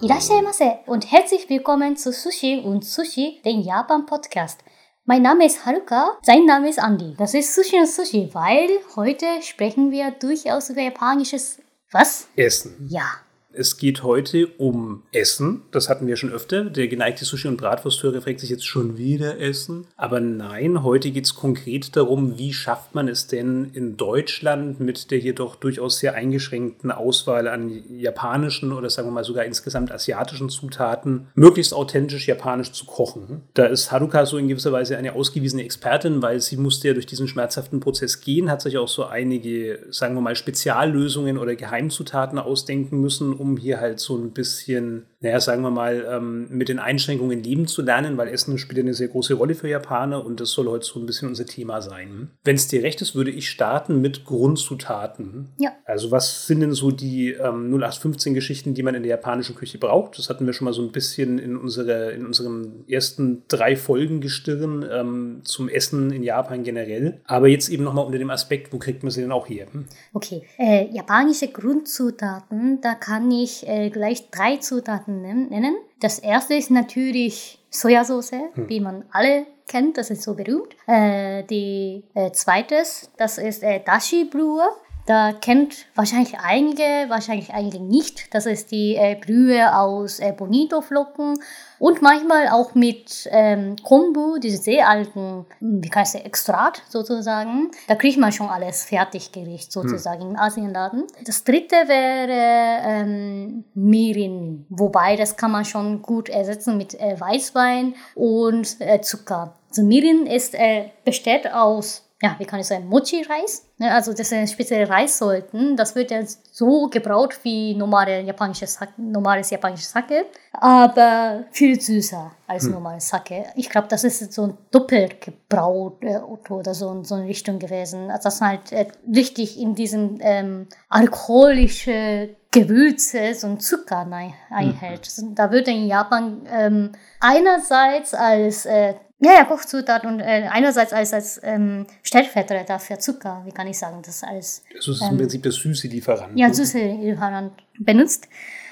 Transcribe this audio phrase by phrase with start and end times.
[0.00, 4.60] Irashaimase und herzlich willkommen zu Sushi und Sushi, den Japan-Podcast.
[5.04, 7.16] Mein Name ist Haruka, sein Name ist Andy.
[7.18, 11.58] Das ist Sushi und Sushi, weil heute sprechen wir durchaus über japanisches
[11.90, 12.28] was?
[12.36, 12.76] Essen.
[12.88, 13.10] Ja,
[13.54, 15.62] Es geht heute um Essen.
[15.70, 16.64] Das hatten wir schon öfter.
[16.64, 19.86] Der geneigte Sushi- und Bratwursthörer fragt sich jetzt schon wieder Essen.
[19.96, 25.10] Aber nein, heute geht es konkret darum, wie schafft man es denn in Deutschland mit
[25.10, 29.92] der hier doch durchaus sehr eingeschränkten Auswahl an japanischen oder sagen wir mal sogar insgesamt
[29.92, 33.42] asiatischen Zutaten, möglichst authentisch japanisch zu kochen.
[33.54, 37.06] Da ist Haruka so in gewisser Weise eine ausgewiesene Expertin, weil sie musste ja durch
[37.06, 42.38] diesen schmerzhaften Prozess gehen, hat sich auch so einige, sagen wir mal, Speziallösungen oder Geheimzutaten
[42.38, 46.78] ausdenken müssen, um hier halt so ein bisschen, naja, sagen wir mal, ähm, mit den
[46.78, 50.52] Einschränkungen leben zu lernen, weil Essen spielt eine sehr große Rolle für Japaner und das
[50.52, 52.30] soll heute so ein bisschen unser Thema sein.
[52.44, 55.48] Wenn es dir recht ist, würde ich starten mit Grundzutaten.
[55.58, 55.72] Ja.
[55.84, 60.18] Also was sind denn so die ähm, 0815-Geschichten, die man in der japanischen Küche braucht?
[60.18, 64.20] Das hatten wir schon mal so ein bisschen in, unsere, in unseren ersten drei Folgen
[64.20, 67.20] gestirn ähm, zum Essen in Japan generell.
[67.24, 69.66] Aber jetzt eben nochmal unter dem Aspekt, wo kriegt man sie denn auch her?
[69.72, 69.86] Hm?
[70.12, 70.42] okay.
[70.58, 75.76] Äh, japanische Grundzutaten, da kann ich äh, gleich drei Zutaten nen- nennen.
[76.00, 80.74] Das erste ist natürlich Sojasauce, wie man alle kennt, das ist so berühmt.
[80.86, 84.62] Äh, die äh, zweites, das ist äh, Dashi-Brühe.
[85.08, 88.34] Da kennt wahrscheinlich einige, wahrscheinlich einige nicht.
[88.34, 91.40] Das ist die äh, Brühe aus äh, Bonito-Flocken
[91.78, 97.70] und manchmal auch mit ähm, Kombu, diese sehr alten, hm, wie heißt der, Extrat sozusagen.
[97.86, 101.04] Da kriegt man schon alles Fertiggericht sozusagen im Asienladen.
[101.24, 107.94] Das dritte wäre ähm, Mirin, wobei das kann man schon gut ersetzen mit äh, Weißwein
[108.14, 109.54] und äh, Zucker.
[109.70, 113.64] Also Mirin ist, äh, besteht aus ja, wie kann ich sagen, Mochi-Reis.
[113.78, 115.76] Ne, Also das sind spezielle Reissorten.
[115.76, 116.20] Das wird ja
[116.50, 123.44] so gebraut wie normale japanische Sake, normales japanisches Sake, aber viel süßer als normales Sake.
[123.54, 128.10] Ich glaube, das ist so doppelt gebraut äh, oder so, in so eine Richtung gewesen.
[128.10, 135.08] Also das halt äh, richtig in diesem ähm, alkoholische Gewürze und Zucker ein- einhält.
[135.34, 141.12] Da wird in Japan ähm, einerseits als äh, ja, ja, Kochzutat und äh, einerseits als,
[141.12, 145.16] als ähm, Stellvertreter für Zucker, wie kann ich sagen, das als Also es ist im
[145.16, 146.38] Prinzip der süße Lieferant.
[146.38, 148.28] ja, süße Lieferant benutzt.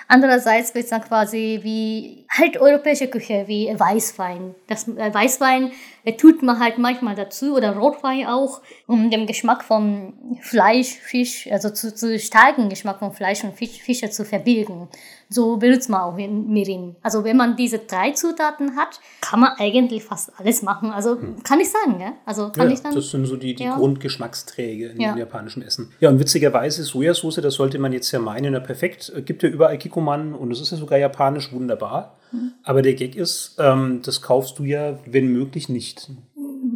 [0.09, 4.55] Andererseits wird es dann quasi wie halt europäische Küche, wie Weißwein.
[4.69, 5.73] Das äh, Weißwein
[6.05, 11.49] äh, tut man halt manchmal dazu oder Rotwein auch, um den Geschmack von Fleisch, Fisch,
[11.51, 14.89] also zu, zu starken Geschmack von Fleisch und Fisch, Fische zu verbilden.
[15.29, 16.95] So benutzt man auch in Mirin.
[17.03, 20.93] Also wenn man diese drei Zutaten hat, kann man eigentlich fast alles machen.
[20.93, 22.13] Also kann ich sagen, ja?
[22.25, 22.95] Also kann Ja, ich dann.
[22.95, 23.77] das sind so die, die Ja.
[23.77, 25.13] Grundgeschmacksträge in Ja.
[25.13, 25.93] dem japanischen Essen.
[26.01, 29.49] Ja, und witzigerweise Sojasauce, das sollte man jetzt ja meinen, na perfekt, äh, gibt ja
[29.49, 32.17] überall Kikoman und es ist ja sogar japanisch wunderbar.
[32.63, 36.11] Aber der Gag ist, ähm, das kaufst du ja, wenn möglich, nicht.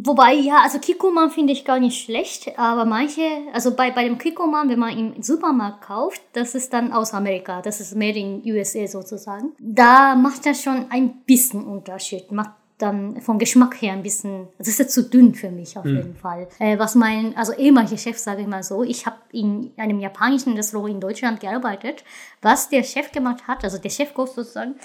[0.03, 3.21] Wobei, ja, also Kikoman finde ich gar nicht schlecht, aber manche,
[3.53, 7.61] also bei, bei dem Kikoman, wenn man im Supermarkt kauft, das ist dann aus Amerika,
[7.61, 9.51] das ist made in USA sozusagen.
[9.59, 12.51] Da macht das schon ein bisschen Unterschied, macht
[12.81, 16.15] dann vom Geschmack her ein bisschen, das ist jetzt zu dünn für mich auf jeden
[16.15, 16.47] Fall.
[16.59, 20.53] Äh, was mein, also ehemaliger Chef, sage ich mal so, ich habe in einem japanischen
[20.53, 22.03] Restaurant in Deutschland gearbeitet.
[22.41, 24.75] Was der Chef gemacht hat, also der Chefkoch sozusagen,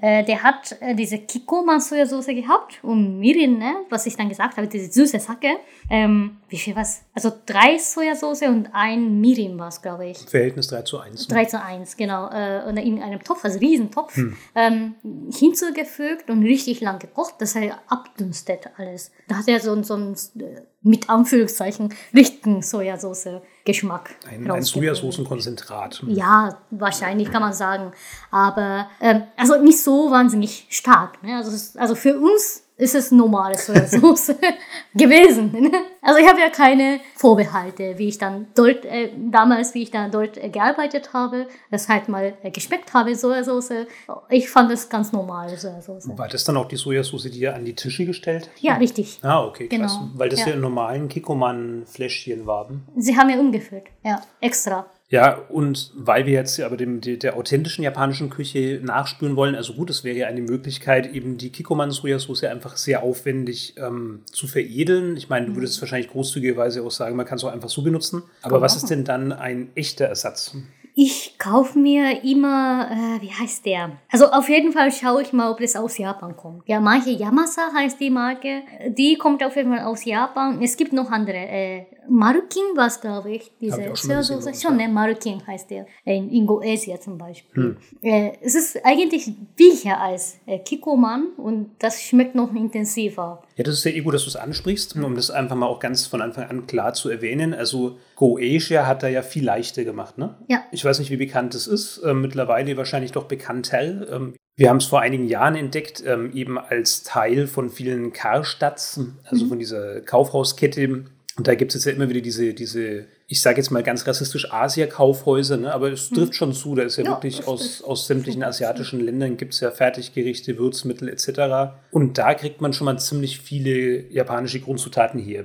[0.00, 4.56] äh, der hat äh, diese Kikoman Sojasauce gehabt und Mirin, ne, was ich dann gesagt
[4.56, 5.56] habe, diese süße Sake.
[5.90, 7.02] Ähm, wie viel was?
[7.14, 10.18] Also drei Sojasauce und ein Mirin war es, glaube ich.
[10.18, 11.28] Verhältnis 3 zu 1.
[11.28, 12.28] 3 zu 1, genau.
[12.30, 14.18] Äh, und in einem Topf, also Riesentopf,
[14.54, 14.94] ähm,
[15.32, 19.10] hinzugefügt und richtig lang gekocht, dass er abdünstet alles.
[19.28, 24.10] Da hat er so, so einen, äh, mit Anführungszeichen, richtigen Sojasauce-Geschmack.
[24.28, 26.02] Ein, ein Sojasaucenkonzentrat.
[26.06, 27.92] Ja, wahrscheinlich kann man sagen.
[28.30, 31.22] Aber ähm, also nicht so wahnsinnig stark.
[31.22, 31.36] Ne?
[31.36, 34.34] Also, also für uns ist es normale Sojasauce
[34.94, 35.52] gewesen.
[35.52, 35.70] Ne?
[36.00, 40.10] Also ich habe ja keine Vorbehalte, wie ich dann dort, äh, damals, wie ich dann
[40.10, 43.86] dort äh, gearbeitet habe, das halt mal äh, geschmeckt habe, Sojasauce.
[44.30, 46.08] Ich fand es ganz normal, Sojasauce.
[46.16, 48.50] War das dann auch die Sojasauce, die ihr an die Tische gestellt?
[48.60, 49.18] Ja, richtig.
[49.22, 49.98] Ah, okay, krass.
[49.98, 50.54] Genau, Weil das ja, ja.
[50.54, 52.86] in normalen Kikoman-Fläschchen waren.
[52.96, 53.84] Sie haben ja umgefüllt.
[54.02, 54.86] Ja, extra.
[55.10, 59.90] Ja, und weil wir jetzt aber dem, der, authentischen japanischen Küche nachspüren wollen, also gut,
[59.90, 65.16] es wäre ja eine Möglichkeit, eben die Kikoman-Sojasauce einfach sehr aufwendig ähm, zu veredeln.
[65.16, 68.22] Ich meine, du würdest wahrscheinlich großzügigerweise auch sagen, man kann es auch einfach so benutzen.
[68.42, 70.54] Aber Kann was ist denn dann ein echter Ersatz?
[70.94, 73.92] Ich kaufe mir immer, äh, wie heißt der?
[74.10, 76.68] Also auf jeden Fall schaue ich mal, ob das aus Japan kommt.
[76.68, 78.62] Ja, manche Yamasa heißt die Marke.
[78.88, 80.60] Die kommt auf jeden Fall aus Japan.
[80.62, 81.36] Es gibt noch andere.
[81.36, 84.88] Äh, Marukin war es, glaube ich, diese auch schon ne?
[84.88, 85.86] Marukin heißt der.
[86.04, 87.76] In Indonesien zum Beispiel.
[88.02, 93.42] Äh, es ist eigentlich billiger als äh, Kikoman und das schmeckt noch intensiver.
[93.56, 96.06] Ja, das ist eh gut, dass du es ansprichst, um das einfach mal auch ganz
[96.06, 97.54] von Anfang an klar zu erwähnen.
[97.54, 100.34] Also Goetia hat da ja viel leichter gemacht, ne?
[100.48, 100.64] Ja.
[100.72, 102.00] Ich weiß nicht, wie bekannt es ist.
[102.04, 104.10] Ähm, mittlerweile wahrscheinlich doch bekannter.
[104.10, 109.00] Ähm, wir haben es vor einigen Jahren entdeckt, ähm, eben als Teil von vielen Karstadts,
[109.24, 111.04] also von dieser Kaufhauskette.
[111.40, 114.06] Und da gibt es jetzt ja immer wieder diese, diese ich sage jetzt mal ganz
[114.06, 115.72] rassistisch, Asia-Kaufhäuser, ne?
[115.72, 116.74] aber es trifft schon zu.
[116.74, 121.08] Da ist ja, Ja, wirklich aus, aus sämtlichen asiatischen Ländern gibt es ja Fertiggerichte, Würzmittel
[121.08, 121.72] etc.
[121.92, 125.44] Und da kriegt man schon mal ziemlich viele japanische Grundzutaten her.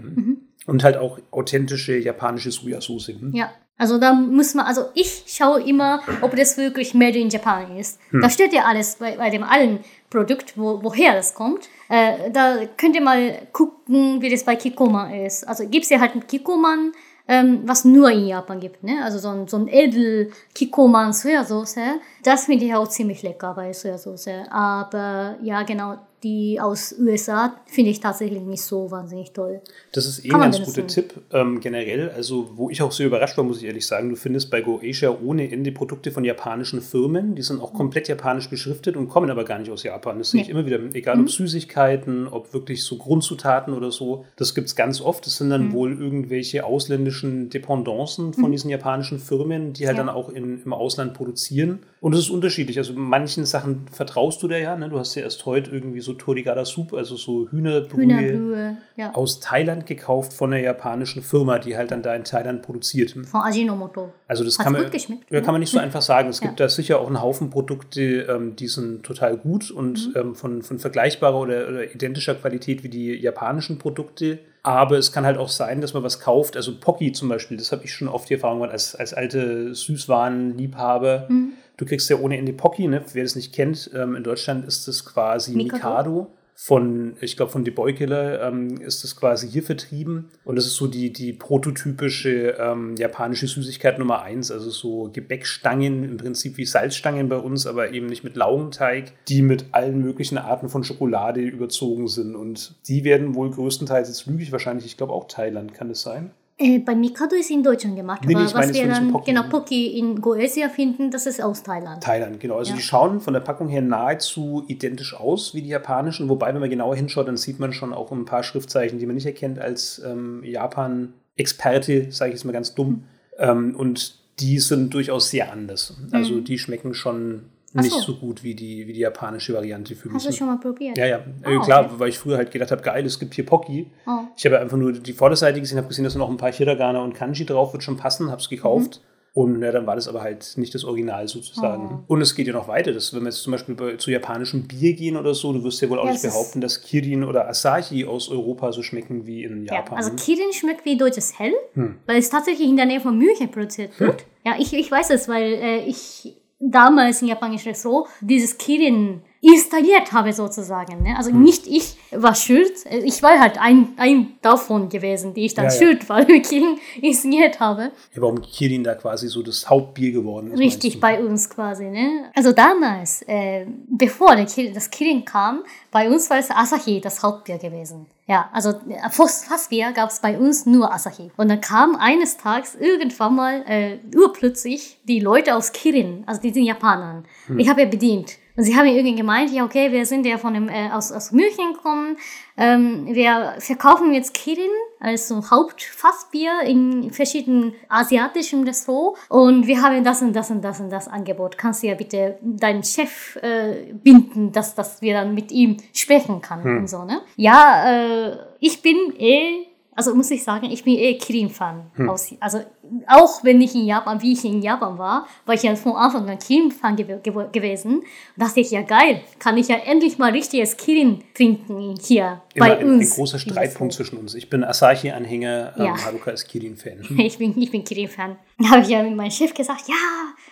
[0.65, 3.07] Und halt auch authentische japanische Sojasauce.
[3.07, 3.33] Hm?
[3.33, 7.77] Ja, also da muss man, also ich schaue immer, ob das wirklich Made in Japan
[7.77, 7.99] ist.
[8.11, 9.79] Da steht ja alles bei, bei dem allen
[10.15, 11.69] Produkt, wo, woher das kommt.
[11.89, 15.47] Äh, da könnt ihr mal gucken, wie das bei Kikoman ist.
[15.47, 16.93] Also gibt es ja halt ein Kikoman,
[17.27, 19.03] ähm, was nur in Japan gibt, ne?
[19.03, 21.99] Also so ein, so ein edel Kikoman Sojasauce.
[22.25, 24.29] Das finde ich auch ziemlich lecker bei Sojasauce.
[24.49, 29.61] Aber ja, genau, die aus USA finde ich tatsächlich nicht so wahnsinnig toll.
[29.91, 30.87] Das ist eh ein ganz guter.
[30.87, 32.09] Tipp ähm, generell.
[32.09, 35.15] Also, wo ich auch sehr überrascht war, muss ich ehrlich sagen, du findest bei GoAsia
[35.23, 37.35] ohne Ende Produkte von japanischen Firmen.
[37.35, 40.17] Die sind auch komplett japanisch beschriftet und kommen aber gar nicht aus Japan.
[40.17, 40.53] Das sehe ich Nee.
[40.53, 40.79] immer wieder.
[40.95, 44.25] Egal ob Süßigkeiten, ob wirklich so Grundzutaten oder so.
[44.35, 45.27] Das gibt es ganz oft.
[45.27, 50.03] Das sind dann wohl irgendwelche ausländischen Dependancen von diesen japanischen Firmen, die halt Ja.
[50.03, 51.79] dann auch in, im Ausland produzieren.
[52.05, 52.77] Und es ist unterschiedlich.
[52.77, 54.75] Also manchen Sachen vertraust du dir ja.
[54.75, 54.89] Ne?
[54.89, 59.11] Du hast ja erst heute irgendwie so Torigara Soup, also so Hühnerbrühe Hühnerbrühe, ja.
[59.15, 63.15] aus Thailand gekauft von einer japanischen Firma, die halt dann da in Thailand produziert.
[63.25, 64.13] Von Ajinomoto.
[64.27, 65.41] Also das Hat's kann man, ja, ne?
[65.41, 66.29] kann man nicht so einfach sagen.
[66.29, 66.45] Es Ja.
[66.45, 70.13] gibt da sicher auch einen Haufen Produkte, ähm, die sind total gut und Mhm.
[70.15, 74.37] ähm, von, von vergleichbarer oder, oder identischer Qualität wie die japanischen Produkte.
[74.61, 76.55] Aber es kann halt auch sein, dass man was kauft.
[76.55, 79.73] Also Pocky zum Beispiel, das habe ich schon oft die Erfahrung gemacht als, als alte
[79.73, 81.25] Süßwarenliebhaber.
[81.29, 81.53] Mhm.
[81.77, 83.03] Du kriegst ja ohne Ende Pocky, ne?
[83.13, 83.91] wer das nicht kennt.
[83.93, 85.75] Ähm, in Deutschland ist das quasi Mikado?
[85.75, 86.27] Mikado
[86.57, 90.29] von, ich glaube, von The Boy Killer ähm, ist das quasi hier vertrieben.
[90.45, 94.51] Und das ist so die, die prototypische ähm, japanische Süßigkeit Nummer eins.
[94.51, 99.41] Also so Gebäckstangen, im Prinzip wie Salzstangen bei uns, aber eben nicht mit Laugenteig, die
[99.41, 102.35] mit allen möglichen Arten von Schokolade überzogen sind.
[102.35, 106.01] Und die werden wohl größtenteils, jetzt lüge ich wahrscheinlich, ich glaube auch Thailand, kann das
[106.01, 106.31] sein?
[106.57, 109.31] Äh, bei Mikado ist in Deutschland gemacht, Nee, aber was wir dann, Pocky.
[109.31, 112.01] genau, Pocky in Goesia finden, das ist aus Thailand.
[112.01, 112.55] Thailand, genau.
[112.57, 112.77] Also Ja.
[112.77, 116.69] die schauen von der Packung her nahezu identisch aus wie die japanischen, wobei, wenn man
[116.69, 120.01] genauer hinschaut, dann sieht man schon auch ein paar Schriftzeichen, die man nicht erkennt als
[120.05, 123.03] ähm, Japan-Experte, sage ich jetzt mal ganz dumm.
[123.37, 125.95] Ähm, und die sind durchaus sehr anders.
[126.11, 127.41] Also die schmecken schon Mhm.
[127.83, 128.13] Nicht so.
[128.13, 130.15] so gut wie die, wie die japanische Variante für mich.
[130.15, 130.97] Hast du schon mal probiert?
[130.97, 131.93] Ja, ja, Ah, klar, okay.
[131.97, 133.91] weil ich früher halt gedacht habe, geil, es gibt hier Pocky.
[134.07, 134.19] Oh.
[134.37, 137.01] Ich habe einfach nur die Vorderseite gesehen, habe gesehen, da sind noch ein paar Hiragana
[137.03, 139.01] und Kanji drauf, wird schon passen, habe es gekauft.
[139.33, 142.05] Und ja, dann war das aber halt nicht das Original sozusagen.
[142.07, 142.13] Oh.
[142.13, 142.93] Und es geht ja noch weiter.
[142.93, 145.81] Das, wenn wir jetzt zum Beispiel bei, zu japanischem Bier gehen oder so, du wirst
[145.81, 149.43] ja wohl auch Ja, nicht behaupten, dass Kirin oder Asahi aus Europa so schmecken wie
[149.43, 149.97] in Ja, Japan.
[149.97, 151.97] also Kirin schmeckt wie deutsches Hell, Hm.
[152.05, 154.23] weil es tatsächlich in der Nähe von München produziert wird.
[154.45, 160.11] Ja, ich, ich weiß es, weil äh, ich damals im japanischen Restaurant dieses Kirin installiert
[160.11, 161.03] habe sozusagen.
[161.03, 161.09] Ne?
[161.09, 161.17] Hm.
[161.17, 162.73] Also nicht ich war schuld,
[163.03, 165.77] ich war halt ein, ein davon gewesen, die ich dann Ja, ja.
[165.77, 167.91] schuld war, weil ich Kirin installiert habe.
[168.13, 170.59] ja, warum Kirin da quasi so das Hauptbier geworden ist.
[170.59, 171.85] Richtig, bei uns quasi.
[171.85, 172.31] Ne?
[172.35, 177.57] Also damals, äh, bevor Kirin, das Kirin kam, bei uns war es Asahi das Hauptbier
[177.57, 178.07] gewesen.
[178.27, 181.31] Ja, also äh, fast Fassbier gab es bei uns nur Asahi.
[181.37, 186.51] Und dann kam eines Tages irgendwann mal äh, urplötzlich die Leute aus Kirin, also die
[186.51, 187.25] sind Japanern.
[187.57, 188.37] Ich habe ja bedient.
[188.57, 191.31] Und sie haben irgendwie gemeint, ja okay, wir sind ja von dem, äh, aus, aus
[191.31, 192.17] München gekommen,
[192.57, 194.69] ähm, wir verkaufen jetzt Kirin
[194.99, 200.79] als so Hauptfassbier in verschiedenen asiatischen Restaurants und wir haben das und das und das
[200.79, 201.57] und das Angebot.
[201.57, 206.41] Kannst du ja bitte deinen Chef äh, binden, dass, dass wir dann mit ihm sprechen
[206.41, 207.21] können und so, ne?
[207.35, 211.91] Ja, äh, ich bin eh also muss ich sagen, ich bin eh Kirin-Fan.
[212.07, 212.59] aus- Also
[213.07, 216.29] auch wenn ich in Japan, wie ich in Japan war, war ich ja von Anfang
[216.29, 218.03] an Kirin-Fan gew gew gewesen.
[218.37, 222.67] Da dachte ich, ja geil, kann ich ja endlich mal richtiges Kirin trinken hier Immer
[222.67, 223.11] bei ein, uns.
[223.11, 224.35] ein großer Streitpunkt zwischen uns.
[224.35, 225.97] Ich bin Asahi-Anhänger, ähm, Ja.
[226.05, 226.99] Haruka ist Kirin-Fan.
[227.17, 228.35] Ich bin, ich bin Kirin-Fan.
[228.59, 229.95] Da habe ich ja mit meinem Chef gesagt, ja,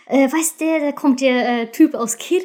[0.08, 2.44] äh, weißt du, da kommt der äh, Typ aus Kirin,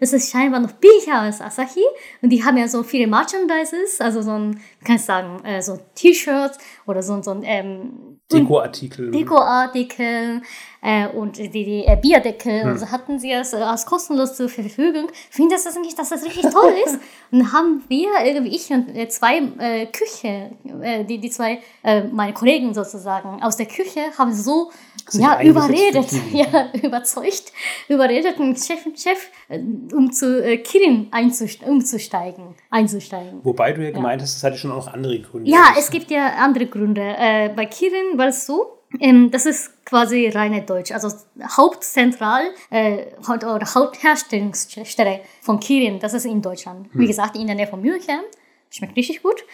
[0.00, 1.84] das ist scheinbar noch billiger als Asahi.
[2.20, 5.78] Und die haben ja so viele Merchandises, also so ein, kann ich sagen, äh, so
[5.94, 9.10] T-Shirts oder so, so ein ähm, Dekoartikel.
[9.10, 10.42] Dekoartikel
[10.82, 12.76] äh, und die, die äh, Bierdeckel hm.
[12.76, 15.06] so hatten sie es äh, als kostenlos zur Verfügung.
[15.30, 16.98] Finde das nicht, dass das richtig toll ist.
[17.30, 20.50] Und haben wir irgendwie ich und äh, zwei äh, Küche,
[20.82, 24.70] äh, die die zwei äh, meine Kollegen sozusagen aus der Küche haben so
[25.12, 27.52] ja, überredet, ja, überzeugt,
[27.88, 31.10] überredet den Chef, Chef um zu äh, Kirin
[31.66, 33.40] umzusteigen, einzusteigen.
[33.42, 34.26] Wobei du ja gemeint ja.
[34.26, 35.50] hast, es hatte schon auch andere Gründe.
[35.50, 37.14] Ja, es gibt ja andere Gründe.
[37.18, 40.92] Äh, bei Kirin war es so, ähm, das ist quasi reine Deutsch.
[40.92, 41.08] Also
[41.56, 46.92] Hauptzentral äh, oder Hauptherstellungsstelle von Kirin, das ist in Deutschland.
[46.92, 47.00] Hm.
[47.00, 48.20] Wie gesagt, in der Nähe von München.
[48.70, 49.44] Schmeckt richtig gut.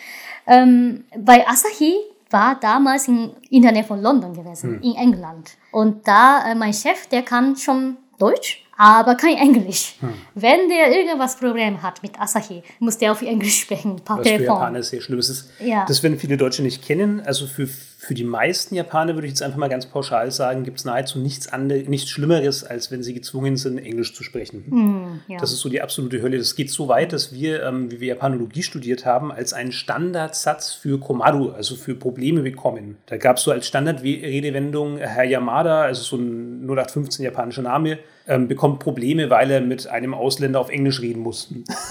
[0.47, 1.97] Ähm, bei Asahi
[2.31, 4.83] war damals in, in der Nähe von London gewesen, hm.
[4.83, 5.51] in England.
[5.73, 9.97] Und da, äh, mein Chef, der kann schon Deutsch, aber kein Englisch.
[10.01, 10.15] Hm.
[10.35, 14.47] Wenn der irgendwas Problem hat mit Asahi, muss der auf Englisch sprechen, per Was Telefon.
[14.47, 15.51] für Japaner sehr schlimm ist.
[15.59, 15.85] Ja.
[15.87, 17.21] Das werden viele Deutsche nicht kennen.
[17.21, 17.67] Also für
[18.09, 21.19] für die meisten Japaner würde ich jetzt einfach mal ganz pauschal sagen, gibt es nahezu
[21.19, 24.65] nichts, andere, nichts Schlimmeres, als wenn sie gezwungen sind, Englisch zu sprechen.
[24.67, 25.39] Mm, ja.
[25.39, 26.39] Das ist so die absolute Hölle.
[26.39, 30.73] Das geht so weit, dass wir, ähm, wie wir Japanologie studiert haben, als einen Standardsatz
[30.73, 32.97] für Komaru, also für Probleme bekommen.
[33.05, 37.99] Da gab es so als Standardredewendung Herr Yamada, also so ein 0815 japanischer Name,
[38.29, 41.49] ähm, bekommt Probleme, weil er mit einem Ausländer auf Englisch reden muss.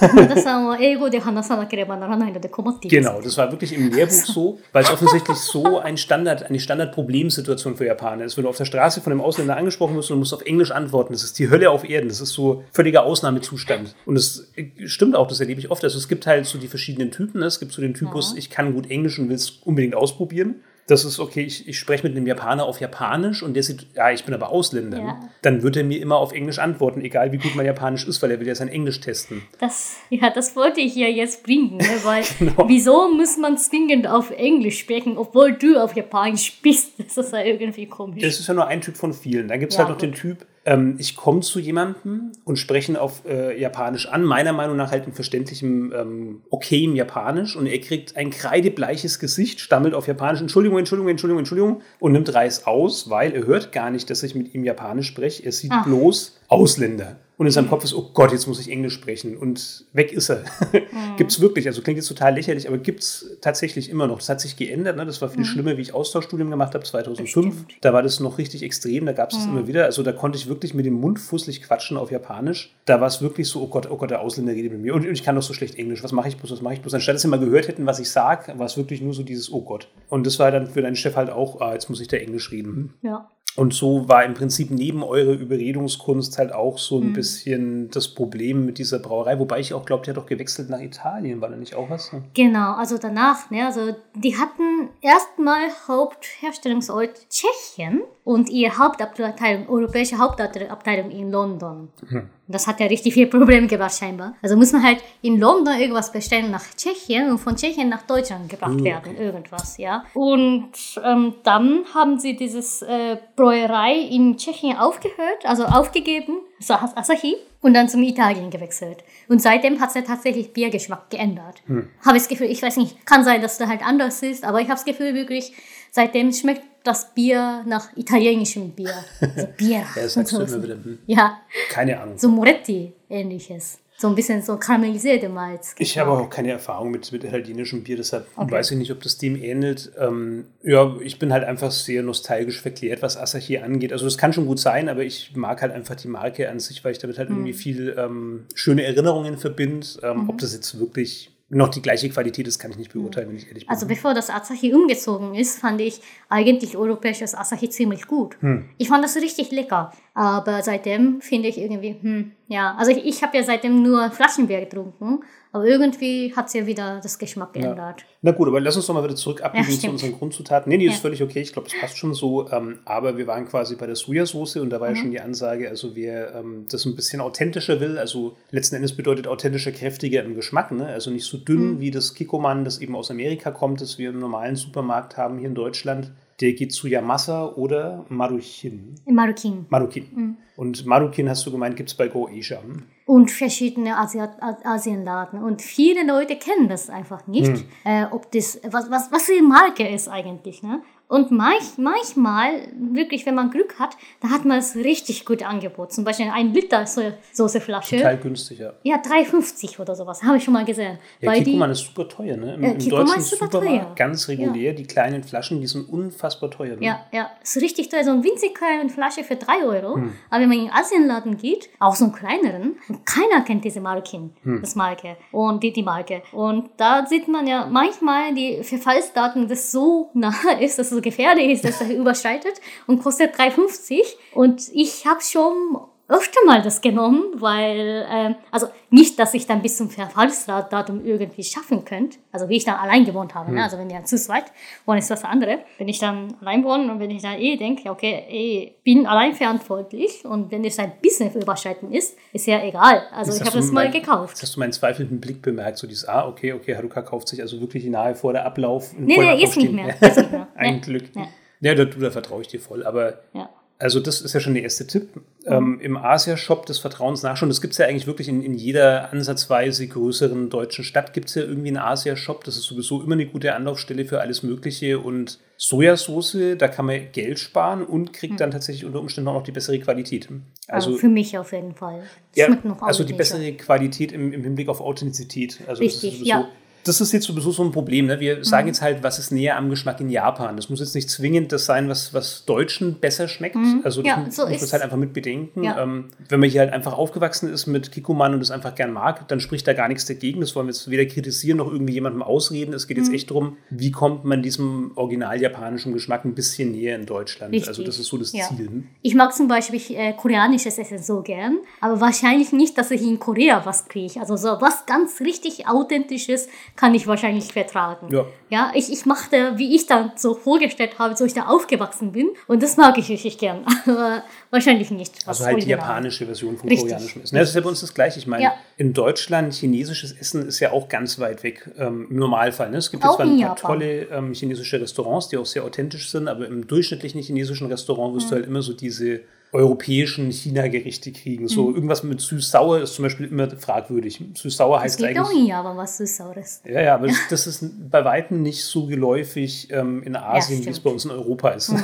[2.90, 7.76] genau, das war wirklich im Lehrbuch so, weil es offensichtlich so ein Standard, eine Standardproblemsituation
[7.76, 8.36] für Japaner ist.
[8.36, 10.70] Wenn du auf der Straße von einem Ausländer angesprochen wirst und du musst auf Englisch
[10.70, 12.08] antworten, das ist die Hölle auf Erden.
[12.08, 13.94] Das ist so völliger Ausnahmezustand.
[14.06, 14.50] Und es
[14.86, 15.82] stimmt auch, das erlebe ich oft.
[15.82, 17.40] Also es gibt halt so die verschiedenen Typen.
[17.40, 17.46] Ne?
[17.46, 18.38] Es gibt so den Typus, ja.
[18.38, 20.56] ich kann gut Englisch und will es unbedingt ausprobieren
[20.88, 24.10] das ist okay, ich, ich spreche mit einem Japaner auf Japanisch und der sieht, ja,
[24.10, 24.98] ich bin aber Ausländer.
[24.98, 25.20] Ja.
[25.42, 28.30] Dann wird er mir immer auf Englisch antworten, egal wie gut mein Japanisch ist, weil
[28.30, 29.42] er will ja sein Englisch testen.
[29.60, 31.84] Das, ja, das wollte ich ja jetzt bringen, ne?
[32.04, 32.64] weil genau.
[32.68, 36.92] wieso muss man zwingend auf Englisch sprechen, obwohl du auf Japanisch bist?
[36.96, 38.22] Das ist ja irgendwie komisch.
[38.22, 39.48] Das ist ja nur ein Typ von vielen.
[39.48, 40.02] Dann gibt es ja, halt noch gut.
[40.02, 44.76] den Typ, ähm, ich komme zu jemandem und spreche auf äh, Japanisch an, meiner Meinung
[44.76, 47.56] nach halt in verständlichem, ähm, okayem Japanisch.
[47.56, 52.34] Und er kriegt ein kreidebleiches Gesicht, stammelt auf Japanisch, Entschuldigung, Entschuldigung, Entschuldigung, Entschuldigung und nimmt
[52.34, 55.72] Reis aus, weil er hört gar nicht, dass ich mit ihm Japanisch spreche, er sieht
[55.72, 55.84] Ach.
[55.84, 59.86] bloß Ausländer und in seinem Kopf ist, oh Gott, jetzt muss ich Englisch sprechen und
[59.92, 60.44] weg ist er.
[60.72, 61.16] Mhm.
[61.16, 64.18] gibt es wirklich, also klingt jetzt total lächerlich, aber gibt es tatsächlich immer noch.
[64.18, 65.06] Das hat sich geändert, ne?
[65.06, 65.44] das war viel mhm.
[65.44, 67.64] schlimmer, wie ich Austauschstudien gemacht habe 2005.
[67.80, 69.40] Da war das noch richtig extrem, da gab es mhm.
[69.40, 69.84] das immer wieder.
[69.84, 72.74] Also da konnte ich wirklich mit dem Mund fußlich quatschen auf Japanisch.
[72.86, 75.06] Da war es wirklich so, oh Gott, oh Gott, der Ausländer redet mit mir und,
[75.06, 76.92] ich kann doch so schlecht Englisch, was mache ich bloß, was mache ich bloß.
[76.94, 79.52] Anstatt dass sie mal gehört hätten, was ich sage, war es wirklich nur so dieses,
[79.52, 79.88] oh Gott.
[80.08, 82.50] Und das war dann für deinen Chef halt auch, ah, jetzt muss ich da Englisch
[82.50, 82.94] reden.
[83.02, 83.30] Ja.
[83.56, 87.12] Und so war im Prinzip neben eurer Überredungskunst halt auch so ein mhm.
[87.12, 89.38] bisschen das Problem mit dieser Brauerei.
[89.40, 92.12] Wobei ich auch glaube, die hat doch gewechselt nach Italien, war da nicht auch was?
[92.34, 101.10] Genau, also danach, ne, also die hatten erstmal Hauptherstellungsort Tschechien und ihre Hauptabteilung, europäische Hauptabteilung
[101.10, 101.88] in London.
[102.06, 102.28] Hm.
[102.46, 104.34] Das hat ja richtig viel Probleme gebracht scheinbar.
[104.42, 108.50] Also muss man halt in London irgendwas bestellen nach Tschechien und von Tschechien nach Deutschland
[108.50, 108.84] gebracht okay.
[108.84, 110.04] werden, irgendwas, ja.
[110.12, 117.34] Und ähm, dann haben sie dieses äh, Bräuerei in Tschechien aufgehört, also aufgegeben, so Asahi,
[117.62, 118.98] und dann zum Italien gewechselt.
[119.28, 121.62] Und seitdem hat es ja tatsächlich Biergeschmack geändert.
[121.66, 121.88] Hm.
[122.04, 124.60] Habe ich das Gefühl, ich weiß nicht, kann sein, dass da halt anders ist, aber
[124.60, 125.54] ich habe das Gefühl wirklich,
[125.90, 128.94] seitdem schmeckt das Bier nach italienischem Bier.
[129.20, 129.78] Also Bier.
[129.78, 130.74] ja, das sagst du immer wieder.
[130.74, 130.98] Hm.
[131.06, 131.40] Ja.
[131.70, 132.18] Keine Ahnung.
[132.18, 133.78] So Moretti ähnliches.
[134.00, 135.74] So ein bisschen so karamellisierte Malz.
[135.76, 138.52] Ich habe auch keine Erfahrung mit, mit italienischem Bier, deshalb okay.
[138.52, 139.90] weiß ich nicht, ob das dem ähnelt.
[139.98, 143.92] Ähm, ja, ich bin halt einfach sehr nostalgisch verklärt, was Asahi angeht.
[143.92, 146.84] Also das kann schon gut sein, aber ich mag halt einfach die Marke an sich,
[146.84, 147.38] weil ich damit halt mhm.
[147.38, 149.84] irgendwie viel ähm, schöne Erinnerungen verbinde.
[150.04, 150.30] Ähm, mhm.
[150.30, 153.46] Ob das jetzt wirklich noch die gleiche Qualität ist, kann ich nicht beurteilen, wenn ich
[153.48, 153.70] ehrlich bin.
[153.70, 158.36] Also bevor das Asahi umgezogen ist, fand ich eigentlich europäisches Asahi ziemlich gut.
[158.40, 158.68] Hm.
[158.76, 159.92] Ich fand das richtig lecker.
[160.18, 164.58] Aber seitdem finde ich irgendwie, hm, ja, also ich, ich habe ja seitdem nur Flaschenbier
[164.58, 165.20] getrunken
[165.50, 168.00] aber irgendwie hat es ja wieder das Geschmack geändert.
[168.00, 168.06] Ja.
[168.20, 170.68] Na gut, aber lass uns doch mal wieder zurück abbiegen ja, zu unseren Grundzutaten.
[170.68, 170.92] Nee, nee, ja.
[170.92, 171.40] ist völlig okay.
[171.40, 172.50] Ich glaube, es passt schon so.
[172.50, 174.94] Ähm, aber wir waren quasi bei der Sojasauce und da war mhm.
[174.94, 178.94] ja schon die Ansage, also wer ähm, das ein bisschen authentischer will, also letzten Endes
[178.94, 180.70] bedeutet authentischer, kräftiger im Geschmack.
[180.70, 180.86] Ne?
[180.86, 181.80] Also nicht so dünn mhm.
[181.80, 185.48] wie das Kikoman, das eben aus Amerika kommt, das wir im normalen Supermarkt haben hier
[185.48, 186.12] in Deutschland.
[186.40, 188.94] Der geht zu Yamasa oder Maruchin.
[189.06, 189.66] Marukin.
[189.68, 190.06] Marukin.
[190.14, 190.36] Mhm.
[190.56, 192.62] Und Marukin, hast du gemeint, gibt es bei Go Asia.
[192.62, 192.84] Hm?
[193.08, 194.20] und verschiedene Asi
[194.64, 195.42] Asienladen.
[195.42, 197.64] Und viele Leute kennen das einfach nicht, hm.
[197.84, 200.62] äh, ob das, was, was, was die Marke ist eigentlich.
[200.62, 200.82] Ne?
[201.08, 205.90] Und manch, manchmal, wirklich, wenn man Glück hat, da hat man es richtig gut angeboten.
[205.90, 206.84] Zum Beispiel ein Liter
[207.32, 207.96] Soßeflasche.
[207.96, 208.74] Total günstig, ja.
[208.82, 210.98] Ja, 3,50 oder sowas, habe ich schon mal gesehen.
[211.20, 212.54] Ja, Weil Kikuman ist super teuer, ne?
[212.54, 213.92] Im, äh, im deutschen Supermarkt teuer.
[213.96, 214.72] ganz regulär.
[214.72, 214.72] Ja.
[214.74, 216.76] Die kleinen Flaschen, die sind unfassbar teuer.
[216.76, 216.84] Ne?
[216.84, 218.04] Ja, ja, ist richtig teuer.
[218.04, 219.94] So eine winzig kleine Flasche für 3 Euro.
[219.94, 220.12] Hm.
[220.28, 224.28] Aber wenn man in den Asienladen geht, auch so einen kleineren, keiner kennt diese Marke,
[224.42, 224.60] hm.
[224.60, 226.22] das Marke und die, die Marke.
[226.32, 231.02] Und da sieht man ja manchmal die Verfallsdaten, das so nah ist, dass es so
[231.02, 234.00] gefährlich ist, dass er überschreitet und kostet 3,50.
[234.34, 239.60] Und ich habe schon öfter mal das genommen, weil, äh, also nicht, dass ich dann
[239.60, 243.50] bis zum Verfallsdatum irgendwie schaffen könnte, also wie ich dann allein gewohnt habe, ne?
[243.50, 243.56] hm.
[243.56, 243.64] ne?
[243.64, 244.44] also wenn wir zu zweit
[244.86, 245.58] wohnen, ist das andere.
[245.76, 249.34] Wenn ich dann allein wohne und wenn ich dann eh denke, okay, eh, bin allein
[249.34, 253.02] verantwortlich und wenn es ein bisschen überschreiten ist, ist ja egal.
[253.12, 254.40] Also jetzt ich habe das mal mein, gekauft.
[254.40, 257.60] Hast du meinen zweifelnden Blick bemerkt, so dieses, ah, okay, okay, Haruka kauft sich also
[257.60, 258.94] wirklich nahe vor der Ablauf.
[258.96, 259.88] Nee, nee, jetzt nicht mehr.
[260.00, 260.48] Jetzt nicht mehr.
[260.54, 261.04] ein Glück.
[261.14, 261.28] Ja,
[261.60, 263.20] ja da, da vertraue ich dir voll, aber...
[263.34, 263.50] Ja
[263.80, 265.14] also das ist ja schon der erste Tipp.
[265.14, 265.22] Mhm.
[265.46, 267.48] Ähm, Im Asia-Shop des Vertrauens nachschauen.
[267.48, 271.36] Das gibt es ja eigentlich wirklich in, in jeder ansatzweise größeren deutschen Stadt gibt es
[271.36, 272.42] ja irgendwie einen Asia-Shop.
[272.42, 274.98] Das ist sowieso immer eine gute Anlaufstelle für alles Mögliche.
[274.98, 278.38] Und Sojasauce, da kann man Geld sparen und kriegt mhm.
[278.38, 280.28] dann tatsächlich unter Umständen auch noch die bessere Qualität.
[280.66, 282.02] Also, also für mich auf jeden Fall.
[282.34, 282.48] Ja,
[282.80, 285.60] also die bessere Qualität im, im Hinblick auf Authentizität.
[285.68, 286.48] Also Richtig, ja
[286.84, 288.06] das ist jetzt sowieso so ein Problem.
[288.06, 288.20] Ne?
[288.20, 288.68] Wir sagen mhm.
[288.68, 290.56] jetzt halt, was ist näher am Geschmack in Japan.
[290.56, 293.56] Das muss jetzt nicht zwingend das sein, was, was Deutschen besser schmeckt.
[293.56, 293.82] Mhm.
[293.84, 295.64] Also das ja, muss, so muss man halt einfach mit bedenken.
[295.64, 295.82] Ja.
[295.82, 299.28] Ähm, wenn man hier halt einfach aufgewachsen ist mit Kikuman und es einfach gern mag,
[299.28, 300.40] dann spricht da gar nichts dagegen.
[300.40, 302.72] Das wollen wir jetzt weder kritisieren noch irgendwie jemandem ausreden.
[302.72, 303.04] Es geht mhm.
[303.04, 307.52] jetzt echt darum, wie kommt man diesem original japanischen Geschmack ein bisschen näher in Deutschland.
[307.52, 307.68] Richtig.
[307.68, 308.48] Also das ist so das ja.
[308.48, 308.84] Ziel.
[309.02, 313.18] Ich mag zum Beispiel äh, koreanisches Essen so gern, aber wahrscheinlich nicht, dass ich in
[313.18, 314.20] Korea was kriege.
[314.20, 318.06] Also so was ganz richtig authentisches kann ich wahrscheinlich vertragen.
[318.14, 318.24] Ja.
[318.50, 322.30] Ja, ich, ich machte, wie ich dann so vorgestellt habe, so ich da aufgewachsen bin.
[322.46, 323.64] Und das mag ich richtig gern.
[323.86, 325.12] Aber wahrscheinlich nicht.
[325.26, 326.88] Also halt die japanische Version vom richtig.
[326.88, 327.34] koreanischen Essen.
[327.36, 328.20] Das ist ja bei uns das Gleiche.
[328.20, 328.54] Ich meine, ja.
[328.76, 332.70] in Deutschland chinesisches Essen ist ja auch ganz weit weg ähm, im Normalfall.
[332.70, 332.76] Ne?
[332.76, 336.28] Es gibt jetzt zwar ein paar tolle ähm, chinesische Restaurants, die auch sehr authentisch sind,
[336.28, 338.30] aber im durchschnittlichen chinesischen Restaurant wirst mhm.
[338.30, 341.48] du halt immer so diese europäischen China-Gerichte kriegen.
[341.48, 341.74] So mhm.
[341.74, 344.22] irgendwas mit süß-sauer ist zum Beispiel immer fragwürdig.
[344.34, 345.16] Süß-sauer heißt eigentlich.
[345.16, 346.62] Es gibt auch aber was Süß-Saures.
[346.64, 350.70] Ja, ja, aber das ist bei weitem nicht so geläufig ähm, in Asien, ja, wie
[350.70, 351.70] es bei uns in Europa ist.
[351.70, 351.78] Mhm,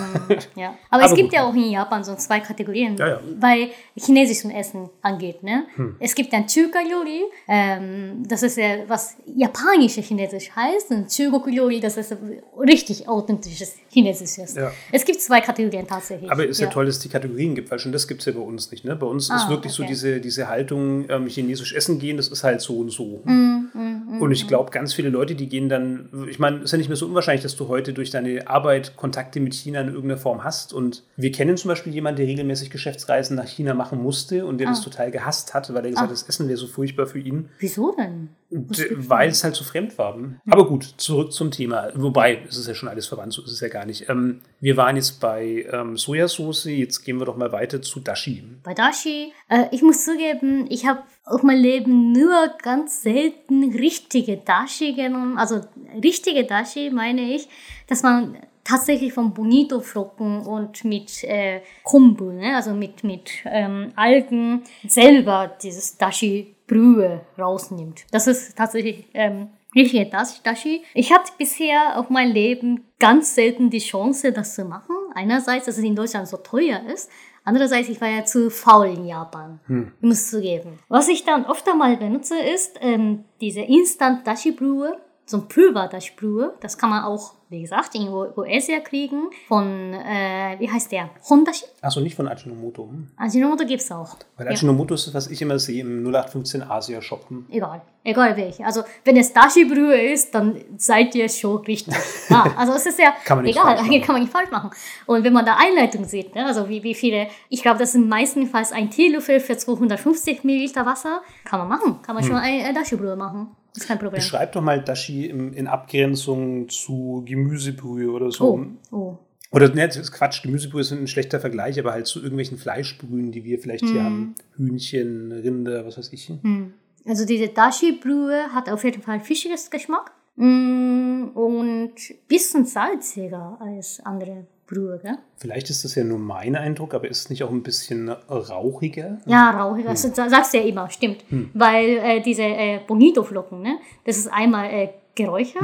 [0.56, 0.74] ja.
[0.90, 1.32] Aber, aber, es gibt gut.
[1.32, 3.20] ja auch in Japan so zwei Kategorien, ja, ja.
[3.38, 5.42] weil chinesisches Essen angeht.
[5.42, 5.64] Ne?
[5.76, 5.96] Hm.
[6.00, 11.96] Es gibt dann Chuka-Yori, ähm, das ist ja was japanisches Chinesisch heißt, und Chugok-Yori, das
[11.96, 12.16] ist
[12.58, 14.54] richtig authentisches Chinesisches.
[14.54, 14.70] Ja.
[14.92, 16.30] Es gibt zwei Kategorien tatsächlich.
[16.30, 18.32] Aber ist ja, toll, dass es die Kategorien gibt, weil schon das gibt es ja
[18.32, 18.84] bei uns nicht.
[18.84, 18.96] Ne?
[18.96, 19.82] Bei uns ah, ist wirklich okay.
[19.82, 23.22] so diese, diese Haltung, ähm, chinesisch essen gehen, das ist halt so und so.
[23.24, 24.48] Mm, mm, mm, und ich mm.
[24.48, 27.06] glaube, ganz viele Leute, die gehen dann, ich meine, es ist ja nicht mehr so
[27.06, 30.72] unwahrscheinlich, dass du heute durch deine Arbeit Kontakte mit China in irgendeiner Form hast.
[30.72, 34.68] Und wir kennen zum Beispiel jemanden, der regelmäßig Geschäftsreisen nach China machen musste und der
[34.68, 34.70] ah.
[34.70, 36.12] das total gehasst hat, weil er gesagt hat, ah.
[36.12, 37.48] das Essen wäre so furchtbar für ihn.
[37.58, 38.30] Wieso denn?
[38.54, 40.16] Weil es halt so fremd war.
[40.48, 41.90] Aber gut, zurück zum Thema.
[41.94, 44.08] Wobei, es ist ja schon alles verwandt, so ist es ja gar nicht.
[44.08, 48.44] Ähm, wir waren jetzt bei ähm, Sojasauce, jetzt gehen wir doch mal weiter zu Dashi.
[48.62, 54.36] Bei Dashi, äh, ich muss zugeben, ich habe auf mein Leben nur ganz selten richtige
[54.36, 55.36] Dashi genommen.
[55.38, 55.60] Also
[56.02, 57.48] richtige Dashi meine ich,
[57.88, 62.56] dass man tatsächlich von Bonito-Flocken und mit äh, Kombu, ne?
[62.56, 68.06] also mit, mit ähm, Algen, selber dieses Dashi-Brühe rausnimmt.
[68.10, 70.82] Das ist tatsächlich ähm, richtige Dashi.
[70.94, 74.94] Ich hatte bisher auf mein Leben ganz selten die Chance, das zu machen.
[75.14, 77.10] Einerseits, dass es in Deutschland so teuer ist.
[77.44, 79.60] Andererseits, ich war ja zu faul in Japan.
[79.66, 79.92] Hm.
[80.00, 80.78] Ich muss zugeben.
[80.88, 86.54] Was ich dann oft einmal benutze, ist ähm, diese Instant-Dashi-Brühe so ein Pulver, das Sprühe.
[86.60, 89.30] Das kann man auch, wie gesagt, in USA kriegen.
[89.48, 91.10] Von, äh, wie heißt der?
[91.28, 91.64] Hondashi?
[91.80, 92.88] Achso, nicht von Ajinomoto.
[92.88, 93.08] Hm.
[93.16, 94.16] Ajinomoto gibt es auch.
[94.36, 94.94] Weil Ajinomoto ja.
[94.96, 97.30] ist das, was ich immer sehe im 0815 Asia-Shop.
[97.30, 97.46] Hm.
[97.50, 97.80] Egal.
[98.06, 98.66] Egal welche.
[98.66, 101.94] Also, wenn es Dashi-Brühe ist, dann seid ihr schon richtig.
[102.28, 103.76] ja, also, es ist ja kann man nicht egal.
[104.02, 104.70] Kann man nicht falsch machen.
[105.06, 108.08] Und wenn man da Einleitung sieht, ne, also wie, wie viele, ich glaube, das sind
[108.08, 112.02] meistenfalls ein Teelöffel für 250 Milliliter Wasser, kann man machen.
[112.02, 112.30] Kann man hm.
[112.30, 113.56] schon eine Dashi-Brühe machen.
[113.76, 114.14] Ist kein Problem.
[114.14, 118.60] Beschreib doch mal Dashi in, in Abgrenzung zu Gemüsebrühe oder so.
[118.90, 119.18] Oh, oh.
[119.50, 123.30] Oder ne, das ist Quatsch, Gemüsebrühe ist ein schlechter Vergleich, aber halt zu irgendwelchen Fleischbrühen,
[123.30, 123.86] die wir vielleicht mm.
[123.86, 124.04] hier hm.
[124.04, 124.34] haben.
[124.56, 126.28] Hühnchen, Rinder, was weiß ich.
[126.28, 126.72] Mm.
[127.06, 131.94] Also diese Dashi-Brühe hat auf jeden Fall fischiges Geschmack mm, und
[132.26, 135.18] bisschen salziger als andere Brühe, gell?
[135.36, 139.18] Vielleicht ist das ja nur mein Eindruck, aber ist es nicht auch ein bisschen rauchiger?
[139.26, 141.24] Ja, rauchiger, das sagst du ja immer, stimmt.
[141.54, 145.62] Weil äh, diese äh, Bonito-Flocken, ne, das ist einmal äh, geräuchert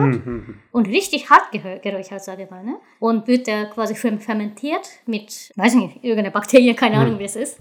[0.73, 1.51] und richtig hart
[1.83, 2.77] geräuchert, sage ich mal, ne?
[3.01, 7.25] Und wird äh, quasi fer- fermentiert mit, weiß ich nicht, irgendeiner Bakterie, keine Ahnung, wie
[7.25, 7.59] es ist.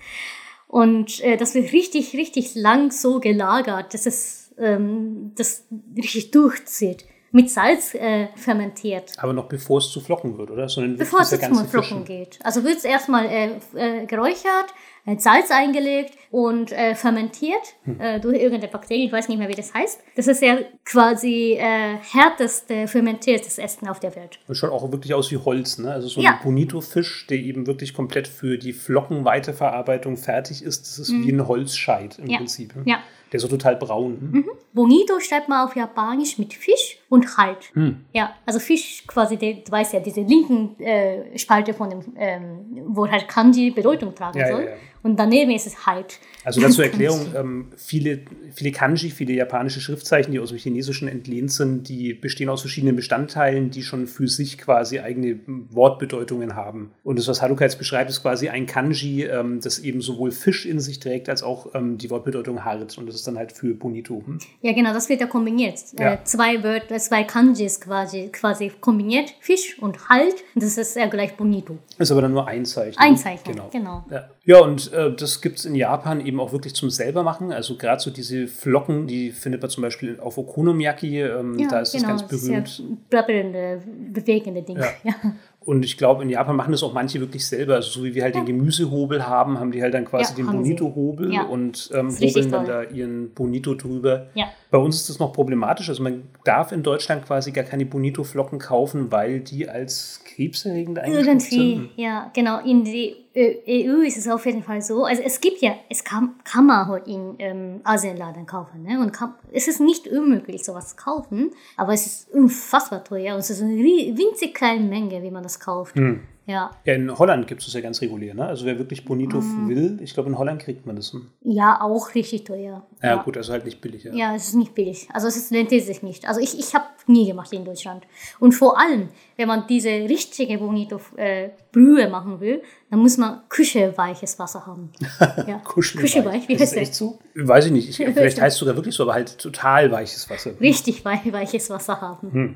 [0.67, 5.65] Und äh, das wird richtig, richtig lang so gelagert, dass es ähm, das
[5.97, 7.05] richtig durchzieht.
[7.31, 9.11] Mit Salz äh, fermentiert.
[9.17, 10.67] Aber noch bevor es zu Flocken wird, oder?
[10.67, 12.05] Sondern Bevor es ganze Flocken Fischen.
[12.05, 12.39] geht.
[12.43, 14.73] Also wird es erstmal äh, äh, geräuchert,
[15.05, 17.99] äh, Salz eingelegt und äh, fermentiert Hm.
[18.01, 19.99] äh, durch irgendeine Bakterie, ich weiß nicht mehr, wie das heißt.
[20.15, 24.39] Das ist ja quasi äh, härteste fermentiertes Essen auf der Welt.
[24.47, 25.91] Das schaut auch wirklich aus wie Holz, ne?
[25.91, 26.39] Also so ein Ja.
[26.43, 30.87] Bonito-Fisch, der eben wirklich komplett für die Flockenweiterverarbeitung fertig ist.
[30.87, 32.27] Das ist wie ein Holzscheit im.
[32.29, 32.37] Ja.
[32.37, 32.75] Prinzip.
[32.75, 32.83] ne?
[32.85, 32.99] Ja.
[33.31, 34.17] Der ist so total braun.
[34.31, 34.43] ne?
[34.73, 37.71] Bonito schreibt man auf Japanisch mit Fisch und Halt.
[37.73, 38.05] Hm.
[38.13, 42.81] Ja, also Fisch quasi, der, du weißt ja, diese linken äh, Spalte von dem, ähm,
[42.87, 44.65] wo halt Kanji Bedeutung tragen Ja, ja, soll.
[44.65, 44.71] ja.
[45.03, 46.19] Und daneben ist es Halt.
[46.43, 48.19] Also dazu Erklärung, ähm, viele,
[48.53, 52.95] viele Kanji, viele japanische Schriftzeichen, die aus dem Chinesischen entlehnt sind, die bestehen aus verschiedenen
[52.95, 56.91] Bestandteilen, die schon für sich quasi eigene Wortbedeutungen haben.
[57.03, 60.65] Und das, was Haruka jetzt beschreibt, ist quasi ein Kanji, ähm, das eben sowohl Fisch
[60.65, 62.97] in sich trägt, als auch ähm, die Wortbedeutung hart.
[62.97, 64.23] Und das ist dann halt für Bonito.
[64.25, 64.39] Hm?
[64.61, 65.79] Ja, genau, das wird ja kombiniert.
[65.97, 66.13] Ja.
[66.13, 70.35] Äh, zwei Wörter, zwei Kanjis quasi, quasi kombiniert, Fisch und Halt.
[70.55, 71.77] Das ist ja gleich Bonito.
[71.97, 72.97] Ist aber dann nur ein Zeichen.
[72.97, 73.69] Ein Zeichen, Genau.
[73.71, 74.05] genau.
[74.09, 77.51] Ja, ja und äh, das gibt es in Japan eben auch wirklich zum selbermachen.
[77.51, 81.21] Also gerade so diese Flocken, die findet man zum Beispiel auf Okonomiyaki.
[81.21, 82.67] Ähm, da ist das ganz das berühmt.
[82.67, 83.81] ist ja brabbelnde,
[84.13, 84.77] bewegende Ding.
[84.77, 84.85] Ja.
[85.03, 85.13] Ja.
[85.61, 87.75] Und ich glaube, in Japan machen das auch manche wirklich selber.
[87.75, 90.45] Also so wie wir halt den Gemüsehobel haben, haben die halt dann quasi Ja, den.
[90.57, 91.43] Bonito-Hobel Ja.
[91.43, 94.27] und ähm, hobeln dann da ihren Bonito drüber.
[94.35, 94.45] Ja.
[94.71, 95.89] Bei uns ist das noch problematisch.
[95.89, 101.27] Also man darf in Deutschland quasi gar keine Bonito-Flocken kaufen, weil die als krebserregend eingestuft
[101.51, 101.89] Irgendwie, sind.
[101.97, 102.61] ja, genau.
[102.63, 105.03] In die EU ist es auf jeden Fall so.
[105.05, 108.83] Also es gibt ja, es kann, kann man halt in ähm, Asienladen kaufen.
[108.83, 108.99] Ne?
[108.99, 113.39] Und kann, es ist nicht unmöglich, sowas zu kaufen, aber es ist unfassbar teuer und
[113.41, 115.95] es ist eine winzig kleine Menge, wie man das kauft.
[115.95, 116.21] Hm.
[116.45, 116.71] Ja.
[116.83, 118.33] Ja, in Holland gibt es das ja ganz regulär.
[118.33, 118.43] Ne?
[118.43, 119.67] Also wer wirklich Bonito Ah.
[119.67, 121.13] will, ich glaube, in Holland kriegt man das.
[121.13, 121.27] Hm?
[121.43, 122.87] ja, auch richtig teuer.
[123.03, 124.05] Ja, gut, also halt nicht billig.
[124.05, 124.13] Ja.
[124.15, 125.07] Ja, es ist nicht billig.
[125.13, 126.27] Also es ist, rentiert sich nicht.
[126.27, 128.07] Also ich, ich habe nie gemacht in Deutschland.
[128.39, 134.65] Und vor allem, wenn man diese richtige Bonito-Brühe machen will, dann muss man kücheweiches Wasser
[134.65, 134.91] haben.
[135.47, 135.59] Ja.
[135.63, 136.01] Kuschelweich.
[136.11, 136.97] Kücheweich, wie das heißt echt das?
[136.97, 137.19] so?
[137.35, 137.89] Weiß ich nicht.
[137.89, 140.51] Ich, vielleicht heißt es sogar wirklich so, aber halt total weiches Wasser.
[140.59, 142.31] Richtig wei- weiches Wasser haben.
[142.31, 142.55] Hm.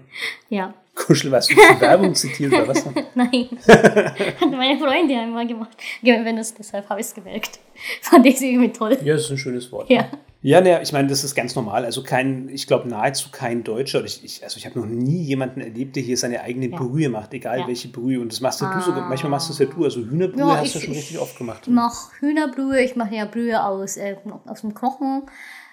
[0.50, 0.74] Ja.
[0.96, 1.54] Kuschelwasser.
[1.58, 2.86] Hast du die Werbung zitiert oder was?
[3.16, 3.50] Nein.
[3.68, 5.76] Hat meine Freundin einmal gemacht.
[6.02, 7.60] Wenn es, deshalb habe ich es gemerkt.
[8.02, 8.98] Fand ich sie irgendwie toll.
[9.04, 9.90] Ja, das ist ein schönes Wort.
[9.90, 10.06] Ja.
[10.46, 11.86] Ja, ne, ich meine, das ist ganz normal.
[11.86, 15.62] Also kein, ich glaube nahezu kein Deutscher, ich, ich, also ich habe noch nie jemanden
[15.62, 16.76] erlebt, der hier seine eigene Ja.
[16.78, 17.68] Brühe macht, egal Ja.
[17.68, 18.20] welche Brühe.
[18.20, 19.86] Und das machst ja du sogar, manchmal machst du es ja du.
[19.86, 21.62] Also Hühnerbrühe Ja, hast ich- du schon ich- richtig oft gemacht.
[21.66, 25.24] Ich mache Hühnerbrühe, ich mache ja Brühe aus, äh, aus dem Knochen.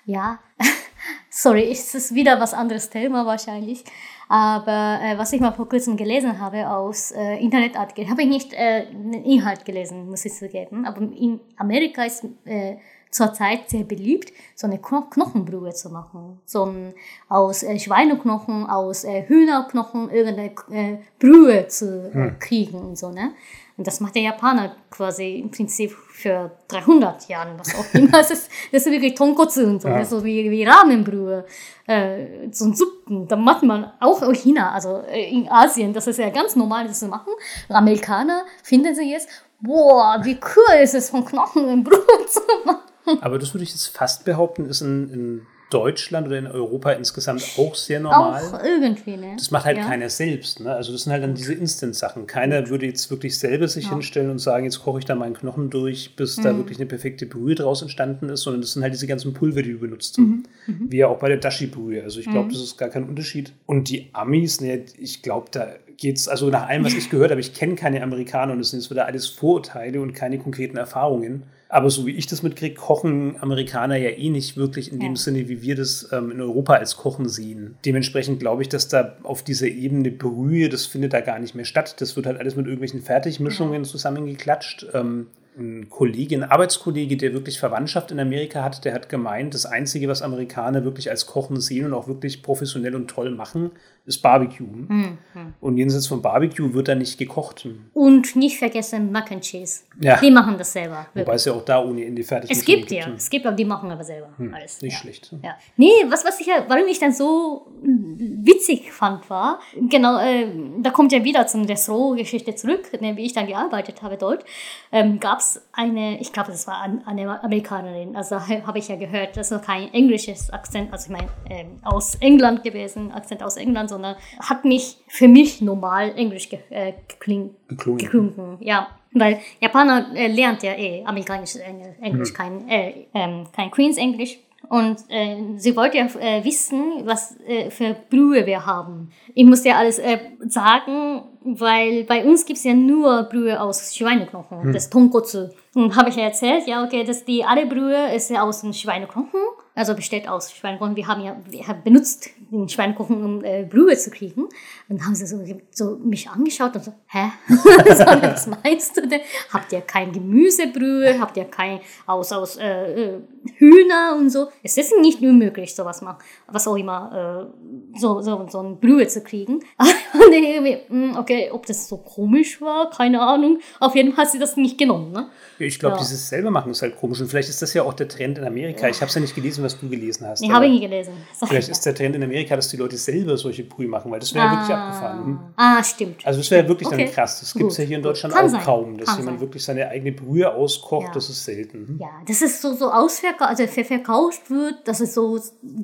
[0.04, 0.38] Ja,
[1.30, 3.84] sorry, es ist wieder was anderes Thema wahrscheinlich.
[4.28, 8.52] Aber äh, was ich mal vor kurzem gelesen habe aus äh, Internetartikeln, habe ich nicht
[8.52, 10.86] äh, den Inhalt gelesen, muss ich zugeben.
[10.86, 12.76] Aber in Amerika ist äh,
[13.10, 16.40] zurzeit sehr beliebt, so eine Kno Knochenbrühe zu machen.
[16.44, 16.94] So ein,
[17.28, 23.32] aus äh, Schweineknochen, aus äh, Hühnerknochen irgendeine äh, Brühe zu äh, kriegen und so, ne?
[23.80, 28.10] Und das macht der Japaner quasi im Prinzip für 300 Jahren, was auch immer.
[28.10, 30.04] Das ist, das ist wirklich Tonkotsu und so, Ja.
[30.04, 31.46] so wie, wie Ramenbrühe,
[31.86, 33.26] äh, so ein Suppen.
[33.26, 36.88] Da macht man auch in China, also äh, in Asien, das ist ja ganz normal,
[36.88, 37.32] das zu machen.
[37.70, 39.30] Amerikaner finden sie jetzt,
[39.62, 43.18] boah, wie cool ist es, von Knochen in Brühe zu machen.
[43.22, 47.42] Aber das würde ich jetzt fast behaupten, ist in, in Deutschland oder in Europa insgesamt
[47.56, 48.42] auch sehr normal.
[48.42, 49.34] Auch irgendwie, ne?
[49.36, 49.86] Das macht halt ja.
[49.86, 50.60] keiner selbst.
[50.60, 50.72] Ne?
[50.74, 52.26] Also das sind halt dann diese Instant-Sachen.
[52.26, 55.70] Keiner würde jetzt wirklich selber sich hinstellen und sagen, jetzt koche ich da meinen Knochen
[55.70, 56.42] durch, bis Mhm.
[56.42, 59.62] da wirklich eine perfekte Brühe draus entstanden ist, sondern das sind halt diese ganzen Pulver,
[59.62, 60.18] die du benutzt.
[60.18, 60.44] Mhm.
[60.66, 62.02] Wie ja auch bei der Dashi-Brühe.
[62.02, 63.52] Also ich glaube, das ist gar kein Unterschied.
[63.66, 65.68] Und die Amis, ne, ich glaube, da
[66.00, 68.80] geht's, also nach allem, was ich gehört habe, ich kenne keine Amerikaner und das sind
[68.80, 71.44] jetzt wieder alles Vorurteile und keine konkreten Erfahrungen.
[71.68, 75.16] Aber so wie ich das mitkriege, kochen Amerikaner ja eh nicht wirklich in dem Ja.
[75.16, 77.76] Sinne, wie wir das ähm, in Europa als Kochen sehen.
[77.84, 81.66] Dementsprechend glaube ich, dass da auf dieser Ebene Brühe, das findet da gar nicht mehr
[81.66, 82.00] statt.
[82.00, 84.86] Das wird halt alles mit irgendwelchen Fertigmischungen zusammengeklatscht.
[84.94, 89.66] Ähm, ein Kollege, ein Arbeitskollege, der wirklich Verwandtschaft in Amerika hat, der hat gemeint, das
[89.66, 93.72] Einzige, was Amerikaner wirklich als Kochen sehen und auch wirklich professionell und toll machen,
[94.10, 94.66] ist Barbecue.
[94.66, 95.18] Mhm.
[95.60, 97.66] Und jenseits von Barbecue wird da nicht gekocht.
[97.94, 99.84] Und nicht vergessen Mac and Cheese.
[100.00, 100.18] Ja.
[100.20, 101.06] Die machen das selber.
[101.14, 101.36] Wobei Wirklich.
[101.36, 103.90] es ja auch da ohne Ende fertig Es gibt ja, es gibt, aber die machen
[103.90, 104.82] aber selber alles.
[104.82, 104.98] Nicht ja.
[104.98, 105.34] schlecht.
[105.42, 105.56] Ja.
[105.76, 110.46] Nee, was, was ich ja, warum ich dann so witzig fand war, genau, äh,
[110.80, 114.44] da kommt ja wieder zum Restaurant-Geschichte zurück, ne, wie ich dann gearbeitet habe dort,
[114.92, 119.36] ähm, gab es eine, ich glaube, das war eine Amerikanerin, also habe ich ja gehört,
[119.36, 123.90] das ist kein englisches Akzent, also ich meine, äh, aus England gewesen, Akzent aus England,
[123.90, 123.99] sondern
[124.40, 128.58] hat mich für mich normal Englisch ge äh, gekling, geklungen.
[128.60, 131.60] Ja, weil Japaner äh, lernt ja eh amerikanisches
[132.00, 132.36] Englisch, mhm.
[132.36, 134.38] kein, äh, ähm, kein Queens Englisch.
[134.68, 139.10] Und äh, sie wollte ja äh, wissen, was äh, für Brühe wir haben.
[139.34, 144.64] Ich muss ja alles äh, sagen, weil bei uns gibt's ja nur Brühe aus Schweineknochen,
[144.64, 144.72] hm.
[144.72, 145.48] das Tonkotsu.
[145.74, 148.72] Und habe ich ja erzählt, ja, okay, dass die alle Brühe ist ja aus dem
[148.72, 149.40] Schweineknochen,
[149.74, 150.94] also besteht aus Schweineknochen.
[150.94, 154.42] Wir haben ja wir haben benutzt den Schweineknochen, um äh, Brühe zu kriegen.
[154.42, 154.50] Und
[154.88, 157.30] dann haben sie so, so mich angeschaut und so, hä?
[157.48, 159.20] was meinst du denn?
[159.52, 161.20] Habt ihr kein Gemüsebrühe?
[161.20, 163.20] Habt ihr kein aus, aus äh, äh,
[163.56, 164.48] Hühner und so?
[164.62, 167.50] Es ist nicht unmöglich, sowas machen, was auch immer,
[167.94, 169.60] äh, so, so, so eine Brühe zu kriegen.
[170.12, 173.58] und irgendwie, hm, okay, ob das so komisch war, keine Ahnung.
[173.78, 175.30] Auf jeden Fall hat sie das nicht genommen, ne?
[175.58, 176.00] Ich glaube, ja.
[176.00, 177.20] dieses selber machen ist halt komisch.
[177.20, 178.88] Und vielleicht ist das ja auch der Trend in Amerika.
[178.88, 180.42] Ich habe es ja nicht gelesen, was du gelesen hast.
[180.42, 181.14] Ich habe nie gelesen.
[181.46, 184.34] Vielleicht ist der Trend in Amerika, dass die Leute selber solche Brühe machen, weil das
[184.34, 184.52] wäre ah.
[184.52, 185.24] ja wirklich abgefahren.
[185.24, 185.38] Hm?
[185.56, 186.26] Ah, stimmt.
[186.26, 187.04] Also das wäre wirklich okay.
[187.04, 187.40] dann krass.
[187.40, 188.62] Das gibt es ja hier in Deutschland Kann auch sein.
[188.62, 189.46] kaum, dass Kann jemand sein.
[189.46, 191.08] wirklich seine eigene Brühe auskocht.
[191.08, 191.12] Ja.
[191.14, 191.86] Das ist selten.
[191.86, 191.98] Hm?
[192.00, 195.40] Ja, das ist so, so ausverkauft, also verkauft wird, dass es so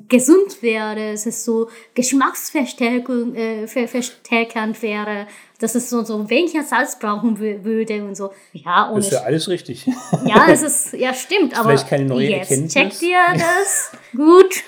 [0.07, 3.67] gesund wäre, es ist so geschmacksverstärkend äh,
[4.81, 5.27] wäre
[5.59, 8.31] dass es so, so weniger Salz brauchen würde und so.
[8.53, 9.85] Ja, und ist ja alles richtig.
[10.25, 12.73] Ja, es ist, ja, stimmt, aber Vielleicht keine neue jetzt Erkenntnis.
[12.73, 13.91] checkt ihr das?
[14.15, 14.63] Gut.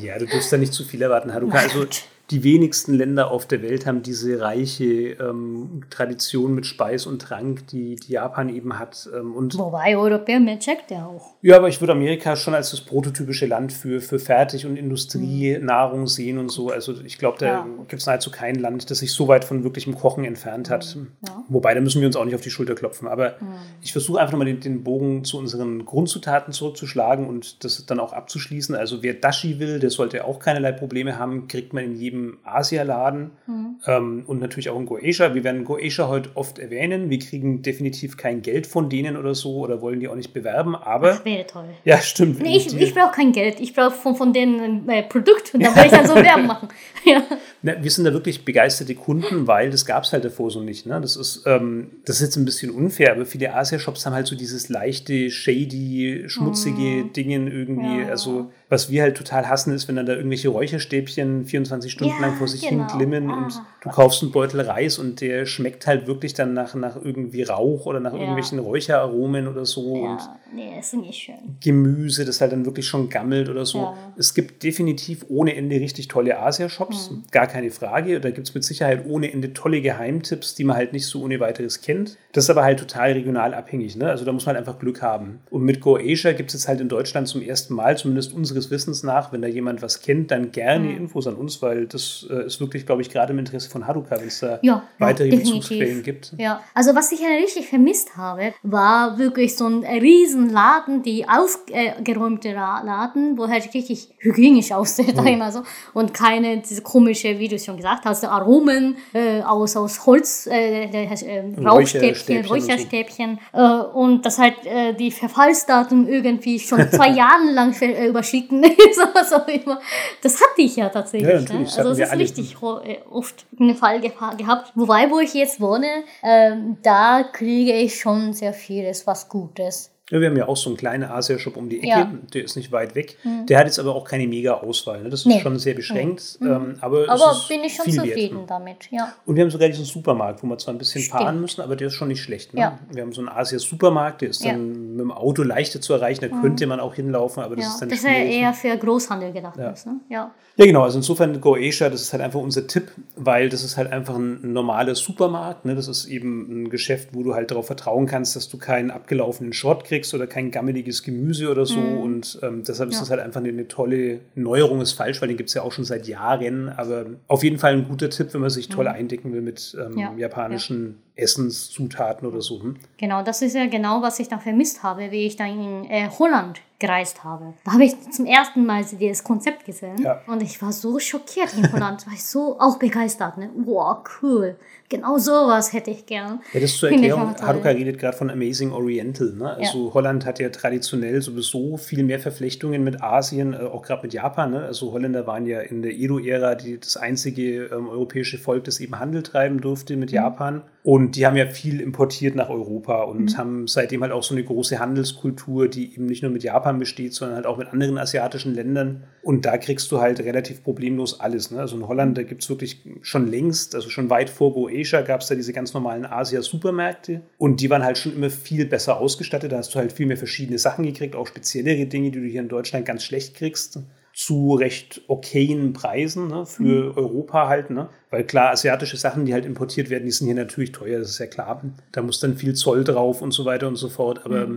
[0.00, 1.58] Ja, du darfst da nicht zu viel erwarten, Haruka.
[1.58, 1.86] Also
[2.30, 7.66] die wenigsten Länder auf der Welt haben diese reiche ähm, Tradition mit Speis und Trank,
[7.66, 9.08] die, die Japan eben hat.
[9.14, 11.34] Ähm, und Wobei Europäer mehr checkt ja auch.
[11.42, 16.02] Ja, aber ich würde Amerika schon als das prototypische Land für, für Fertig- und Industrienahrung
[16.02, 16.06] mhm.
[16.06, 16.70] sehen und so.
[16.70, 17.66] Also ich glaube, da ja.
[17.88, 20.96] gibt es nahezu kein Land, das sich so weit von wirklichem Kochen entfernt hat.
[20.96, 21.08] Mhm.
[21.26, 21.44] Ja.
[21.48, 23.08] Wobei, da müssen wir uns auch nicht auf die Schulter klopfen.
[23.08, 23.56] Aber mhm.
[23.82, 28.12] ich versuche einfach nochmal den, den Bogen zu unseren Grundzutaten zurückzuschlagen und das dann auch
[28.12, 28.74] abzuschließen.
[28.74, 32.38] Also wer Dashi will, der sollte auch keinerlei Probleme haben, kriegt man in jedem im
[32.44, 33.76] Asialaden mhm.
[33.86, 35.34] ähm, und natürlich auch in Goesha.
[35.34, 37.10] Wir werden Goesha heute oft erwähnen.
[37.10, 40.76] Wir kriegen definitiv kein Geld von denen oder so oder wollen die auch nicht bewerben,
[40.76, 41.08] aber.
[41.08, 41.64] Das wäre toll.
[41.84, 42.40] Ja, stimmt.
[42.40, 43.60] Nee, ich, ich brauche kein Geld.
[43.60, 46.46] Ich brauche von, von denen ein äh, Produkt und dann will ich dann so Werbung
[46.46, 46.68] machen.
[47.04, 47.22] ja.
[47.62, 50.86] Na, wir sind da wirklich begeisterte Kunden, weil das gab es halt davor so nicht.
[50.86, 51.00] Ne?
[51.00, 54.36] Das, ist, ähm, das ist jetzt ein bisschen unfair, aber viele Asia-Shops haben halt so
[54.36, 57.12] dieses leichte, shady, schmutzige mhm.
[57.12, 58.02] Dingen irgendwie.
[58.02, 58.08] Ja.
[58.08, 62.20] Also was wir halt total hassen, ist, wenn dann da irgendwelche Räucherstäbchen 24 Stunden ja,
[62.26, 62.88] lang vor sich genau.
[62.88, 63.36] hin glimmen ah.
[63.36, 67.42] und du kaufst einen Beutel Reis und der schmeckt halt wirklich dann nach, nach irgendwie
[67.42, 68.20] Rauch oder nach ja.
[68.20, 69.96] irgendwelchen Räucheraromen oder so.
[69.96, 70.20] Ja, und
[70.54, 71.56] nee, ist nicht schön.
[71.62, 73.78] Gemüse, das halt dann wirklich schon gammelt oder so.
[73.78, 73.94] Ja.
[74.16, 77.24] Es gibt definitiv ohne Ende richtig tolle Asia-Shops, mhm.
[77.30, 78.20] gar keine Frage.
[78.20, 81.40] Da gibt es mit Sicherheit ohne Ende tolle Geheimtipps, die man halt nicht so ohne
[81.40, 82.16] weiteres kennt.
[82.32, 83.96] Das ist aber halt total regional abhängig.
[83.96, 84.08] Ne?
[84.08, 85.40] Also da muss man halt einfach Glück haben.
[85.50, 88.52] Und mit Go Asia gibt es jetzt halt in Deutschland zum ersten Mal, zumindest unsere
[88.52, 90.96] unseres Wissens nach, wenn da jemand was kennt, dann gerne mhm.
[90.96, 94.18] Infos an uns, weil das äh, ist wirklich, glaube ich, gerade im Interesse von Haruka,
[94.18, 96.34] wenn es da ja, weitere ja, Bezugsquellen gibt.
[96.38, 102.52] Ja, also was ich ja richtig vermisst habe, war wirklich so ein Riesenladen, die aufgeräumte
[102.52, 105.26] Laden, wo halt richtig hygienisch aussieht, mhm.
[105.26, 105.62] einmal so.
[105.94, 110.84] Und keine diese komische, wie du schon gesagt hast, Aromen äh, aus, aus Holz, äh,
[110.84, 113.30] äh, Rauchstäbchen, Räucherstäbchen.
[113.30, 113.58] Und, so.
[113.58, 118.62] Äh, und das halt äh, die Verfallsdatum irgendwie schon zwei Jahre lang äh, überschritten Konflikten
[118.94, 119.80] sowas auch immer.
[120.22, 121.48] Das hatte ich ja tatsächlich.
[121.48, 121.66] Ja, ne?
[121.76, 124.72] Also es ist richtig äh, oft einen Fall gehabt.
[124.74, 129.92] Wobei, wo ich jetzt wohne, ähm, da kriege ich schon sehr vieles, was Gutes.
[130.12, 132.12] Ja, wir haben ja auch so einen kleinen Asia-Shop um die Ecke, ja.
[132.34, 133.16] der ist nicht weit weg.
[133.24, 133.46] Mhm.
[133.46, 135.02] Der hat jetzt aber auch keine mega Auswahl.
[135.02, 135.08] Ne?
[135.08, 135.40] Das ist nee.
[135.40, 136.36] schon sehr beschränkt.
[136.38, 136.46] Mhm.
[136.46, 138.50] Ähm, aber aber bin ich schon zufrieden wert.
[138.50, 139.14] damit, ja.
[139.24, 141.18] Und wir haben sogar diesen Supermarkt, wo wir zwar ein bisschen Stimmt.
[141.18, 142.52] fahren müssen, aber der ist schon nicht schlecht.
[142.52, 142.60] Ne?
[142.60, 142.78] Ja.
[142.90, 146.34] Wir haben so einen Asia-Supermarkt, der ist dann mit dem Auto leichter zu erreichen, da
[146.34, 146.42] mhm.
[146.42, 149.58] könnte man auch hinlaufen, aber das ist dann Das ist ja eher für Großhandel gedacht.
[149.58, 150.00] Ist, ne?
[150.08, 150.32] ja.
[150.56, 150.82] ja, genau.
[150.82, 154.16] Also insofern Go Asia, das ist halt einfach unser Tipp, weil das ist halt einfach
[154.16, 155.64] ein normaler Supermarkt.
[155.64, 155.74] Ne?
[155.74, 159.52] Das ist eben ein Geschäft, wo du halt darauf vertrauen kannst, dass du keinen abgelaufenen
[159.52, 161.80] Schrott kriegst oder kein gammeliges Gemüse oder so.
[161.80, 161.98] Mhm.
[161.98, 163.00] Und ähm, deshalb ist ja.
[163.00, 165.72] das halt einfach eine, eine, tolle Neuerung, ist falsch, weil den gibt es ja auch
[165.72, 166.68] schon seit Jahren.
[166.68, 168.92] Aber auf jeden Fall ein guter Tipp, wenn man sich toll mhm.
[168.92, 170.12] eindecken will mit ähm, ja.
[170.16, 172.62] japanischen Essenszutaten oder so.
[172.62, 172.76] Hm?
[172.96, 176.08] Genau, das ist ja genau, was ich dann vermisst habe, wie ich dann in äh,
[176.18, 177.54] Holland gereist habe.
[177.64, 180.20] Da habe ich zum ersten Mal dieses Konzept gesehen Ja.
[180.26, 183.38] und ich war so schockiert in Holland, war ich so auch begeistert.
[183.38, 183.48] Ne?
[183.64, 184.56] Wow, cool.
[184.88, 186.40] Genau sowas hätte ich gern.
[186.52, 187.34] Ja, das zur Erklärung.
[187.40, 189.32] Haruka redet gerade von Amazing Oriental.
[189.32, 189.56] Ne?
[189.56, 194.12] Also Holland hat ja traditionell sowieso viel mehr Verflechtungen mit Asien, äh, auch gerade mit
[194.12, 194.50] Japan.
[194.50, 194.60] Ne?
[194.64, 199.22] Also Holländer waren ja in der Edo-Ära das einzige ähm, europäische Volk, das eben Handel
[199.22, 200.00] treiben durfte Mhm.
[200.00, 200.60] mit Japan.
[200.84, 204.42] Und die haben ja viel importiert nach Europa und haben seitdem halt auch so eine
[204.44, 208.54] große Handelskultur, die eben nicht nur mit Japan besteht, sondern halt auch mit anderen asiatischen
[208.54, 209.04] Ländern.
[209.22, 211.50] Und da kriegst du halt relativ problemlos alles.
[211.50, 211.60] Ne?
[211.60, 215.20] Also in Holland, da gibt es wirklich schon längst, also schon weit vor Goetia gab
[215.20, 217.22] es da diese ganz normalen Asia-Supermärkte.
[217.38, 219.52] Und die waren halt schon immer viel besser ausgestattet.
[219.52, 222.40] Da hast du halt viel mehr verschiedene Sachen gekriegt, auch speziellere Dinge, die du hier
[222.40, 223.78] in Deutschland ganz schlecht kriegst.
[224.14, 227.70] Zu recht okayen Preisen ne, für Europa halt.
[227.70, 227.88] Ne?
[228.10, 231.18] Weil klar, asiatische Sachen, die halt importiert werden, die sind hier natürlich teuer, das ist
[231.18, 231.62] ja klar.
[231.92, 234.26] Da muss dann viel Zoll drauf und so weiter und so fort.
[234.26, 234.48] Aber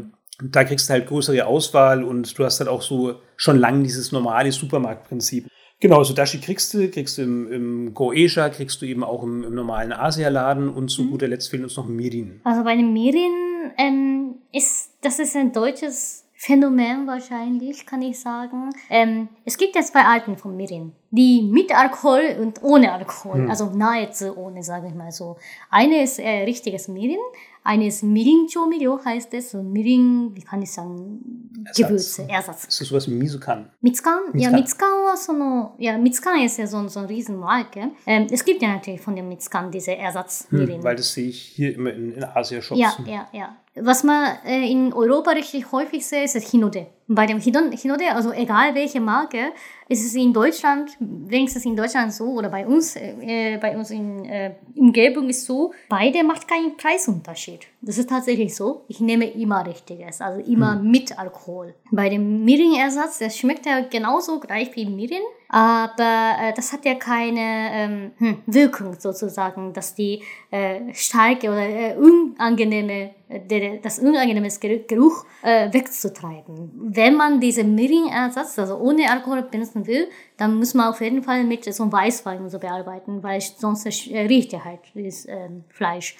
[0.41, 4.11] da kriegst du halt größere Auswahl und du hast halt auch so schon lange dieses
[4.11, 5.47] normale Supermarktprinzip.
[5.79, 9.43] Genau, so Dashi kriegst du, kriegst du im, im Goesha, kriegst du eben auch im,
[9.43, 12.39] im normalen Asialaden und zu guter Letzt fehlen uns noch Mirin.
[12.43, 13.33] Also bei den Medien
[13.77, 18.69] ähm, ist das ist ein deutsches Phänomen wahrscheinlich, kann ich sagen.
[18.89, 20.91] Ähm, es gibt ja zwei Arten von Mirin.
[21.09, 23.47] Die mit Alkohol und ohne Alkohol.
[23.49, 25.37] Also nahezu ohne, sage ich mal so.
[25.69, 27.17] Eine ist äh, richtiges Mirin.
[27.65, 29.55] Eine ist Mirin-Chomilyo heißt es.
[29.55, 31.77] Mirin, wie kann ich sagen, Ersatz.
[31.77, 32.65] Gewürze, Ersatz.
[32.65, 33.71] Ist das sowas wie Misokan?
[33.81, 34.19] Mitskan?
[34.35, 35.97] Ja, war so eine, ja,
[36.45, 37.89] ist ja so, so eine Riesenmarke.
[38.05, 40.83] Ähm, es gibt ja natürlich von dem Mitskan diese Ersatz-Mirin.
[40.83, 42.79] Weil das sehe ich hier immer in, in Asia-Shops.
[42.79, 43.57] Ja, ja, ja.
[43.77, 46.87] Was man äh, in Europa richtig häufig sieht, ist das Hinode.
[47.07, 49.51] Bei dem Hino- Hinode, also egal welche Marke,
[49.89, 54.23] ist es in Deutschland, wenigstens in Deutschland so oder bei uns, äh, bei uns in
[54.25, 57.67] äh, Umgebung ist so, beide macht keinen Preisunterschied.
[57.81, 58.85] Das ist tatsächlich so.
[58.87, 61.75] Ich nehme immer Richtiges, also immer mit Alkohol.
[61.91, 66.95] Bei dem Mirin-Ersatz, das schmeckt ja genauso gleich wie Mirin, aber äh, das hat ja
[66.95, 73.99] keine ähm, hm, Wirkung sozusagen, dass die äh, starke oder äh, unangenehme, äh, der, das
[73.99, 76.71] unangenehme Geruch- äh, wegzutreiben.
[76.75, 81.43] Wenn man diesen Mirin-Ersatz, also ohne Alkohol benutzen will, dann muss man auf jeden Fall
[81.43, 86.17] mit so einem Weißwein so bearbeiten, weil sonst riecht ja halt das ähm, Fleisch.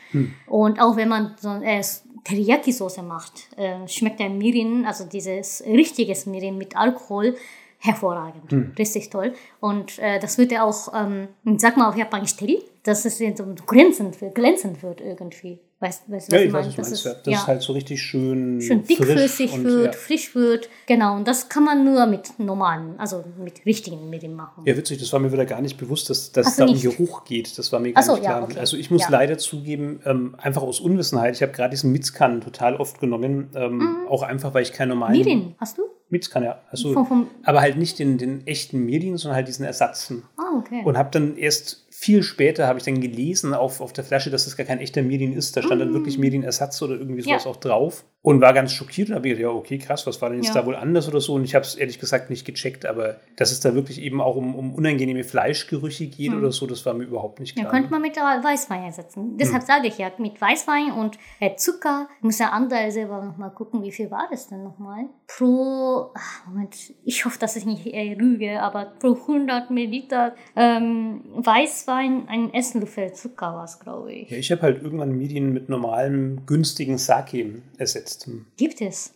[0.48, 1.82] Und auch wenn man so äh,
[2.24, 7.36] Teriyaki-Soße macht, äh, schmeckt der Mirin, also dieses richtiges Mirin mit Alkohol,
[7.80, 8.52] hervorragend.
[8.78, 9.34] Richtig toll.
[9.60, 13.46] Und äh, das wird ja auch, ähm, sag mal auf Japanisch Teri, dass es so
[13.66, 15.60] glänzend glänzend wird irgendwie.
[15.82, 16.86] Weißt weißt du, Ja, was ich weiß, was meine?
[16.86, 17.06] du meinst.
[17.06, 17.34] Das ja.
[17.40, 20.00] ist- halt so richtig schön, schön dickflüssig und, wird, Ja.
[20.00, 20.70] frisch wird.
[20.88, 24.64] Genau, und das kann man nur mit normalen, also mit richtigen Medien machen.
[24.66, 26.68] Ja, witzig, das war mir wieder gar nicht bewusst, dass, dass Ach es so, da
[26.70, 26.84] um nicht.
[26.84, 27.58] Geruch geht.
[27.58, 28.44] Das war mir gar so, nicht klar.
[28.44, 28.58] okay.
[28.58, 32.78] Also ich muss leider zugeben, ähm, einfach aus Unwissenheit, ich habe gerade diesen Mitzkan total
[32.78, 35.82] oft genommen, ähm, auch einfach, weil ich keinen normalen Mirin, hast du?
[36.08, 36.62] Mitzkan, ja.
[36.70, 40.24] Also, Vom- vom- aber halt nicht den, den echten Mirin, sondern halt diesen Ersatzen.
[40.38, 40.84] Ah, okay.
[40.86, 44.46] Und habe dann erst viel später habe ich dann gelesen auf, auf der Flasche, dass
[44.46, 45.58] das gar kein echter Mirin ist.
[45.58, 47.48] Da stand dann wirklich Mirin-Ersatz oder irgendwie sowas Mm.
[47.48, 47.52] Ja.
[47.52, 48.06] auch drauf.
[48.26, 50.62] Und war ganz schockiert und habe gedacht, ja, okay, krass, was war denn jetzt Ja.
[50.62, 51.36] da wohl anders oder so?
[51.36, 54.36] Und ich habe es ehrlich gesagt nicht gecheckt, aber dass es da wirklich eben auch
[54.36, 57.60] um, um unangenehme Fleischgerüche geht oder so, das war mir überhaupt nicht Mm.
[57.60, 57.74] Ja, klar.
[57.74, 59.38] könnte man mit Weißwein ersetzen.
[59.38, 59.68] Deshalb Hm.
[59.68, 62.08] sage ich ja, mit Weißwein und äh, Zucker.
[62.22, 65.06] Muss ja Anteil selber nochmal gucken, wie viel war das denn nochmal?
[65.28, 71.22] Pro, ach, Moment, ich hoffe, dass ich nicht äh, lüge, aber pro 100 Milliliter ähm,
[71.36, 74.30] Weißwein, ein Esslöffel Zucker war es, glaube ich.
[74.32, 78.15] ja, ich habe halt irgendwann Mirin mit normalem, günstigen Sake ersetzt.
[78.26, 78.46] Hm.
[78.58, 79.12] Gibt es?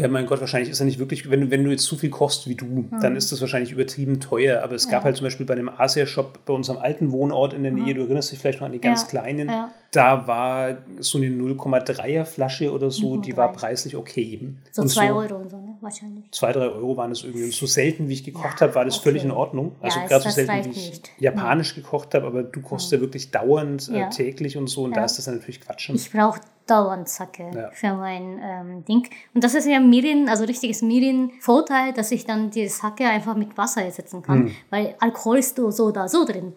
[0.00, 2.10] Ja, mein Gott, wahrscheinlich ist er nicht wirklich, wenn, du- wenn du jetzt so viel
[2.10, 4.64] kochst wie du, dann ist das wahrscheinlich übertrieben teuer.
[4.64, 7.70] Aber es gab halt zum Beispiel bei dem Asia-Shop bei unserem alten Wohnort in der
[7.70, 9.70] Nähe, du erinnerst dich vielleicht noch an die ganz Ja, kleinen, ja.
[9.92, 13.52] da war so eine 0,3er Flasche oder so, die war 0,3.
[13.54, 14.40] preislich okay.
[14.72, 15.69] So und 2 so Euro und so, ne?
[15.80, 16.24] Wahrscheinlich.
[16.32, 17.44] Zwei, drei Euro waren es irgendwie.
[17.44, 19.04] Und so selten, wie ich gekocht Ja, habe, war das okay.
[19.04, 19.72] völlig in Ordnung.
[19.80, 21.10] Also Ja, gerade so selten, wie ich nicht.
[21.18, 24.06] japanisch gekocht habe, aber du kochst ja, wirklich dauernd, äh, Ja.
[24.08, 24.82] täglich und so.
[24.84, 25.06] Und da Ja.
[25.06, 25.90] ist das dann natürlich Quatsch.
[25.90, 27.70] Ich brauche dauernd Sake Ja.
[27.72, 29.08] für mein ähm, Ding.
[29.34, 33.56] Und das ist ja Mirin, also richtiges Mirin-Vorteil, dass ich dann die Sake einfach mit
[33.58, 34.50] Wasser ersetzen kann.
[34.70, 36.52] Weil Alkohol ist so so oder so drin.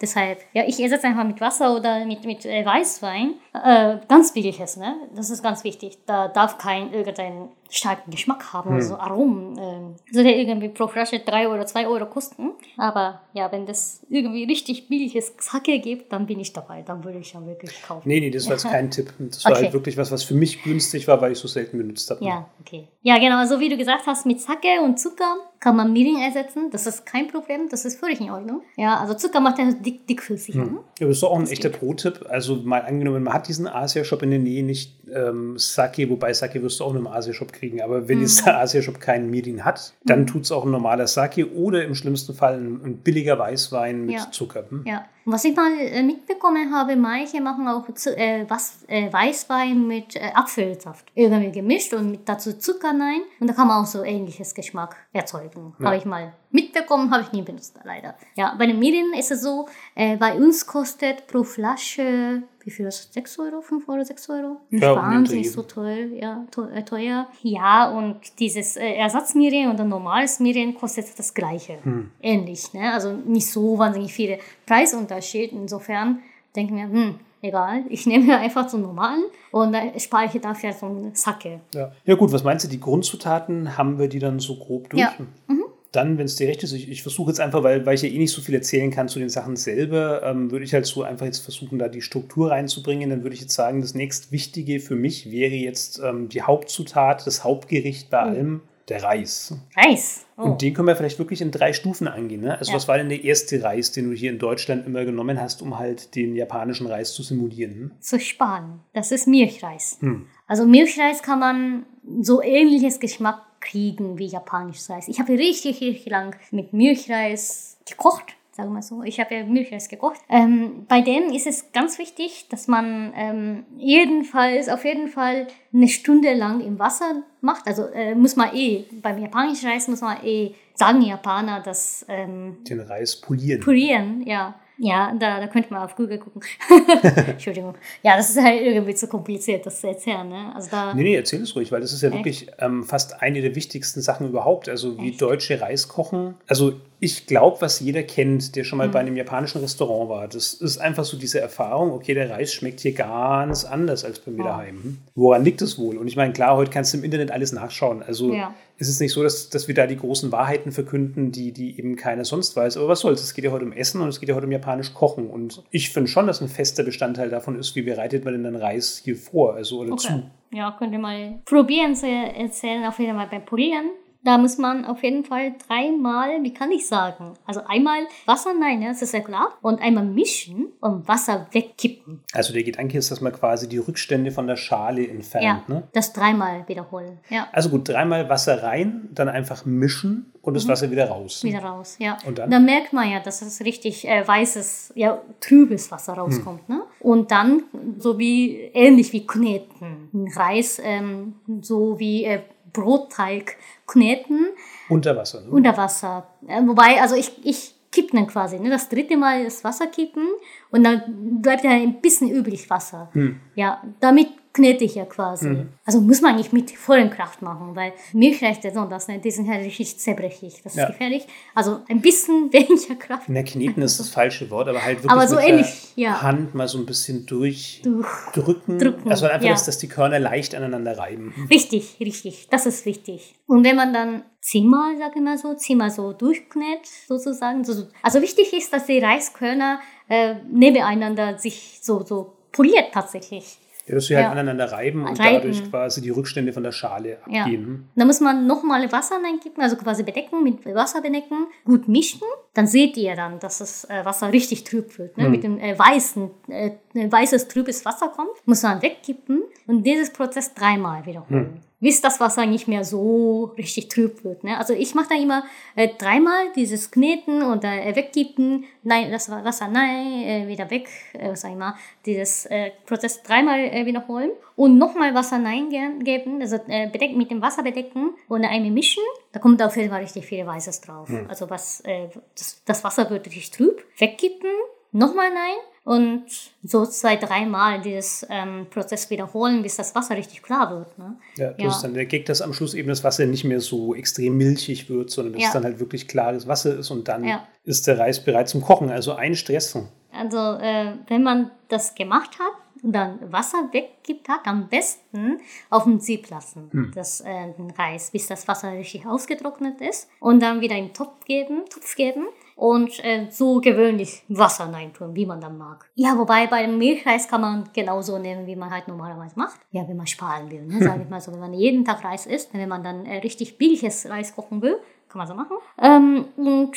[0.00, 3.34] Deshalb, ja, ich ersetze einfach mit Wasser oder mit, mit äh, Weißwein.
[3.54, 4.94] Äh, ganz billiges, ne?
[5.14, 5.96] Das ist ganz wichtig.
[6.04, 9.58] Da darf kein irgendeinen starken Geschmack haben, also Aromen.
[9.58, 12.52] Ähm, soll ja irgendwie pro Flasche 3 oder 2 Euro kosten.
[12.76, 16.82] Aber ja, wenn das irgendwie richtig billiges Sake gibt, dann bin ich dabei.
[16.82, 18.06] Dann würde ich ja wirklich kaufen.
[18.06, 19.12] Nee, nee, das war jetzt kein Tipp.
[19.18, 19.62] Das war Okay.
[19.62, 22.22] halt wirklich was, was für mich günstig war, weil ich so selten benutzt habe.
[22.24, 22.86] Ja, okay.
[23.02, 26.70] Ja, genau, so wie du gesagt hast, mit Sake und Zucker kann man Mirin ersetzen.
[26.70, 28.62] Das ist kein Problem, das ist völlig in Ordnung.
[28.76, 30.54] Ja, also Zucker macht ja dick, dickflüssig.
[30.54, 30.64] Hm.
[30.64, 30.78] Ne?
[30.98, 32.26] Ja, das ist doch auch ein das echter Pro-Tipp.
[32.28, 36.62] Also mal angenommen, man hat diesen Asia-Shop in der Nähe nicht ähm, Sake, wobei Sake
[36.62, 37.82] wirst du auch in einem Asia-Shop kriegen.
[37.82, 38.22] Aber wenn hm.
[38.22, 40.26] jetzt der Asia-Shop keinen Mirin hat, dann hm.
[40.26, 44.16] tut es auch ein normaler Sake oder im schlimmsten Fall ein, ein billiger Weißwein mit
[44.16, 44.30] ja.
[44.30, 44.64] Zucker.
[44.68, 44.84] Hm?
[44.86, 49.86] Ja, was ich mal äh, mitbekommen habe, manche machen auch zu, äh, was, äh, Weißwein
[49.86, 53.22] mit äh, Apfelsaft irgendwie gemischt und mit dazu Zucker rein.
[53.40, 55.74] Und da kann man auch so ähnliches Geschmack erzeugen.
[55.80, 55.86] Ja.
[55.86, 58.16] Habe ich mal mitbekommen, habe ich nie benutzt, leider.
[58.34, 62.86] Ja, bei den Medien ist es so, äh, bei uns kostet pro Flasche wie viel
[62.86, 63.14] ist das?
[63.14, 64.56] 6 Euro, 5 Euro, 6 Euro?
[64.70, 66.44] Ja, Wahnsinnig so teuer, ja,
[66.74, 67.28] äh, teuer.
[67.42, 71.78] Ja, und dieses äh, Ersatzmirien und ein normales Mirien kostet das gleiche.
[71.84, 72.10] Hm.
[72.20, 72.92] Ähnlich, ne?
[72.92, 75.52] Also nicht so wahnsinnig viele Preisunterschied.
[75.52, 76.18] Insofern
[76.56, 80.86] denken wir, hm, egal, ich nehme einfach zum normalen und dann spare ich dafür so
[80.86, 81.60] einen Sacke.
[81.72, 81.92] Ja.
[82.04, 85.02] ja gut, was meinst du, die Grundzutaten, haben wir die dann so grob durch?
[85.02, 85.14] Ja.
[85.46, 85.55] Mhm
[85.96, 88.08] dann, wenn es dir recht ist, ich, ich versuche jetzt einfach, weil, weil ich ja
[88.08, 91.02] eh nicht so viel erzählen kann zu den Sachen selber, ähm, würde ich halt so
[91.02, 93.10] einfach jetzt versuchen, da die Struktur reinzubringen.
[93.10, 97.44] Dann würde ich jetzt sagen, das nächstwichtige für mich wäre jetzt ähm, die Hauptzutat, das
[97.44, 98.28] Hauptgericht bei oh.
[98.28, 99.54] allem, der Reis.
[99.76, 100.26] Reis.
[100.36, 100.42] Oh.
[100.42, 102.42] Und den können wir vielleicht wirklich in drei Stufen angehen.
[102.42, 102.58] Ne?
[102.58, 102.76] Also, ja.
[102.76, 105.78] was war denn der erste Reis, den du hier in Deutschland immer genommen hast, um
[105.78, 107.74] halt den japanischen Reis zu simulieren?
[107.74, 107.90] Hm?
[108.00, 108.80] Zu sparen.
[108.92, 109.98] Das ist Milchreis.
[110.00, 110.26] Hm.
[110.46, 111.86] Also, Milchreis kann man
[112.20, 115.08] so ähnliches Geschmack kriegen wie japanisches Reis.
[115.08, 119.02] Ich habe richtig, richtig lang mit Milchreis gekocht sagen wir so.
[119.02, 120.20] Ich habe ja Milchreis gekocht.
[120.28, 125.88] Ähm, bei denen ist es ganz wichtig, dass man ähm, jedenfalls, auf jeden Fall eine
[125.88, 127.66] Stunde lang im Wasser macht.
[127.66, 132.06] Also äh, muss man eh, beim japanischen Reis muss man eh sagen Japaner, dass...
[132.08, 133.60] Ähm, Den Reis polieren.
[133.60, 134.54] Polieren, ja.
[134.78, 136.42] Ja, da, da könnte man auf Google gucken.
[137.26, 137.74] Entschuldigung.
[138.02, 140.28] Ja, das ist halt irgendwie zu kompliziert, das zu erzählen.
[140.28, 140.52] Ne?
[140.54, 142.18] Also da nee, nee, erzähl es ruhig, weil das ist ja Echt?
[142.18, 144.68] wirklich ähm, fast eine der wichtigsten Sachen überhaupt.
[144.68, 145.22] Also wie Echt?
[145.22, 146.34] deutsche Reis kochen.
[146.46, 148.92] Also ich glaube, was jeder kennt, der schon mal mhm.
[148.92, 152.80] bei einem japanischen Restaurant war, das ist einfach so diese Erfahrung, okay, der Reis schmeckt
[152.80, 154.46] hier ganz anders als bei mir oh.
[154.46, 154.98] daheim.
[155.14, 155.96] Woran liegt es wohl?
[155.96, 158.02] Und ich meine, klar, heute kannst du im Internet alles nachschauen.
[158.02, 158.54] Also ja.
[158.78, 161.96] Ist es nicht so, dass, dass wir da die großen Wahrheiten verkünden, die, die eben
[161.96, 162.76] keiner sonst weiß.
[162.76, 163.22] Aber was soll's?
[163.22, 165.28] Es geht ja heute um Essen und es geht ja heute um japanisch Kochen.
[165.28, 168.56] Und ich finde schon, dass ein fester Bestandteil davon ist, wie bereitet man denn den
[168.56, 170.08] Reis hier vor, also oder okay.
[170.08, 170.30] zu.
[170.52, 173.90] Ja, könnt ihr mal probieren zu erzählen, auf jeden Fall beim Polieren.
[174.26, 177.34] Da muss man auf jeden Fall dreimal, wie kann ich sagen?
[177.46, 179.56] Also einmal Wasser, nein, das ist ja klar.
[179.62, 182.24] Und einmal mischen und Wasser wegkippen.
[182.32, 185.44] Also der Gedanke ist, dass man quasi die Rückstände von der Schale entfernt.
[185.44, 185.84] Ja, ne?
[185.92, 187.20] das dreimal wiederholen.
[187.30, 187.46] Ja.
[187.52, 190.70] Also gut, dreimal Wasser rein, dann einfach mischen und das mhm.
[190.70, 191.44] Wasser wieder raus.
[191.44, 192.18] Wieder raus, ja.
[192.26, 192.50] Und dann?
[192.50, 196.68] dann merkt man ja, dass es richtig äh, weißes, ja, trübes Wasser rauskommt.
[196.68, 196.74] Mhm.
[196.74, 196.82] Ne?
[196.98, 197.62] Und dann,
[197.98, 200.28] so wie, ähnlich wie Kneten.
[200.34, 202.40] Reis, ähm, so wie äh,
[202.76, 203.56] Brotteig
[203.86, 204.48] kneten.
[204.88, 205.40] Unter Wasser.
[205.40, 205.50] Ne?
[205.50, 206.26] Unter Wasser.
[206.42, 208.58] Wobei, also ich, ich kippe dann quasi.
[208.58, 208.70] Ne?
[208.70, 210.28] Das dritte Mal das Wasser kippen
[210.70, 213.08] und dann bleibt ja ein bisschen übrig Wasser.
[213.12, 213.40] Hm.
[213.54, 215.48] Ja, damit knete ich ja quasi.
[215.48, 215.68] Mhm.
[215.84, 219.48] Also muss man nicht mit vollen Kraft machen, weil Milchrechte und das, ne, die sind
[219.48, 220.62] halt richtig zerbrechlich.
[220.64, 220.86] Das ist ja.
[220.86, 221.26] gefährlich.
[221.54, 223.24] Also ein bisschen weniger Kraft.
[223.28, 226.22] Na, kneten ist das falsche Wort, aber halt wirklich aber so mit ähnlich, der ja.
[226.22, 228.78] Hand mal so ein bisschen durchdrücken.
[228.78, 229.52] Drücken, also einfach, ja.
[229.52, 231.34] dass, dass die Körner leicht aneinander reiben.
[231.50, 232.48] Richtig, richtig.
[232.50, 233.34] Das ist wichtig.
[233.46, 237.62] Und wenn man dann zehnmal, sag ich mal so, zehnmal so durchknät, sozusagen.
[238.02, 243.58] Also wichtig ist, dass die Reiskörner äh, nebeneinander sich so, so poliert tatsächlich.
[243.86, 245.34] Ja, dass sie halt aneinander reiben und reiben.
[245.36, 247.86] dadurch quasi die Rückstände von der Schale abgehen.
[247.94, 248.02] Ja.
[248.02, 252.22] Da muss man nochmal Wasser reinkippen, also quasi bedecken, mit Wasser bedecken, gut mischen.
[252.54, 255.16] Dann seht ihr dann, dass das äh, Wasser richtig trüb wird.
[255.16, 255.24] Ne?
[255.24, 255.30] Hm.
[255.30, 260.52] Mit dem äh, weißen, äh, weißes, trübes Wasser kommt, muss man wegkippen und dieses Prozess
[260.54, 261.54] dreimal wiederholen.
[261.54, 264.44] Hm bis das Wasser nicht mehr so richtig trüb wird.
[264.44, 264.56] Ne?
[264.56, 269.68] Also ich mache da immer äh, dreimal dieses Kneten und äh, wegkippen, nein, das Wasser
[269.68, 271.74] nein, äh, wieder weg, äh, sag ich mal,
[272.06, 277.30] dieses äh, Prozess dreimal äh, wiederholen und nochmal Wasser nein geben, also äh, bedeckt, mit
[277.30, 279.02] dem Wasser bedecken und einmal mischen,
[279.32, 281.08] da kommt auf jeden Fall richtig viel Weißes drauf.
[281.08, 281.26] Hm.
[281.28, 284.50] Also was, äh, das, das Wasser wird richtig trüb, wegkippen,
[284.92, 285.56] nochmal nein
[285.86, 286.24] und
[286.64, 290.98] so zwei, dreimal dieses ähm, Prozess wiederholen, bis das Wasser richtig klar wird.
[290.98, 291.16] Ne?
[291.36, 291.78] Ja, du ja.
[291.80, 295.10] dann der Gag, dass am Schluss eben das Wasser nicht mehr so extrem milchig wird,
[295.10, 295.48] sondern dass ja.
[295.48, 297.46] es dann halt wirklich klares Wasser ist und dann ja.
[297.62, 298.90] ist der Reis bereit zum Kochen.
[298.90, 299.78] Also ein Stress.
[300.10, 305.38] Also äh, wenn man das gemacht hat und dann Wasser weggibt hat, am besten
[305.70, 306.92] auf dem Sieb lassen, hm.
[306.96, 310.94] das äh, den Reis, bis das Wasser richtig ausgetrocknet ist und dann wieder in den
[310.94, 312.26] Topf geben, Topf geben
[312.56, 315.88] und äh, so gewöhnlich Wasser reintun, wie man dann mag.
[315.94, 319.60] Ja, wobei bei dem Milchreis kann man genauso nehmen, wie man halt normalerweise macht.
[319.70, 321.32] Ja, wenn man sparen will, ne, sage ich mal so.
[321.32, 324.78] Wenn man jeden Tag Reis isst, wenn man dann äh, richtig billiges Reis kochen will,
[325.08, 325.58] kann man so machen.
[325.80, 326.76] Ähm, und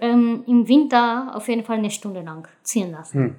[0.00, 3.18] ähm, im Winter auf jeden Fall eine Stunde lang ziehen lassen.
[3.18, 3.34] Hm.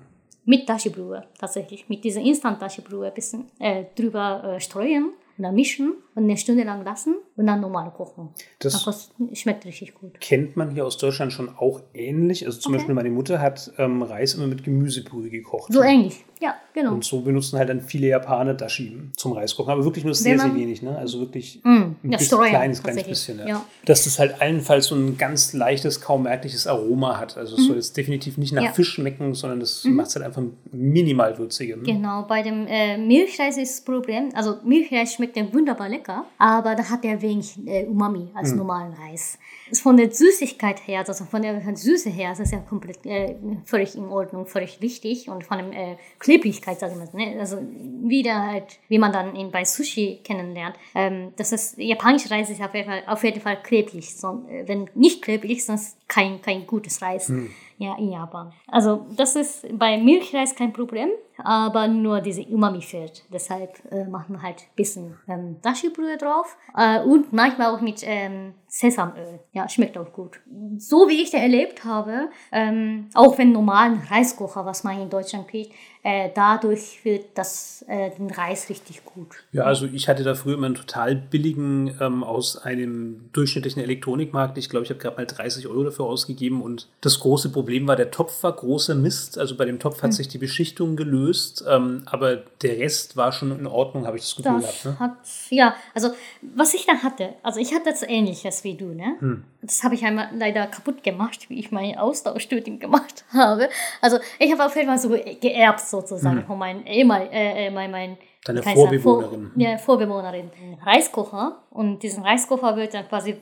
[0.46, 1.90] Mit Dashi-Brühe, tatsächlich.
[1.90, 5.06] Mit dieser Instant-Dashi-Brühe ein bisschen äh, drüber äh, streuen
[5.38, 8.30] und dann mischen und eine Stunde lang lassen und dann normal kochen.
[8.60, 10.20] Das- kostet, schmeckt richtig gut.
[10.22, 12.46] Kennt man hier aus Deutschland schon auch ähnlich.
[12.46, 12.80] Also zum Okay.
[12.80, 15.72] Beispiel meine Mutter hat ähm, Reis immer mit Gemüsebrühe gekocht.
[15.74, 16.24] So ähnlich.
[16.42, 16.94] Ja, genau.
[16.94, 19.72] Und so benutzen halt dann viele Japaner Dashi zum Reiskochen.
[19.72, 20.82] Aber wirklich nur sehr, sehr wenig.
[20.82, 20.98] Ne?
[20.98, 23.40] Also wirklich Mm, ein ja, bisschen, streuen, kleines, kleines bisschen.
[23.40, 23.48] Ja.
[23.48, 23.66] Ja.
[23.86, 27.38] Dass das halt allenfalls so ein ganz leichtes, kaum merkliches Aroma hat.
[27.38, 28.68] Also es soll jetzt definitiv nicht nach Mhm.
[28.70, 28.74] Mhm.
[28.74, 30.42] Fisch schmecken, sondern das macht es halt einfach
[30.72, 31.78] minimal würziger.
[31.78, 31.84] Ne?
[31.84, 36.05] Genau, bei dem äh, Milchreis ist das Problem, also Milchreis schmeckt ja wunderbar lecker,
[36.38, 39.38] aber da hat er wenig äh, Umami als normalen Reis.
[39.70, 43.36] Ist Von der Süßigkeit her, also von der Süße her, ist das ja komplett äh,
[43.66, 47.40] völlig in Ordnung, völlig richtig und von der äh, Klebrigkeit, sag ich mal, ne?
[47.40, 52.50] also wieder halt, wie man dann ihn bei Sushi kennenlernt, ähm, das ist, japanischer Reis
[52.50, 56.42] ist auf jeden Fall, auf jeden Fall klebrig, so, äh, wenn nicht klebrig, sonst kein,
[56.42, 57.32] kein gutes Reis.
[57.78, 58.54] Ja, in Japan.
[58.68, 61.10] Also das ist bei Milchreis kein Problem,
[61.44, 63.24] aber nur diese Umami fehlt.
[63.32, 68.02] Deshalb äh, machen wir halt ein bisschen ähm, Dashi-Brühe drauf äh, und manchmal auch mit
[68.04, 69.40] ähm, Sesamöl.
[69.54, 70.42] Ja, schmeckt auch gut.
[70.78, 75.48] So wie ich den erlebt habe, ähm, auch wenn normalen Reiskocher, was man in Deutschland
[75.48, 75.74] kriegt,
[76.06, 79.38] äh, dadurch wird das äh, den Reis richtig gut.
[79.52, 84.56] Ja, also ich hatte da früher immer einen total billigen ähm, aus einem durchschnittlichen Elektronikmarkt.
[84.60, 87.96] Ich glaube, ich habe gerade mal 30 Euro dafür ausgegeben und das große Problem war,
[87.96, 89.40] der Topf war großer Mist.
[89.40, 93.58] Also bei dem Topf hat sich die Beschichtung gelöst, ähm, aber der Rest war schon
[93.58, 94.86] in Ordnung, habe ich das Gefühl Das gehabt.
[94.86, 95.00] Ne?
[95.00, 95.18] hat,
[95.50, 96.12] ja, also
[96.56, 99.16] was ich dann hatte, also ich hatte das ähnliches wie du, ne?
[99.22, 99.44] Hm.
[99.64, 103.70] Das habe ich einmal leider kaputt gemacht, wie ich mein Austauschstudium gemacht habe.
[104.02, 107.92] Also ich habe auf jeden Fall so geerbt sozusagen von meinem ehemal, äh, äh, mein,
[107.92, 108.18] mein.
[108.44, 109.52] Deine Vorbewohnerin.
[109.54, 110.52] Vor, ja, Vorbewohnerin.
[110.86, 111.64] Reiskocher.
[111.72, 113.38] Und diesen Reiskocher wird dann quasi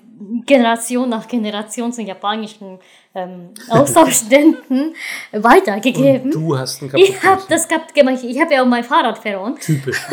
[0.45, 2.79] Generation nach Generation zu japanischen
[3.13, 4.95] ähm, Austauschstudenten
[5.33, 6.31] weitergegeben.
[6.31, 8.23] Du hast einen kaputt ich habe das kaputt gemacht.
[8.23, 9.57] Ich habe ja auch mein Fahrrad verloren.
[9.59, 10.01] Typisch.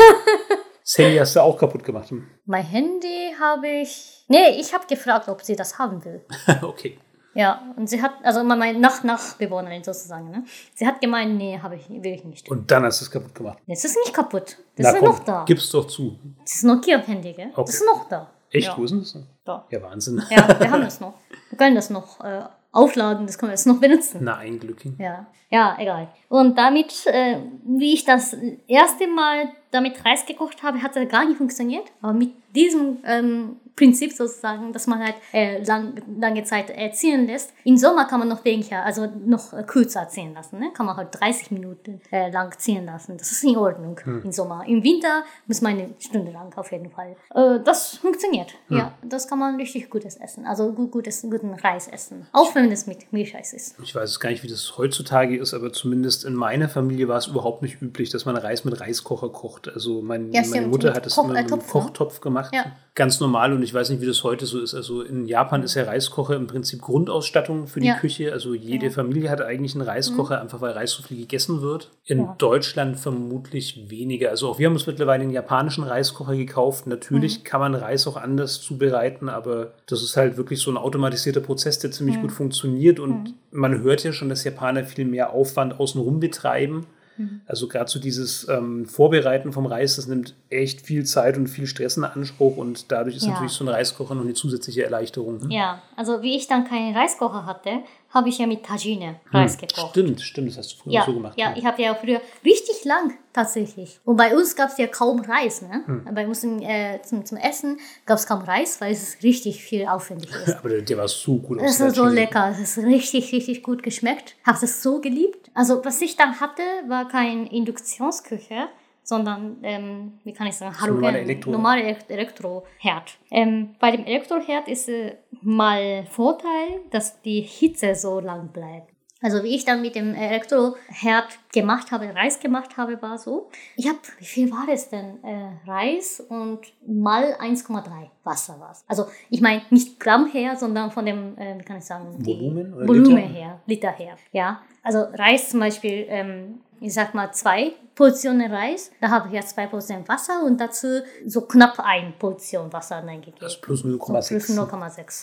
[0.91, 2.13] Das Handy hast du auch kaputt gemacht.
[2.47, 4.25] Mein Handy habe ich.
[4.27, 6.25] Nee, ich habe gefragt, ob sie das haben will.
[6.63, 6.99] okay.
[7.35, 10.45] Ja, und sie hat, also meine Nach Nachbewohnerin sozusagen, ne?
[10.75, 12.51] Sie hat gemeint, nee, habe ich, will ich nicht.
[12.51, 13.59] Und dann hast du es kaputt gemacht.
[13.67, 14.57] Es ist nicht kaputt.
[14.77, 15.45] Das Na ist komm, noch da.
[15.45, 16.19] gib's doch zu.
[16.43, 17.51] Das ist Nokia-Handy, gell?
[17.53, 17.63] Okay.
[17.67, 18.31] Das ist noch da.
[18.51, 18.67] Echt?
[18.67, 18.77] Ja.
[18.77, 19.17] Wo ist denn das?
[19.45, 19.65] Da.
[19.71, 20.23] Ja, Wahnsinn.
[20.29, 21.15] Ja, wir haben das noch.
[21.51, 24.19] Wir können das noch äh, aufladen, das können wir jetzt noch benutzen.
[24.23, 24.83] Na, ein Glück.
[24.99, 26.09] Ja, ja, egal.
[26.29, 31.25] Und damit, äh, wie ich das erste Mal damit Reis gekocht habe, hat es gar
[31.27, 31.85] nicht funktioniert.
[32.03, 37.27] Aber mit diesem ähm, Prinzip sozusagen, dass man halt äh, lang, lange Zeit äh, ziehen
[37.27, 37.55] lässt.
[37.65, 40.59] Im Sommer kann man noch weniger, also noch äh, kürzer ziehen lassen.
[40.59, 40.71] Ne?
[40.75, 43.17] Kann man halt 30 Minuten äh, lang ziehen lassen.
[43.17, 44.65] Das ist in Ordnung im Sommer.
[44.67, 47.17] Im Winter muss man eine Stunde lang auf jeden Fall.
[47.35, 48.55] Äh, das funktioniert.
[48.69, 50.47] Ja, das kann man richtig gutes essen.
[50.47, 52.27] Also gut, gutes, guten Reis essen.
[52.33, 53.77] Auch wenn es mit Milchreis ist.
[53.83, 57.17] Ich weiß es gar nicht, wie das heutzutage ist, aber zumindest in meiner Familie war
[57.17, 59.60] es überhaupt nicht üblich, dass man Reis mit Reiskocher kocht.
[59.69, 61.65] Also mein, Ja, meine Mutter hat es Koch- immer mit einem ne?
[61.69, 62.55] Kochtopf gemacht.
[62.55, 62.67] Ja.
[62.97, 64.75] Ganz normal und ich weiß nicht, wie das heute so ist.
[64.75, 67.95] Also in Japan ist ja Reiskocher im Prinzip Grundausstattung für die Ja.
[67.95, 67.99] Mhm.
[68.01, 68.33] Küche.
[68.33, 71.91] Also jede Familie hat eigentlich einen Reiskocher, einfach weil Reis so viel gegessen wird.
[72.05, 72.27] In.
[72.39, 74.31] Deutschland vermutlich weniger.
[74.31, 76.87] Also auch wir haben uns mittlerweile einen japanischen Reiskocher gekauft.
[76.87, 77.45] Natürlich Mhm.
[77.45, 81.79] kann man Reis auch anders zubereiten, aber das ist halt wirklich so ein automatisierter Prozess,
[81.79, 82.23] der ziemlich Mhm.
[82.23, 82.99] gut funktioniert.
[83.01, 86.87] Und man hört ja schon, dass Japaner viel mehr Aufwand außenrum betreiben.
[87.21, 87.41] Mhm.
[87.47, 91.67] Also gerade so dieses ähm, Vorbereiten vom Reis, das nimmt echt viel Zeit und viel
[91.67, 93.33] Stress in Anspruch und dadurch ist Ja.
[93.33, 95.39] natürlich so ein Reiskocher noch eine zusätzliche Erleichterung.
[95.47, 95.55] ne?
[95.55, 97.71] Ja, also wie ich dann keinen Reiskocher hatte,
[98.11, 99.91] habe ich ja mit Tagine Reis gekocht.
[99.91, 101.39] Stimmt, stimmt, das hast du früher Ja, so gemacht.
[101.39, 101.59] ja, ne?
[101.59, 104.01] ich habe ja früher richtig lang tatsächlich.
[104.05, 105.63] Und bei uns gab es ja kaum Reis.
[105.63, 106.03] Ne?
[106.13, 110.31] Bei uns äh, zum, zum Essen gab es kaum Reis, weil es richtig viel aufwendig
[110.33, 110.57] ist.
[110.59, 114.35] Aber der, war so gut Es war so lecker, es ist richtig, richtig gut geschmeckt.
[114.45, 115.51] Habe es so geliebt.
[115.55, 118.69] Also was ich dann hatte, war kein Induktionsküche,
[119.03, 123.19] sondern, ähm, wie kann ich sagen, Halogen, Elektro- normale Elekt- Elektroherd.
[123.31, 128.91] Ähm, bei dem Elektroherd ist äh, mal Vorteil, dass die Hitze so lang bleibt.
[129.23, 133.51] Also wie ich dann mit dem Elektroherd gemacht habe, Reis gemacht habe, war so.
[133.77, 135.23] Ich habe, wie viel war das denn?
[135.23, 141.05] Äh, Reis und mal 1,3 Wasser war Also ich meine nicht Gramm her, sondern von
[141.05, 143.29] dem, äh, wie kann ich sagen, die Volumen oder Volumen Liter?
[143.29, 144.17] her, Liter her.
[144.33, 149.35] Ja, also Reis zum Beispiel, ähm, ich sag mal zwei Portionen Reis, da habe ich
[149.35, 153.39] ja zwei Portionen Wasser und dazu so knapp ein Portion Wasser reingegeben.
[153.41, 154.59] Das ist plus So plus 0,6.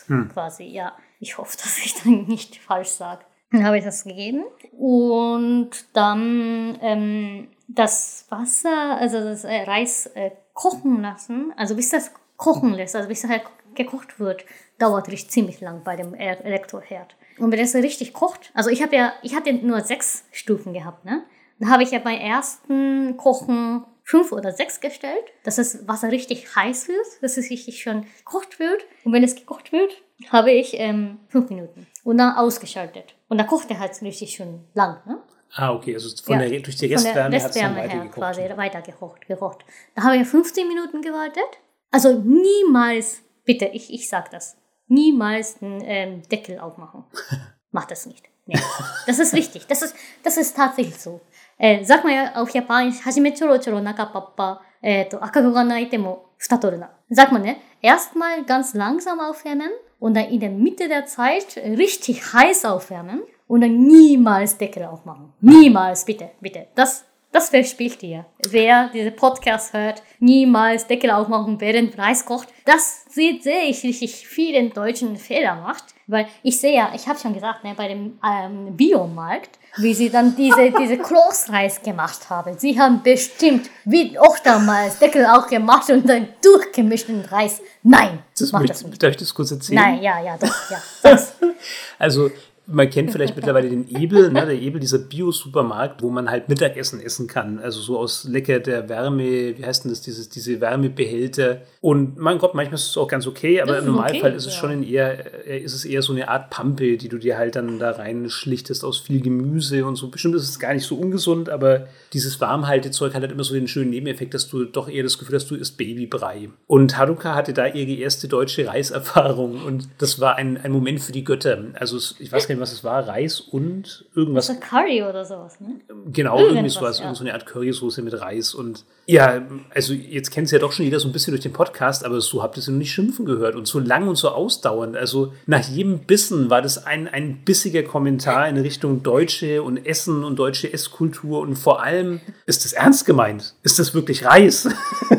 [0.07, 0.93] 0,6 quasi, ja.
[1.19, 3.25] Ich hoffe, dass ich dann nicht falsch sage.
[3.51, 4.43] Dann habe ich das gegeben.
[4.77, 12.11] Und dann ähm, das Wasser, also das äh, Reis äh, kochen lassen, also bis das
[12.35, 13.43] kochen lässt, also bis es halt
[13.75, 14.43] gekocht wird,
[14.79, 17.15] dauert richtig ziemlich lang bei dem E- Elektroherd.
[17.39, 21.05] Und wenn es richtig kocht, also ich habe ja, ich hatte nur sechs Stufen gehabt,
[21.05, 21.23] ne?
[21.59, 26.55] Dann habe ich ja beim ersten Kochen fünf oder sechs gestellt, dass das Wasser richtig
[26.55, 28.85] heiß wird, dass es richtig schon gekocht wird.
[29.03, 29.91] Und wenn es gekocht wird,
[30.31, 33.15] habe ich ähm, fünf Minuten und dann ausgeschaltet.
[33.27, 35.21] Und dann kocht er halt richtig schon lang, ne?
[35.53, 38.09] Ah, okay, also von Ja, der, durch die Von der Restwärme hat es dann Restwärme
[38.11, 39.27] quasi weitergekocht.
[39.27, 39.65] Gekocht.
[39.95, 41.59] Da habe ich 15 Minuten gewartet.
[41.91, 47.05] Also niemals, bitte, ich, ich sag das, niemals den ähm, Deckel aufmachen.
[47.71, 48.25] Mach das nicht.
[48.45, 48.59] Nee.
[49.05, 49.67] Das ist wichtig.
[49.67, 51.21] Das ist, das ist tatsächlich so.
[51.58, 56.90] Äh, sag mal ja auf Japanisch, はじめちょろちょろ中パッパ、えっ、と、赤子が泣いても、蓋取るな。
[57.10, 57.56] Sag mal, ne?
[57.82, 59.70] Erstmal ganz langsam aufwärmen
[60.00, 65.32] und dann in der Mitte der Zeit richtig heiß aufwärmen und dann niemals Deckel aufmachen.
[65.40, 66.66] Niemals, bitte, bitte.
[66.74, 68.26] Das, das verspricht ich dir.
[68.48, 72.48] Wer diese Podcast hört, niemals Deckel aufmachen, während Reis kocht.
[72.64, 75.84] Das sehe, sehe ich richtig vielen deutschen Fehler macht.
[76.09, 80.09] Weil ich sehe ja, ich habe schon gesagt, ne, bei dem ähm, Biomarkt, wie sie
[80.09, 82.57] dann diese, diese Kloßreis gemacht haben.
[82.57, 87.61] Sie haben bestimmt, wie auch damals, Deckel auch gemacht und dann durchgemischten Reis.
[87.83, 89.03] Nein, Das mach möchte- das nicht.
[89.03, 89.81] Darf ich das kurz erzählen?
[89.81, 90.77] Nein, ja, ja, doch, ja.
[91.03, 91.33] Das,
[91.99, 92.31] Also
[92.69, 94.45] man kennt vielleicht mittlerweile den Ebel, ne?
[94.45, 97.59] der Ebel, dieser Bio-Supermarkt, wo man halt Mittagessen essen kann.
[97.59, 101.61] Also so aus lecker der Wärme, wie heißt denn das, dieses, diese Wärmebehälter.
[101.79, 104.53] Und mein Gott, manchmal ist es auch ganz okay, aber im Normalfall okay, ist es
[104.55, 104.59] ja.
[104.59, 107.55] schon in eher, äh, ist es eher so eine Art Pampe, die du dir halt
[107.55, 110.09] dann da rein schlichtest aus viel Gemüse und so.
[110.09, 113.69] Bestimmt ist es gar nicht so ungesund, aber dieses Warmhaltezeug hat halt immer so den
[113.69, 116.49] schönen Nebeneffekt, dass du doch eher das Gefühl hast, du isst Babybrei.
[116.67, 121.13] Und Haruka hatte da ihre erste deutsche Reiserfahrung und das war ein, ein Moment für
[121.13, 121.63] die Götter.
[121.75, 125.59] Also ich weiß gar nicht, was es war, Reis und irgendwas so Curry oder sowas,
[125.59, 125.79] ne?
[126.11, 127.05] Genau, irgendwie sowas, ja.
[127.05, 129.41] irgend so eine Art Currysoße mit Reis und ja,
[129.73, 132.19] also jetzt kennt es ja doch schon jeder so ein bisschen durch den Podcast, aber
[132.19, 134.97] so habt ihr es noch nicht schimpfen gehört und so lang und so ausdauernd.
[134.97, 140.25] Also nach jedem Bissen war das ein, ein bissiger Kommentar in Richtung Deutsche und Essen
[140.25, 143.55] und deutsche Esskultur und vor allem, ist das ernst gemeint?
[143.63, 144.67] Ist das wirklich Reis?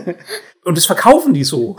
[0.65, 1.79] und das verkaufen die so.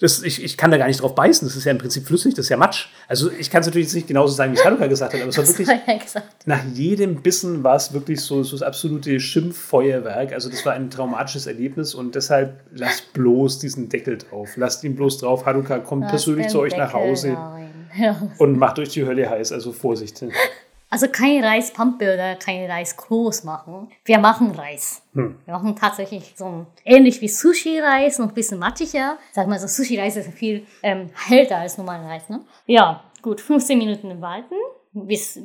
[0.00, 1.46] Das, ich, ich kann da gar nicht drauf beißen.
[1.46, 2.88] Das ist ja im Prinzip flüssig, das ist ja Matsch.
[3.06, 5.30] Also ich kann es natürlich jetzt nicht genauso sagen, wie es Hanuka gesagt hat, aber
[5.30, 6.46] es war wirklich gesagt.
[6.46, 10.32] nach jedem Bissen war es wirklich so, so das absolute Schimpffeuerwerk.
[10.32, 14.50] Also das war ein traumatisches Erlebnis und deshalb lasst bloß diesen Deckel drauf.
[14.56, 15.46] Lasst ihn bloß drauf.
[15.46, 17.64] Hanuka kommt persönlich Lass zu den euch nach Deckel Hause rein.
[18.38, 19.52] Und macht euch die Hölle heiß.
[19.52, 20.24] Also Vorsicht.
[20.90, 23.90] Also kein Reispampe oder kein Reiskloß machen.
[24.04, 25.02] Wir machen Reis.
[25.14, 25.38] Hm.
[25.44, 29.18] Wir machen tatsächlich so ein, ähnlich wie Sushi-Reis, noch ein bisschen mattiger.
[29.32, 32.40] Sag mal so, Sushi-Reis ist viel ähm, hälter als normaler Reis, ne?
[32.66, 34.54] Ja, gut, 15 Minuten warten,
[34.92, 35.40] bis,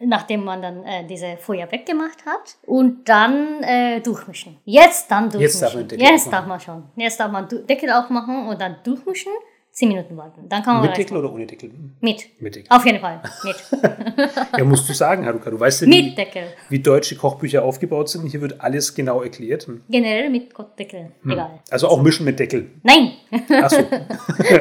[0.00, 2.56] nachdem man dann äh, diese Feuer weggemacht hat.
[2.64, 4.56] Und dann äh, durchmischen.
[4.64, 5.42] Jetzt dann durchmischen.
[5.42, 6.32] Jetzt darf man Deckel Jetzt aufmachen.
[6.32, 6.82] darf man schon.
[6.96, 9.32] Jetzt darf man Deckel aufmachen und dann durchmischen.
[9.74, 10.48] 10 Minuten warten.
[10.48, 11.68] Dann kann man Mit Deckel oder ohne Deckel?
[12.00, 12.40] Mit.
[12.40, 12.68] Mit Deckel.
[12.70, 13.20] Auf jeden Fall.
[13.42, 13.56] Mit.
[14.56, 15.50] Ja, musst du sagen, Haruka.
[15.50, 16.44] Du weißt ja, Mit wie, Deckel.
[16.68, 18.26] wie deutsche Kochbücher aufgebaut sind.
[18.28, 19.68] Hier wird alles genau erklärt.
[19.88, 21.10] Generell mit Deckel.
[21.24, 21.58] Egal.
[21.70, 22.70] Also auch mischen mit Deckel.
[22.84, 23.14] Nein.
[23.50, 23.82] Achso.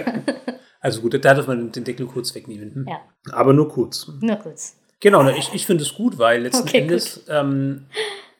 [0.80, 2.74] also gut, da darf man den Deckel kurz wegnehmen.
[2.74, 2.86] Hm.
[2.90, 3.02] ja,
[3.32, 4.12] Aber nur kurz.
[4.20, 4.78] nur kurz.
[5.00, 7.86] Genau, ich, ich finde es gut, weil letzten Okay, Endes, ähm,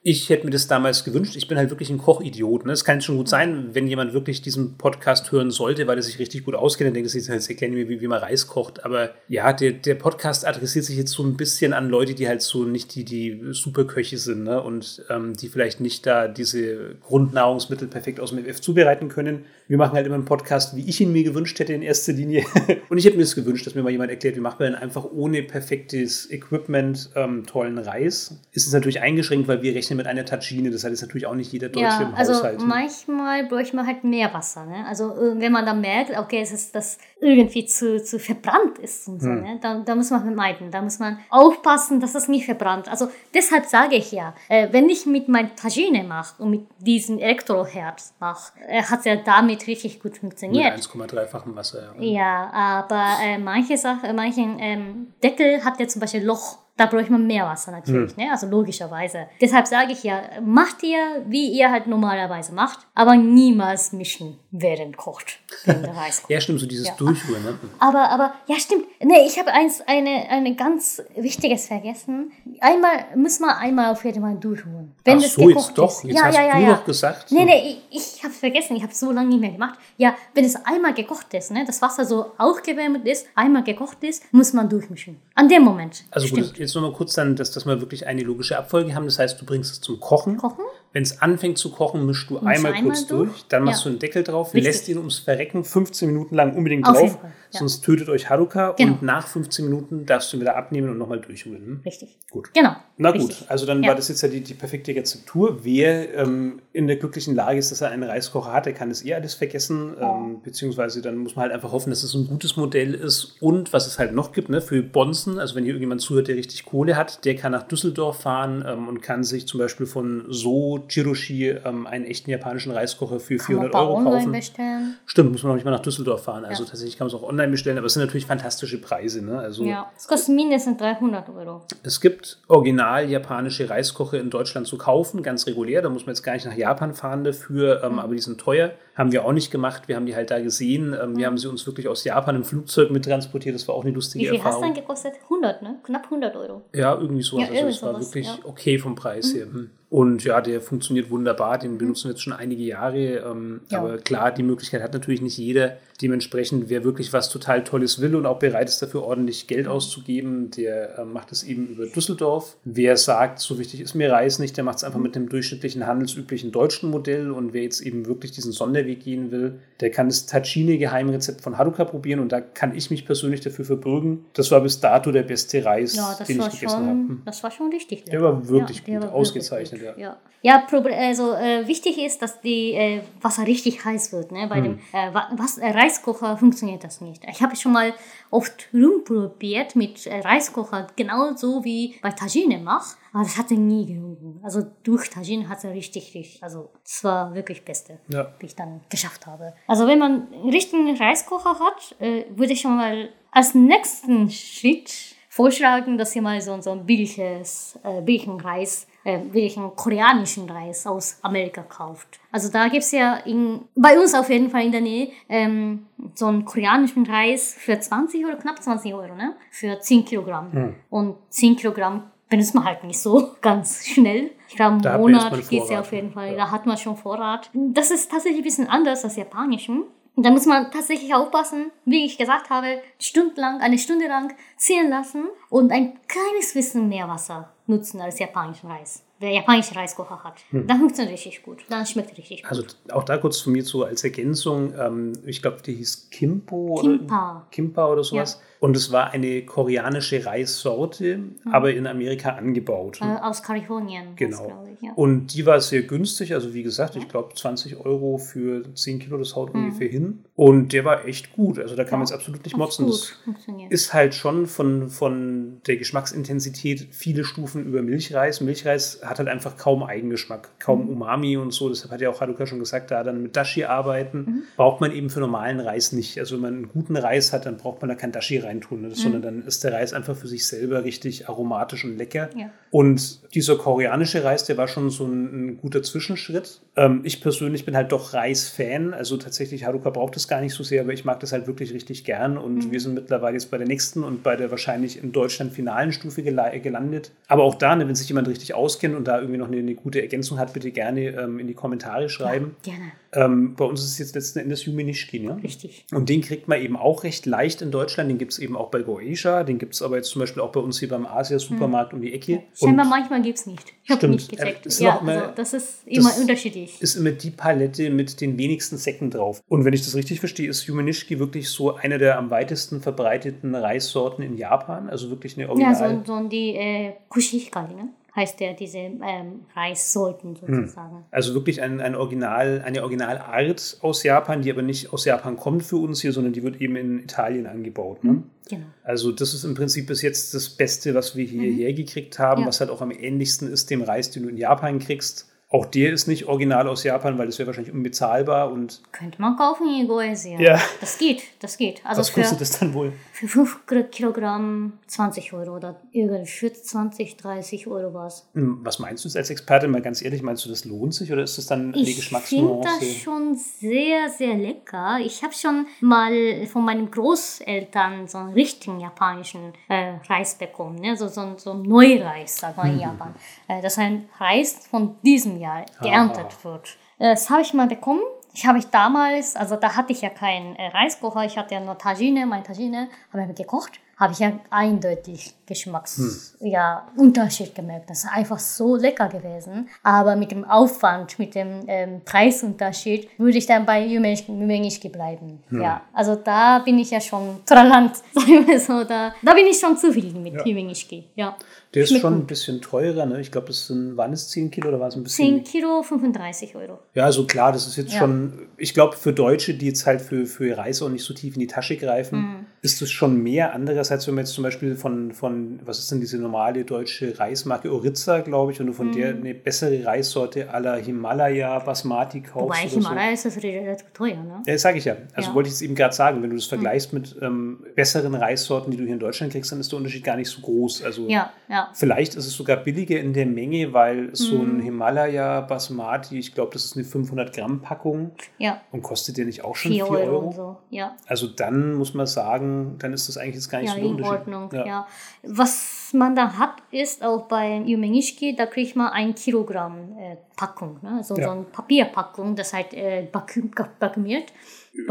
[0.06, 1.34] ich hätte mir das damals gewünscht.
[1.34, 2.66] Ich bin halt wirklich ein Kochidiot.
[2.66, 2.72] Ne?
[2.72, 6.18] Es kann schon gut sein, wenn jemand wirklich diesen Podcast hören sollte, weil er sich
[6.18, 8.84] richtig gut auskennt, dann denkt er sich, jetzt erklären mir, wie, wie man Reis kocht.
[8.84, 12.42] Aber ja, der, der Podcast adressiert sich jetzt so ein bisschen an Leute, die halt
[12.42, 14.62] so nicht die, die Superköche sind ne?
[14.62, 19.46] und ähm, die vielleicht nicht da diese Grundnahrungsmittel perfekt aus dem FF zubereiten können.
[19.68, 22.44] Wir machen halt immer einen Podcast, wie ich ihn mir gewünscht hätte in erster Linie.
[22.90, 24.82] und ich hätte mir es gewünscht, dass mir mal jemand erklärt, wie macht man denn
[24.82, 28.38] einfach ohne perfektes Equipment ähm, tollen Reis.
[28.52, 30.70] Ist es natürlich eingeschränkt, weil wir rechnen mit einer Tagine.
[30.70, 32.60] Das hat jetzt natürlich auch nicht jeder Deutsche Ja, im also Haushalt.
[32.60, 34.66] manchmal bräuchte man halt mehr Wasser.
[34.66, 34.84] Ne?
[34.86, 39.08] Also äh, wenn man dann merkt, okay, es ist das irgendwie zu, zu verbrannt ist
[39.08, 39.42] und so, Hm.
[39.42, 39.58] ne?
[39.62, 40.70] da, da muss man vermeiden.
[40.70, 42.88] Da muss man aufpassen, dass es nicht verbrannt.
[42.88, 47.18] Also deshalb sage ich ja, äh, wenn ich mit meinem Tagine mache und mit diesem
[47.18, 50.76] Elektroherd mache, äh, hat es ja damit richtig gut mit funktioniert.
[50.78, 51.94] 1,3-fachem Wasser.
[51.98, 52.02] Ja.
[52.04, 56.58] Ja, aber äh, manche Sachen, manchen ähm, Deckel hat ja zum Beispiel Loch.
[56.76, 58.32] Da bräuchte man mehr Wasser natürlich, ne?
[58.32, 59.28] also logischerweise.
[59.40, 64.96] Deshalb sage ich ja, macht ihr, wie ihr halt normalerweise macht, aber niemals mischen, während
[64.96, 66.30] kocht, während der Reis kocht.
[66.30, 66.94] Ja, stimmt, so dieses Ja.
[66.94, 67.44] Durchrühren.
[67.44, 67.58] Ne?
[67.78, 68.86] Aber, aber, ja, stimmt.
[69.00, 72.32] Nee, ich habe eins, eine, eine ganz Wichtiges vergessen.
[72.58, 74.96] Einmal, muss man einmal auf jeden Fall durchholen.
[75.04, 75.90] Wenn Ach das so, gekocht jetzt doch.
[75.90, 76.04] ist.
[76.04, 76.74] Jetzt ja, hast ja, ja, du ja.
[76.74, 77.30] doch gesagt.
[77.30, 78.76] Nee, nee, ich, ich habe vergessen.
[78.76, 79.78] Ich habe so lange nicht mehr gemacht.
[79.96, 84.24] Ja, wenn es einmal gekocht ist, ne, das Wasser so aufgewärmt ist, einmal gekocht ist,
[84.32, 85.20] muss man durchmischen.
[85.34, 86.04] An dem Moment.
[86.10, 86.48] Also stimmt.
[86.48, 89.04] gut, jetzt nochmal kurz dann, dass, dass wir wirklich eine logische Abfolge haben.
[89.06, 90.36] Das heißt, du bringst es zum Kochen.
[90.36, 90.64] Kochen?
[90.94, 93.28] Wenn es anfängt zu kochen, mischst du einmal, einmal kurz durch.
[93.28, 93.84] durch, dann machst Ja.
[93.84, 94.64] du einen Deckel drauf, Richtig.
[94.64, 97.30] lässt ihn ums Verrecken 15 Minuten lang unbedingt Auf drauf, ja.
[97.50, 98.92] sonst tötet euch Haruka Genau.
[98.94, 101.66] und nach 15 Minuten darfst du ihn wieder abnehmen und nochmal durchrühren.
[101.66, 101.80] Hm?
[101.84, 102.16] Richtig.
[102.30, 102.48] Gut.
[102.54, 102.76] Genau.
[102.96, 103.50] Na gut, Richtig.
[103.50, 103.88] also dann Ja.
[103.88, 105.64] war das jetzt ja die, die perfekte Rezeptur.
[105.64, 109.04] Wer ähm, in der glücklichen Lage ist, dass er einen Reiskocher hat, der kann das
[109.04, 109.94] eh alles vergessen.
[110.00, 113.36] Ähm, beziehungsweise dann muss man halt einfach hoffen, dass es ein gutes Modell ist.
[113.40, 116.36] Und was es halt noch gibt, ne, für Bonzen, also wenn hier irgendjemand zuhört, der
[116.36, 120.26] richtig Kohle hat, der kann nach Düsseldorf fahren ähm, und kann sich zum Beispiel von
[120.28, 124.32] So Chiroshi ähm, einen echten japanischen Reiskocher für Kann man 400 bei Euro online kaufen.
[124.32, 124.96] bestellen.
[125.06, 126.44] Stimmt, muss man noch nicht mal nach Düsseldorf fahren.
[126.44, 126.68] Also Ja.
[126.70, 129.24] tatsächlich kann man es auch online bestellen, aber es sind natürlich fantastische Preise.
[129.24, 129.38] Ne?
[129.38, 129.90] Also Ja.
[129.96, 131.62] Es kostet mindestens 300 Euro.
[131.82, 135.82] es gibt original japanische Reiskocher in Deutschland zu kaufen, ganz regulär.
[135.82, 137.92] Da muss man jetzt gar nicht nach Japan fahren dafür, Mhm.
[137.94, 138.72] ähm, aber die sind teuer.
[138.94, 139.88] Haben wir auch nicht gemacht.
[139.88, 140.94] Wir haben die halt da gesehen.
[140.94, 141.16] Ähm, Mhm.
[141.18, 143.54] Wir haben sie uns wirklich aus Japan im Flugzeug mittransportiert.
[143.54, 144.74] Das war auch eine lustige Wie viel hast du Erfahrung.
[144.74, 145.12] dann gekostet?
[145.24, 145.76] 100, ne?
[145.82, 146.62] Knapp 100 Euro.
[146.74, 147.38] Ja, irgendwie so.
[147.38, 148.34] Ja, also irgendwie es war wirklich ja.
[148.34, 148.40] Mhm.
[148.44, 149.46] okay vom Preis her.
[149.46, 149.70] Hm.
[149.90, 151.58] Und ja, der funktioniert wunderbar.
[151.58, 152.98] Den benutzen wir jetzt schon einige Jahre.
[153.18, 153.78] Ähm, Ja.
[153.80, 155.76] Aber klar, die Möglichkeit hat natürlich nicht jeder.
[156.02, 160.50] Dementsprechend, wer wirklich was total Tolles will und auch bereit ist, dafür ordentlich Geld auszugeben,
[160.50, 162.56] der äh, macht es eben über Düsseldorf.
[162.64, 165.86] Wer sagt, so wichtig ist mir Reis nicht, der macht es einfach mit dem durchschnittlichen
[165.86, 167.30] handelsüblichen deutschen Modell.
[167.30, 171.84] Und wer jetzt eben wirklich diesen Sonderweg gehen will, der kann das Tachine-Geheimrezept von Haruka
[171.84, 172.18] probieren.
[172.20, 174.24] Und da kann ich mich persönlich dafür verbürgen.
[174.32, 176.88] Das war bis dato der beste Reis, Ja, das den war ich gegessen habe.
[176.90, 177.06] Hm.
[177.06, 178.04] schon, das war schon richtig.
[178.06, 180.10] Der war wirklich der gut, war ausgezeichnet, wirklich ja.
[180.10, 180.30] gut, ja.
[180.44, 180.66] Ja,
[180.98, 184.30] also äh, wichtig ist, dass die äh, Wasser richtig heiß wird.
[184.30, 184.42] Ne?
[184.42, 184.48] Hm.
[184.50, 187.22] Bei dem äh, Wa- was, äh, Reiskocher funktioniert das nicht.
[187.30, 187.92] Ich habe schon mal
[188.30, 194.40] oft rumprobiert mit äh, Reiskocher, genauso wie bei Tagine mach, aber das hatte nie gelungen.
[194.42, 198.32] Also durch Tagine hat es richtig, richtig, also es war wirklich Beste, Ja.
[198.38, 199.54] wie ich dann geschafft habe.
[199.66, 204.90] Also wenn man einen richtigen Reiskocher hat, äh, würde ich schon mal als nächsten Schritt
[205.28, 210.86] vorschlagen, dass ihr mal so, so ein billiges, äh, billigen Reis, äh, billigen koreanischen Reis
[210.86, 212.20] aus Amerika kauft.
[212.32, 216.26] Also da gibt's ja in, bei uns auf jeden Fall in der Nähe ähm, so
[216.26, 219.36] einen koreanischen Reis für 20 Euro, knapp 20 Euro, ne?
[219.50, 220.74] Für 10 Kilogramm.
[220.90, 224.30] Und 10 Kilogramm benutzt man halt nicht so ganz schnell.
[224.48, 226.30] Ich glaube, einen Monat geht's ja auf jeden Fall.
[226.30, 226.36] ja.
[226.36, 227.50] Da hat man schon Vorrat.
[227.52, 229.84] Das ist tatsächlich ein bisschen anders als Japanischen.
[230.16, 234.88] Und da muss man tatsächlich aufpassen, wie ich gesagt habe, stundenlang, eine Stunde lang ziehen
[234.88, 239.02] lassen und ein kleines bisschen mehr Wasser nutzen als japanischen Reis.
[239.18, 241.64] Wer japanische Reiskocher hat, dann funktioniert richtig gut.
[241.68, 242.50] Dann schmeckt richtig gut.
[242.50, 242.64] Hm.
[242.64, 246.78] Also auch da kurz von mir so als Ergänzung, ähm, ich glaube, die hieß Kimpo
[246.80, 247.30] Kimpa.
[247.30, 248.40] oder Kimpa oder sowas.
[248.64, 251.18] Und es war eine koreanische Reissorte,
[251.52, 252.98] aber in Amerika angebaut.
[253.02, 254.16] Äh, aus Kalifornien.
[254.16, 254.64] Genau.
[254.74, 254.92] ich, ja.
[254.94, 259.18] Und die war sehr günstig, also wie gesagt, ich glaube 20 Euro für 10 Kilo,
[259.18, 260.24] das haut ungefähr hin.
[260.34, 262.10] Und der war echt gut, also da kann man Mhm.
[262.10, 262.86] Ja, jetzt absolut nicht motzen.
[262.86, 268.40] gut Das ist halt schon von, von der Geschmacksintensität viele Stufen über Milchreis.
[268.40, 270.58] Milchreis hat halt einfach kaum Eigengeschmack, Mhm.
[270.64, 271.68] kaum Umami und so.
[271.68, 274.42] Deshalb hat ja auch Haruka schon gesagt, da dann mit Dashi arbeiten, Mhm.
[274.56, 276.18] braucht man eben für normalen Reis nicht.
[276.18, 278.90] Also wenn man einen guten Reis hat, dann braucht man da kein Dashi reintun, ne?
[278.94, 282.30] sondern dann ist der Reis einfach für sich selber richtig aromatisch und lecker.
[282.36, 282.50] Ja.
[282.70, 286.60] Und dieser koreanische Reis, der war schon so ein, ein guter Zwischenschritt.
[286.76, 288.94] Ähm, ich persönlich bin halt doch Reis-Fan.
[288.94, 291.72] Also tatsächlich, Haruka braucht es gar nicht so sehr, aber ich mag das halt wirklich
[291.72, 292.38] richtig gern.
[292.38, 295.92] Und wir sind mittlerweile jetzt bei der nächsten und bei der wahrscheinlich in Deutschland finalen
[295.92, 297.12] Stufe gela- gelandet.
[297.28, 299.74] Aber auch da, ne, wenn sich jemand richtig auskennt und da irgendwie noch eine, eine
[299.74, 302.56] gute Ergänzung hat, bitte gerne ähm, in die Kommentare schreiben.
[302.62, 302.92] Gerne.
[303.14, 305.38] Ähm, bei uns ist es jetzt letzten Endes Yuminishki, ne?
[305.42, 305.86] Richtig.
[305.92, 308.10] Und den kriegt man eben auch recht leicht in Deutschland.
[308.10, 309.44] Den gibt es eben auch bei Goetia.
[309.44, 312.12] Den gibt es aber jetzt zum Beispiel auch bei uns hier beim Asia-Supermarkt um die
[312.12, 312.42] Ecke.
[312.54, 313.62] Scheinbar manchmal gibt es nicht.
[313.84, 314.64] Ich habe nicht gecheckt.
[314.64, 316.80] Ja, ist Ja, immer- also das ist immer das- unterschiedlich.
[316.82, 319.42] ist immer die Palette mit den wenigsten Säcken drauf.
[319.48, 323.54] Und wenn ich das richtig verstehe, ist Yumenishki wirklich so eine der am weitesten verbreiteten
[323.54, 324.88] Reissorten in Japan.
[324.88, 326.02] Also wirklich eine Ja, Original.
[326.04, 327.88] so, so die äh, Kushihikari, ne?
[328.16, 331.04] Heißt der, diese ähm, Reissorten sozusagen.
[331.10, 335.64] Also wirklich ein, ein Original, eine Originalart aus Japan, die aber nicht aus Japan kommt
[335.64, 338.04] für uns hier, sondern die wird eben in Italien angebaut.
[338.04, 338.22] Ne?
[338.48, 338.66] Genau.
[338.82, 342.48] Also das ist im Prinzip bis jetzt das Beste, was wir hierher gekriegt haben, Ja.
[342.48, 345.28] was halt auch am ähnlichsten ist dem Reis, den du in Japan kriegst.
[345.54, 349.36] Auch der ist nicht original aus Japan, weil das wäre wahrscheinlich unbezahlbar und Könnte man
[349.36, 350.40] kaufen in Goesia.
[350.40, 350.60] Ja.
[350.80, 351.80] Das geht, das geht.
[351.84, 352.92] Also was für, kostet das dann wohl?
[353.12, 353.60] für 5
[353.92, 358.26] Kilogramm 20 Euro oder irgendwie für 20, 30 Euro was.
[358.34, 359.68] Hm, Was meinst du als Experte?
[359.68, 362.00] Mal ganz ehrlich, meinst du, das lohnt sich oder ist das dann die Ich finde
[362.00, 362.68] Geschmacksnuance?
[362.80, 364.98] das schon sehr, sehr lecker.
[365.04, 370.80] Ich habe schon mal von meinen Großeltern so einen richtigen japanischen äh, Reis bekommen.
[370.80, 370.96] Ne?
[370.96, 373.14] So, so, so ein Neureis, sagt man in Japan.
[373.46, 375.43] Äh, das ist ein Reis von diesem Jahr
[375.80, 376.76] geerntet wird.
[376.98, 378.00] Äh, Das habe ich mal bekommen.
[378.36, 381.60] Ich habe ich damals, also da hatte ich ja keinen äh, Reiskocher, ich hatte ja
[381.60, 383.78] nur Tagine, mein Tagine, habe ich gekocht.
[383.96, 387.88] habe ich ja eindeutig Geschmacks, ja, Unterschied gemerkt.
[387.90, 389.68] Das ist einfach so lecker gewesen.
[389.84, 395.42] Aber mit dem Aufwand, mit dem ähm, Preisunterschied, würde ich dann bei Jümenischki bleiben.
[395.50, 398.82] Ja, also da bin ich ja schon tolerant, sagen wir so.
[398.84, 400.44] Da, da bin ich schon zufrieden mit Ja.
[400.44, 401.08] Jümenischki.
[401.14, 401.36] Ja.
[401.74, 403.20] Der ist schon ein bisschen teurer, ne?
[403.20, 405.42] Ich glaube, das sind, waren es 10 Kilo oder war es ein bisschen?
[405.42, 406.78] 10 Kilo, 35 Euro.
[406.94, 407.98] Ja, also klar, das ist jetzt Ja.
[407.98, 411.34] schon, ich glaube, für Deutsche, die jetzt halt für, für Reise auch nicht so tief
[411.34, 412.46] in die Tasche greifen, Mhm.
[412.62, 413.52] ist das schon mehr.
[413.54, 417.72] Andererseits, wenn man jetzt zum Beispiel von, von was ist denn diese normale deutsche Reismarke
[417.72, 419.20] Oritza, glaube ich, wenn du von der Mhm.
[419.22, 422.76] eine bessere Reissorte la Himalaya Basmati kaufst Wobei oder so.
[422.88, 424.42] Himalaya ist das relativ teuer, ne?
[424.46, 424.96] Ja, das sage ich ja.
[425.14, 425.34] Also Ja.
[425.34, 426.48] wollte ich es eben gerade sagen, wenn du das Mhm.
[426.50, 430.04] vergleichst mit ähm, besseren Reissorten, die du hier in Deutschland kriegst, dann ist der Unterschied
[430.04, 430.84] gar nicht so groß.
[430.84, 431.63] Also Ja, ja.
[431.72, 434.58] Vielleicht ist es sogar billiger in der Menge, weil so Mhm.
[434.58, 439.24] ein Himalaya Basmati, ich glaube, das ist eine 500 Gramm Packung Ja, und kostet der
[439.24, 440.32] nicht auch schon 4 4 Euro, Euro?
[440.32, 440.56] so.
[440.70, 443.94] Ja, Also dann muss man sagen, dann ist das eigentlich jetzt gar nicht ja so
[443.94, 444.10] der in.
[444.12, 444.50] Ordnung.
[444.52, 444.86] Ja.
[445.22, 450.78] Was man da hat, ist auch bei Jumenischki, da kriegt man ein Kilogramm äh, Packung.
[450.82, 451.02] Ne?
[451.02, 451.24] So, Ja.
[451.24, 454.32] so eine Papierpackung, das halt äh, vakuum- vakuumiert.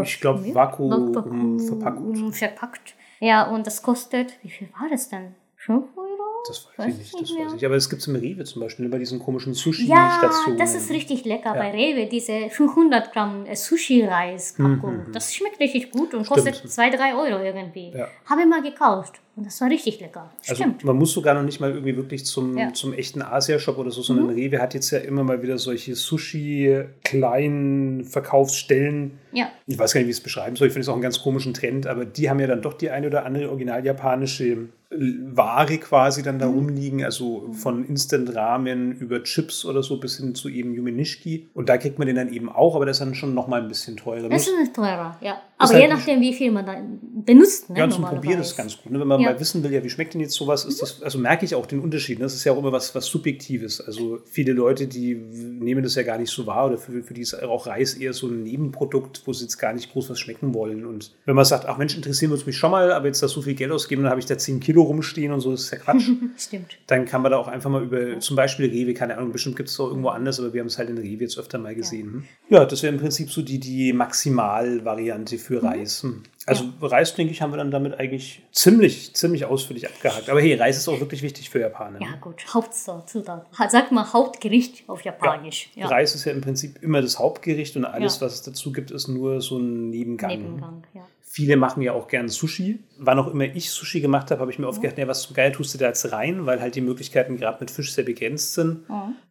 [0.02, 0.54] Ich glaube?
[0.56, 2.36] Vakuum Vakuum verpackt.
[2.38, 2.96] verpackt.
[3.20, 5.36] Ja, und das kostet, wie viel war das denn?
[5.58, 6.13] 5 Euro?
[6.48, 7.46] Das weiß, Weiß ich nicht, das mehr.
[7.46, 7.66] weiß ich.
[7.66, 10.58] Aber es gibt es im Rewe zum Beispiel, bei diesen komischen Ja, Sushi-Stationen.
[10.58, 11.62] das ist richtig lecker Ja.
[11.62, 15.08] bei Rewe, diese 500 Gramm äh, Sushi-Reis-Packung.
[15.14, 16.74] Das schmeckt richtig gut und kostet Mhm, Stimmt.
[16.74, 17.92] 2, 3 Euro irgendwie.
[17.96, 18.08] Ja.
[18.26, 20.30] Habe ich mal gekauft und das war richtig lecker.
[20.48, 20.84] Also Stimmt.
[20.84, 22.68] man muss sogar noch nicht mal irgendwie wirklich zum, Ja.
[22.68, 22.74] Mhm.
[22.76, 28.04] zum echten Asia-Shop oder so, sondern Rewe hat jetzt ja immer mal wieder solche Sushi-kleinen
[28.06, 29.12] Verkaufsstellen.
[29.32, 29.50] Ja.
[29.66, 30.68] Ich weiß gar nicht, wie ich es beschreiben soll.
[30.68, 32.90] Ich finde es auch einen ganz komischen Trend, aber die haben ja dann doch die
[32.90, 36.40] eine oder andere original japanische Ware quasi dann Mhm.
[36.40, 41.50] da rumliegen, also von Instant Ramen über Chips oder so bis hin zu eben Yumenishki.
[41.56, 43.60] Und da kriegt man den dann eben auch, aber das ist dann schon noch mal
[43.64, 44.30] ein bisschen teurer.
[44.30, 45.42] Das ist teurer, ja.
[45.58, 47.72] Aber halt je nicht- nachdem, wie viel man dann benutzt.
[47.72, 48.04] Ne, Ja, zum.
[48.04, 48.92] Probieren ist ganz gut.
[48.92, 49.00] Ne?
[49.00, 49.32] Wenn man Ja.
[49.32, 51.66] mal wissen will, ja, wie schmeckt denn jetzt sowas, ist das, also merke ich auch
[51.66, 52.20] den Unterschied.
[52.20, 52.24] Ne?
[52.26, 53.82] Das ist ja auch immer was, was Subjektives.
[53.82, 57.22] Also viele Leute, die nehmen das ja gar nicht so wahr oder für, für die
[57.22, 60.54] ist auch Reis eher so ein Nebenprodukt, wo sie jetzt gar nicht groß was schmecken
[60.54, 60.86] wollen.
[60.86, 63.28] Und wenn man sagt, ach Mensch, interessieren wir uns mich schon mal, aber jetzt da
[63.28, 65.72] so viel Geld ausgeben, dann habe ich da 10 Kilo rumstehen und so, das ist
[65.72, 66.10] ja Quatsch.
[66.38, 66.78] Stimmt.
[66.88, 69.70] dann kann man da auch einfach mal über, zum Beispiel Rewe, keine Ahnung, bestimmt gibt
[69.70, 72.12] es auch irgendwo anders, aber wir haben es halt in Rewe jetzt öfter mal gesehen.
[72.14, 72.24] hm.
[72.50, 75.68] Ja, das wäre im Prinzip so die, die Maximalvariante für Mhm.
[75.68, 76.04] Reis.
[76.04, 76.24] Hm.
[76.46, 80.30] Also Reis, denke ich, haben wir dann damit eigentlich ziemlich, ziemlich ausführlich abgehakt.
[80.30, 82.02] Aber hey, Reis ist auch wirklich wichtig für Japaner.
[82.02, 82.44] Ja, gut.
[82.54, 83.46] Hauptzutat.
[83.70, 85.70] Sag mal Hauptgericht auf Japanisch.
[85.76, 85.88] Ja.
[85.88, 88.26] Reis ist ja im Prinzip immer das Hauptgericht und alles, Ja.
[88.26, 90.32] was es dazu gibt, ist nur so ein Nebengang.
[90.32, 91.02] Nebengang, ja.
[91.22, 92.78] Viele machen ja auch gern Sushi.
[93.00, 95.36] Wann auch immer ich Sushi gemacht habe, habe ich mir oft gedacht, ja, was zum
[95.36, 98.54] Geil tust du da jetzt rein, weil halt die Möglichkeiten gerade mit Fisch sehr begrenzt
[98.54, 98.82] sind.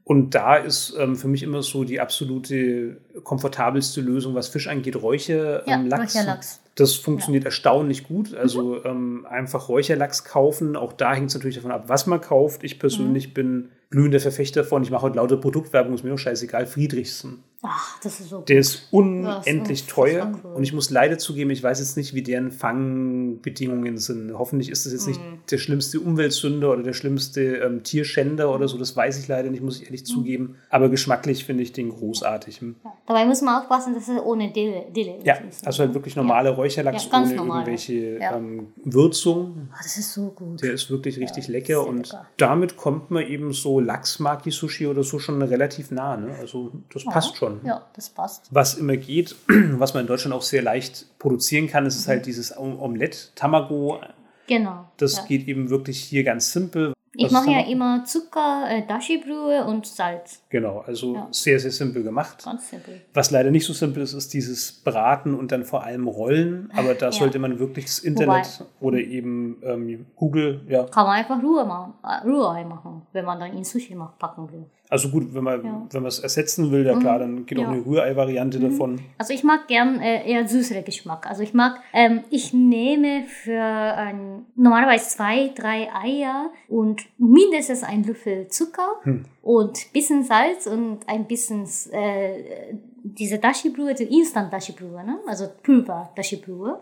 [0.02, 4.96] Und da ist ähm, für mich immer so die absolute komfortabelste Lösung, was Fisch angeht,
[5.00, 6.16] Räucher, Ja, ähm, Lachs.
[6.16, 6.60] Räucherlachs.
[6.74, 8.34] Das funktioniert erstaunlich gut.
[8.34, 10.74] Also ähm, einfach Räucherlachs kaufen.
[10.76, 12.64] Auch da hängt es natürlich davon ab, was man kauft.
[12.64, 13.34] Ich persönlich Mhm.
[13.34, 17.44] bin glühender Verfechter von, ich mache heute lauter Produktwerbung, ist mir auch scheißegal, Friedrichsen.
[17.64, 18.48] Ach, das ist so gut.
[18.48, 20.32] Der ist Ja, unendlich ist teuer.
[20.44, 20.52] cool.
[20.54, 24.32] Und ich muss leider zugeben, ich weiß jetzt nicht, wie deren Fangbedingungen sind.
[24.36, 25.38] Hoffentlich ist das jetzt nicht Mhm.
[25.50, 28.78] der schlimmste Umweltsünder oder der schlimmste ähm, Tierschänder oder so.
[28.78, 30.56] Das weiß ich leider nicht, muss ich ehrlich zugeben.
[30.70, 32.60] Aber geschmacklich finde ich den großartig.
[32.60, 32.74] Hm.
[32.84, 32.92] Ja.
[33.06, 35.66] Dabei muss man aufpassen, dass es ohne Dille, Dille Ja, ist.
[35.66, 37.60] also halt wirklich normale Räucherlachs Ja, ohne normale.
[37.60, 38.36] irgendwelche Ja.
[38.36, 39.68] ähm, Würzung.
[39.72, 40.62] Ah, das ist so gut.
[40.62, 42.26] Der ist wirklich richtig Ja, lecker und lecker.
[42.38, 46.16] damit kommt man eben so Lachs-Maki-Sushi oder so schon relativ nah.
[46.16, 46.34] Ne?
[46.40, 47.51] Also das passt schon.
[47.64, 48.48] Ja, das passt.
[48.50, 49.36] Was immer geht,
[49.78, 54.00] was man in Deutschland auch sehr leicht produzieren kann, ist halt dieses Om- Omelette, Tamago.
[54.46, 54.86] Genau.
[54.96, 55.24] Das ja.
[55.24, 56.92] geht eben wirklich hier ganz simpel.
[57.14, 60.42] Ich mache ja immer Zucker, äh, Dashi-Brühe und Salz.
[60.48, 61.28] Genau, also Ja.
[61.30, 62.42] sehr, sehr simpel gemacht.
[62.42, 63.02] Ganz simpel.
[63.12, 66.70] Was leider nicht so simpel ist, ist dieses Braten und dann vor allem Rollen.
[66.74, 67.12] Aber da Ja.
[67.12, 70.84] sollte man wirklich das Internet oder eben ähm, Google, ja.
[70.84, 71.92] Kann man einfach Ruhe machen,
[72.24, 74.64] Rührei machen, wenn man dann in Sushi macht, packen will.
[74.92, 75.72] Also gut, wenn man Ja.
[75.72, 75.86] Mhm.
[75.90, 77.68] wenn man es ersetzen will, ja klar, dann geht auch Ja.
[77.68, 77.74] Mhm.
[77.76, 79.00] eine Rührei-Variante davon.
[79.16, 81.26] Also ich mag gern äh, eher süßere Geschmack.
[81.26, 88.04] Also ich mag, ähm, ich nehme für ein, normalerweise zwei, drei Eier und mindestens ein
[88.04, 89.00] Löffel Zucker
[89.40, 95.18] und bisschen Salz und ein bisschen äh, diese Dashi-Brühe, die Instant-Dashi-Brühe, ne?
[95.26, 96.78] also Pulver-Dashi-Brühe.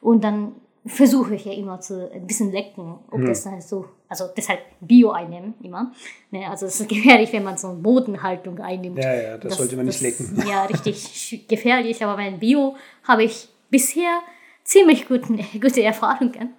[0.00, 3.86] Und dann versuche ich ja immer zu ein bisschen lecken, ob das dann so,
[4.20, 5.92] also deshalb Bio einnehmen immer.
[6.30, 6.48] Ne?
[6.48, 8.98] Also es ist gefährlich, wenn man so eine Bodenhaltung einnimmt.
[8.98, 10.44] Ja, ja, das, sollte man nicht das- lecken.
[10.48, 14.20] Ja, richtig gefährlich, aber beim Bio habe ich bisher
[14.62, 16.54] ziemlich guten, gute Erfahrungen.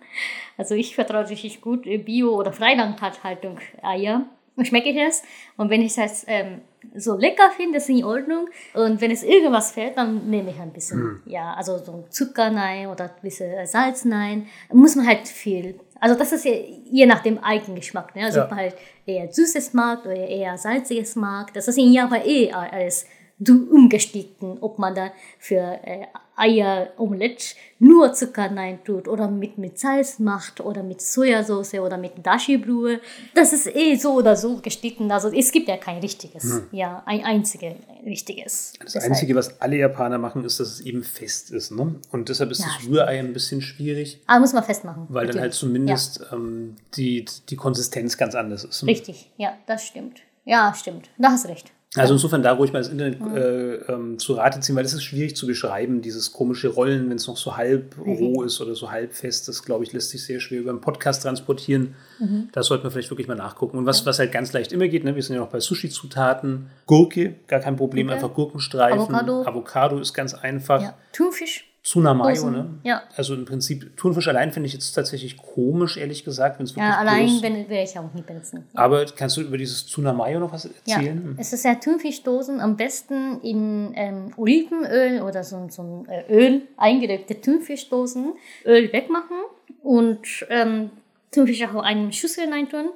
[0.57, 4.25] Also ich vertraue richtig gut äh, Bio- oder Freilandhaltung Eier.
[4.63, 5.23] schmecke ich es.
[5.57, 6.61] Und wenn ich es ähm,
[6.95, 8.47] so lecker finde, ist in Ordnung.
[8.73, 10.99] Und wenn es irgendwas fehlt, dann nehme ich ein bisschen.
[10.99, 11.21] Mhm.
[11.25, 14.47] Ja, also so Zucker nein oder ein bisschen Salz nein.
[14.71, 15.79] Muss man halt viel.
[15.99, 16.51] Also das ist ja
[16.91, 18.15] je nach dem Eigengeschmack.
[18.15, 18.25] Ne?
[18.25, 18.45] Also ja.
[18.45, 18.75] ob man halt
[19.05, 21.53] eher Süßes mag oder eher Salziges mag.
[21.53, 23.05] Das ist in Japan eh alles
[23.39, 26.05] umgestiegen, ob man da für äh,
[26.37, 32.25] Eier-Omelette nur Zucker rein tut oder mit, mit Salz macht oder mit Sojasauce oder mit
[32.25, 32.99] Dashi-Brühe.
[33.33, 35.11] Das ist eh so oder so gestiegen.
[35.11, 36.67] Also es gibt ja kein richtiges, hm.
[36.71, 37.73] ja, ein einziges
[38.05, 38.73] richtiges.
[38.79, 39.11] Das deshalb.
[39.11, 41.71] Einzige, was alle Japaner machen, ist, dass es eben fest ist.
[41.71, 41.95] Ne?
[42.11, 44.21] Und deshalb ist ja, das Rührei ein bisschen schwierig.
[44.27, 45.07] Aber muss man festmachen.
[45.09, 45.33] Weil natürlich.
[45.35, 46.37] dann halt zumindest ja.
[46.37, 48.83] ähm, die, die Konsistenz ganz anders ist.
[48.83, 48.91] Ne?
[48.91, 50.21] Richtig, ja, das stimmt.
[50.45, 51.09] Ja, stimmt.
[51.17, 51.71] Da hast recht.
[51.97, 53.35] Also insofern da ruhig mal das Internet mhm.
[53.35, 57.17] äh, ähm, zu Rate ziehen, weil das ist schwierig zu beschreiben, dieses komische Rollen, wenn
[57.17, 58.13] es noch so halb mhm.
[58.13, 59.47] roh ist oder so halb fest.
[59.47, 61.95] Das, glaube ich, lässt sich sehr schwer über einen Podcast transportieren.
[62.19, 62.49] Mhm.
[62.51, 63.77] Da sollte man vielleicht wirklich mal nachgucken.
[63.77, 64.05] Und was, ja.
[64.07, 66.67] was halt ganz leicht immer geht, ne, wir sind ja noch bei Sushi-Zutaten.
[66.85, 68.15] Gurke, gar kein Problem, okay.
[68.15, 69.15] einfach Gurkenstreifen.
[69.15, 69.43] Avocado.
[69.45, 70.81] Avocado ist ganz einfach.
[70.81, 70.97] Ja.
[71.13, 71.74] Thunfisch.
[71.85, 72.79] Tsunamayo, ne?
[72.83, 73.03] Ja.
[73.15, 76.57] Also im Prinzip, Thunfisch allein finde ich jetzt tatsächlich komisch, ehrlich gesagt.
[76.57, 77.29] Wenn's ja, allein
[77.69, 78.65] wäre ich auch nie benutzen.
[78.73, 78.79] Ja.
[78.79, 81.35] Aber kannst du über dieses Tsunamayo noch was erzählen?
[81.35, 86.23] Ja, es ist ja Thunfischdosen am besten in ähm, Olivenöl oder so, so ein äh,
[86.27, 88.33] Öl eingelegte Thunfischdosen,
[88.65, 89.37] Öl wegmachen
[89.83, 90.89] und ähm,
[91.31, 92.89] Thunfisch auch in eine Schüssel reintun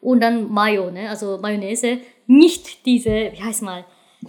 [0.00, 1.10] und dann Mayo, ne?
[1.10, 3.84] also Mayonnaise, nicht diese, wie heißt mal,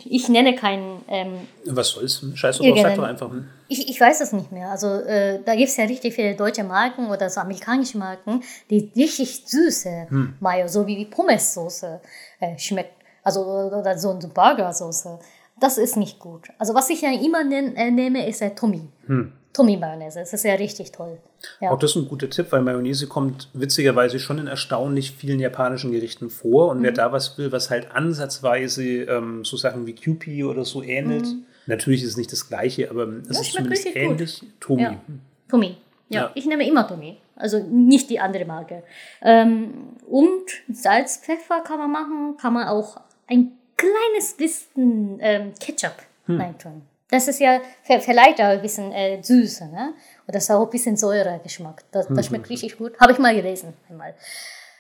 [0.06, 1.04] ich nenne keinen.
[1.08, 2.24] Ähm, Was soll's?
[2.34, 3.30] Scheiß drauf, sag doch einfach.
[3.30, 3.48] Hm.
[3.68, 4.70] Ich, ich weiß das nicht mehr.
[4.70, 8.92] Also äh, da gibt es ja richtig viele deutsche Marken oder so amerikanische Marken, die
[8.96, 10.36] richtig süße hm.
[10.40, 12.00] Mayo, so wie, wie Pommes-Soße
[12.40, 12.94] äh, schmeckt.
[13.24, 15.20] Also oder so eine Burger-Soße.
[15.60, 16.50] Das ist nicht gut.
[16.58, 18.88] Also was ich ja immer nenn, äh, nehme, ist der Tommy.
[19.08, 19.34] Hm.
[19.54, 20.20] Tommy-Mayonnaise.
[20.20, 21.18] Das ist ja richtig toll.
[21.60, 21.72] Ja.
[21.72, 25.92] Auch das ist ein guter Tipp, weil Mayonnaise kommt witzigerweise schon in erstaunlich vielen japanischen
[25.92, 26.70] Gerichten vor.
[26.70, 26.84] Und mhm.
[26.84, 31.26] wer da was will, was halt ansatzweise ähm, so Sachen wie Kewpie oder so ähnelt,
[31.26, 31.46] mhm.
[31.66, 34.40] natürlich ist es nicht das Gleiche, aber es das ist zumindest ähnlich.
[34.40, 34.50] Gut.
[34.60, 34.82] Tomi.
[34.84, 35.02] Ja.
[35.50, 35.78] Tomi.
[36.10, 37.18] Ja, ja, ich nehme immer Tomi.
[37.36, 38.84] Also nicht die andere Marke.
[39.22, 45.96] Ähm, und Salz, Pfeffer kann man machen, kann man auch ein kleines bisschen ähm, Ketchup
[46.26, 46.42] hm.
[46.42, 46.82] reintun.
[47.10, 49.94] Das ist ja, verleiht auch ein bisschen äh, Süße, ne?
[50.28, 51.84] Das ist auch ein bisschen Säuregeschmack.
[51.92, 52.24] Das, das mhm.
[52.24, 53.00] schmeckt richtig gut.
[53.00, 54.14] Habe ich mal gelesen einmal.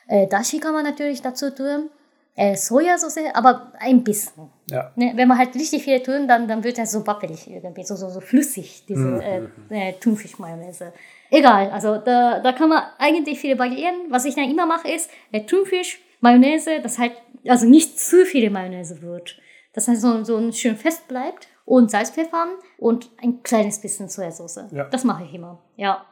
[0.08, 1.89] Äh, Dashi kann man natürlich dazu tun.
[2.36, 4.52] Äh, Sojasauce, aber ein bisschen.
[4.70, 4.91] Ja.
[4.95, 5.14] Ne?
[5.16, 8.10] Wenn man halt richtig viel tun, dann, dann wird das so wappelig irgendwie, so, so,
[8.10, 9.52] so flüssig, diese mhm.
[9.72, 10.93] äh, äh, Thunfisch-Mayonnaise.
[11.32, 13.95] Egal, also da, da kann man eigentlich viele variieren.
[14.10, 17.14] Was ich dann immer mache, ist äh, Thunfisch, Mayonnaise, das halt,
[17.48, 19.39] also nicht zu viele Mayonnaise wird.
[19.74, 22.47] Das heißt, so, so schön fest bleibt und Salz, Pfeffer
[22.78, 24.72] und ein kleines bisschen Sojasauce.
[24.72, 24.86] Ja.
[24.86, 25.59] Das mache ich immer.
[25.76, 26.05] Ja.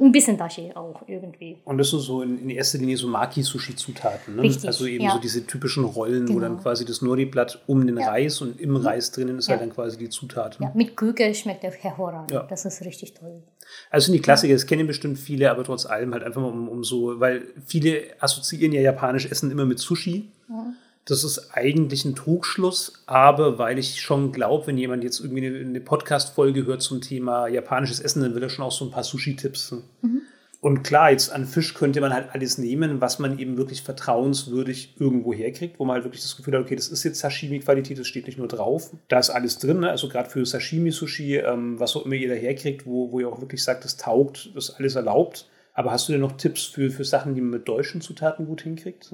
[0.00, 1.58] ein bisschen Dashi auch irgendwie.
[1.66, 4.36] Und das sind so in, in erster Linie so Maki-Sushi-Zutaten.
[4.36, 4.42] Ne?
[4.42, 5.12] Richtig, also eben ja.
[5.12, 6.36] so diese typischen Rollen, genau.
[6.36, 8.08] wo dann quasi das Nori-Blatt um den ja.
[8.08, 8.76] Reis und im mhm.
[8.76, 10.58] Reis drinnen ist halt dann quasi die Zutat.
[10.58, 12.30] Ja, mit Küke schmeckt der hervorragend.
[12.30, 12.44] Ja.
[12.44, 13.42] Das ist richtig toll.
[13.90, 16.70] Also sind die Klassiker, das kennen bestimmt viele, aber trotz allem halt einfach mal um,
[16.70, 20.32] um so, weil viele assoziieren ja japanisch Essen immer mit Sushi.
[20.48, 20.74] Mhm.
[21.04, 25.58] Das ist eigentlich ein Trugschluss, aber weil ich schon glaube, wenn jemand jetzt irgendwie eine,
[25.58, 29.02] eine Podcast-Folge hört zum Thema japanisches Essen, dann will er schon auch so ein paar
[29.02, 29.74] Sushi-Tipps.
[30.02, 30.22] Mhm.
[30.62, 34.94] Und klar, jetzt an Fisch könnte man halt alles nehmen, was man eben wirklich vertrauenswürdig
[35.00, 38.06] irgendwo herkriegt, wo man halt wirklich das Gefühl hat, okay, das ist jetzt Sashimi-Qualität, das
[38.06, 38.92] steht nicht nur drauf.
[39.08, 39.90] Da ist alles drin, ne?
[39.90, 43.40] also gerade für Sashimi-Sushi, ähm, was auch immer ihr da herkriegt, wo, wo ihr auch
[43.40, 45.48] wirklich sagt, das taugt, das ist alles erlaubt.
[45.74, 48.62] Aber hast du denn noch Tipps für, für Sachen, die man mit deutschen Zutaten gut
[48.62, 49.12] hinkriegt?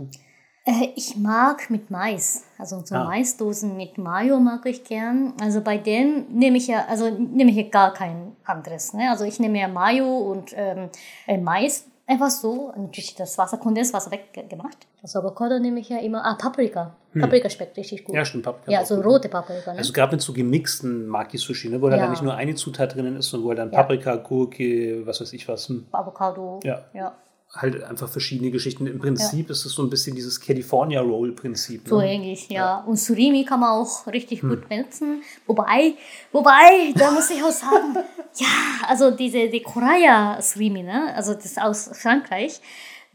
[0.69, 3.05] Äh, ich mag mit Mais, also so ah.
[3.05, 5.33] Maisdosen mit Mayo mag ich gern.
[5.41, 8.93] Also bei denen nehme ich ja, also nehme ich ja gar kein anderes.
[8.93, 9.11] Ne?
[9.11, 10.91] Also ich nehme ja Mayo und ähm,
[11.27, 14.77] äh, Mais einfach so, natürlich das Wasser, Kondenswasser weggemacht.
[15.01, 16.95] Das Avocado nehme ich ja immer, ah, Paprika.
[17.13, 17.23] Hm.
[17.23, 18.15] Paprika schmeckt richtig gut.
[18.15, 18.71] Ja, stimmt, Paprika.
[18.71, 19.73] Ja, so rote Paprika.
[19.73, 19.79] Ne?
[19.79, 21.97] Also gerade mit so gemixten Maki-Sushi, ne, wo ja.
[21.97, 25.49] da nicht nur eine Zutat drinnen ist, sondern wo dann Paprika, Gurke, was weiß ich
[25.49, 25.69] was.
[25.71, 25.87] Hm.
[25.93, 26.61] Avocado.
[26.63, 26.83] Ja.
[26.93, 27.15] ja
[27.61, 28.87] halt einfach verschiedene Geschichten.
[28.87, 29.53] Im Prinzip ja.
[29.53, 31.85] ist es so ein bisschen dieses California Roll Prinzip.
[31.85, 31.89] Ne?
[31.89, 32.55] So ähnlich, ja.
[32.55, 32.85] ja.
[32.85, 34.49] Und Surimi kann man auch richtig hm.
[34.49, 35.23] gut benutzen.
[35.47, 35.95] Wobei,
[36.33, 37.97] wobei, da muss ich auch sagen,
[38.37, 38.47] ja,
[38.87, 41.15] also diese die Koraya Surimi, ne?
[41.15, 42.61] also das aus Frankreich,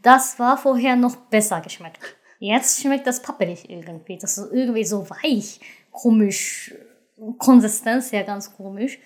[0.02, 1.98] das war vorher noch besser geschmeckt.
[2.38, 4.18] Jetzt schmeckt das pappelig irgendwie.
[4.18, 6.74] Das ist irgendwie so weich, komisch,
[7.38, 8.98] Konsistenz ja ganz komisch.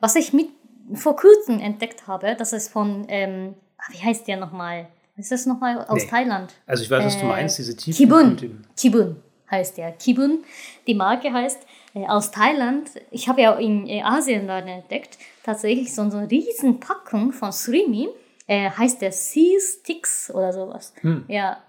[0.00, 0.50] Was ich mit
[0.92, 3.54] vor kurzem entdeckt habe, das ist von ähm,
[3.90, 4.88] wie heißt der nochmal?
[5.16, 6.10] Ist das nochmal aus nee.
[6.10, 6.52] Thailand?
[6.66, 7.96] Also ich weiß, was du meinst, diese Tiefen.
[7.96, 8.64] Kibun.
[8.76, 9.16] Kibun
[9.50, 9.92] heißt der.
[9.92, 10.44] Kibun.
[10.86, 11.60] Die Marke heißt
[11.94, 12.90] äh, aus Thailand.
[13.10, 17.52] Ich habe ja in äh, Asien dann entdeckt, tatsächlich so, so eine riesen Packung von
[17.52, 18.08] Surimi.
[18.46, 20.92] Äh, heißt der Sea Sticks oder sowas.
[21.00, 21.24] Hm.
[21.28, 21.62] Ja,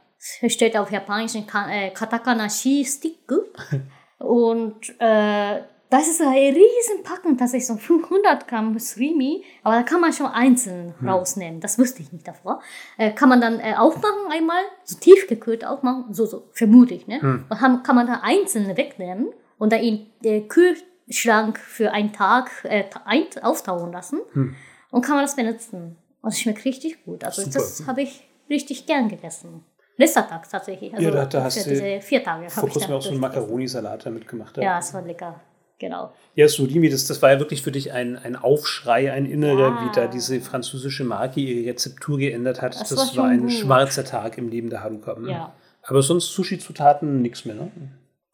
[0.48, 3.32] steht auf Japanisch äh, Katakana Shi Stick.
[4.18, 5.62] Und äh,
[5.96, 10.12] das ist ein riesen Packen, das ist so 500 Gramm Surimi, aber da kann man
[10.12, 11.08] schon einzeln hm.
[11.08, 11.62] rausnehmen.
[11.62, 12.62] Das wusste ich nicht davor.
[12.98, 17.08] Äh, kann man dann äh, aufmachen einmal, so tiefgekühlt aufmachen, so, so vermute ich.
[17.08, 17.22] Ne?
[17.22, 17.46] Hm.
[17.50, 22.52] Und haben, kann man da einzeln wegnehmen und dann in den Kühlschrank für einen Tag
[22.64, 24.20] äh, ein, auftauen lassen.
[24.34, 24.56] Hm.
[24.92, 25.98] Und kann man das benutzen.
[26.22, 27.24] Und es schmeckt richtig gut.
[27.24, 27.54] Also Super.
[27.54, 29.64] das habe ich richtig gern gegessen.
[29.98, 30.94] Letzter Tag tatsächlich.
[30.94, 32.50] Also ja, da, da hast du vier Tage.
[32.50, 34.58] Vor kurzem auch so einen Macaroni-Salat damit gemacht.
[34.58, 35.40] Ja es war lecker.
[35.78, 36.14] Genau.
[36.36, 39.82] Ja, Surimi, das, das war ja wirklich für dich ein, ein Aufschrei, ein innerer, ja.
[39.84, 42.80] wie da diese französische Marke ihre Rezeptur geändert hat.
[42.80, 43.52] Das, das war, war, ein gut.
[43.52, 45.18] schwarzer Tag im Leben der Haruka.
[45.28, 45.54] Ja.
[45.84, 47.72] Aber sonst Sushi-Zutaten nichts mehr, ne?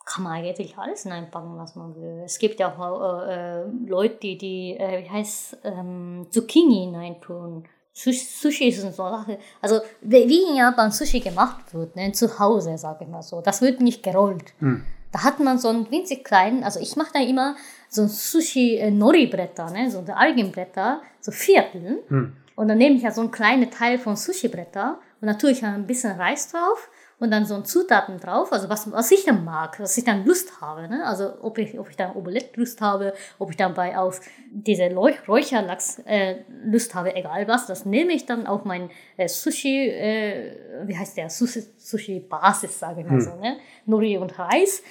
[0.05, 2.21] Kann man eigentlich alles reinpacken, was man will.
[2.25, 7.67] Es gibt ja auch äh, Leute, die, die äh, wie heißt, ähm, Zucchini hineintun.
[7.93, 9.37] Sushi ist so eine Sache.
[9.61, 13.61] Also, wie in Japan Sushi gemacht wird, ne, zu Hause, sage ich mal so, das
[13.61, 14.53] wird nicht gerollt.
[14.59, 14.83] Hm.
[15.11, 17.55] Da hat man so einen winzig kleinen, also ich mache da immer
[17.89, 22.03] so ein Sushi-Nori-Bretter, ne, so Algenbretter, so Viertel.
[22.07, 22.33] Hm.
[22.55, 25.63] Und dann nehme ich ja so einen kleinen Teil von Sushi-Bretter und dann tue ich
[25.63, 26.89] ein bisschen Reis drauf
[27.21, 30.25] und dann so ein Zutaten drauf, also was, was ich dann mag, was ich dann
[30.25, 30.87] Lust habe.
[30.87, 31.05] Ne?
[31.05, 34.89] Also ob ich, ob ich dann Omelette Lust habe, ob ich dann bei auf diese
[34.91, 40.55] Räucherlachs äh, Lust habe, egal was, das nehme ich dann auf mein äh, Sushi, äh,
[40.87, 43.21] wie heißt der, Sushi-Basis, sage ich mal hm.
[43.21, 43.57] so, ne?
[43.85, 44.81] Nori und Reis.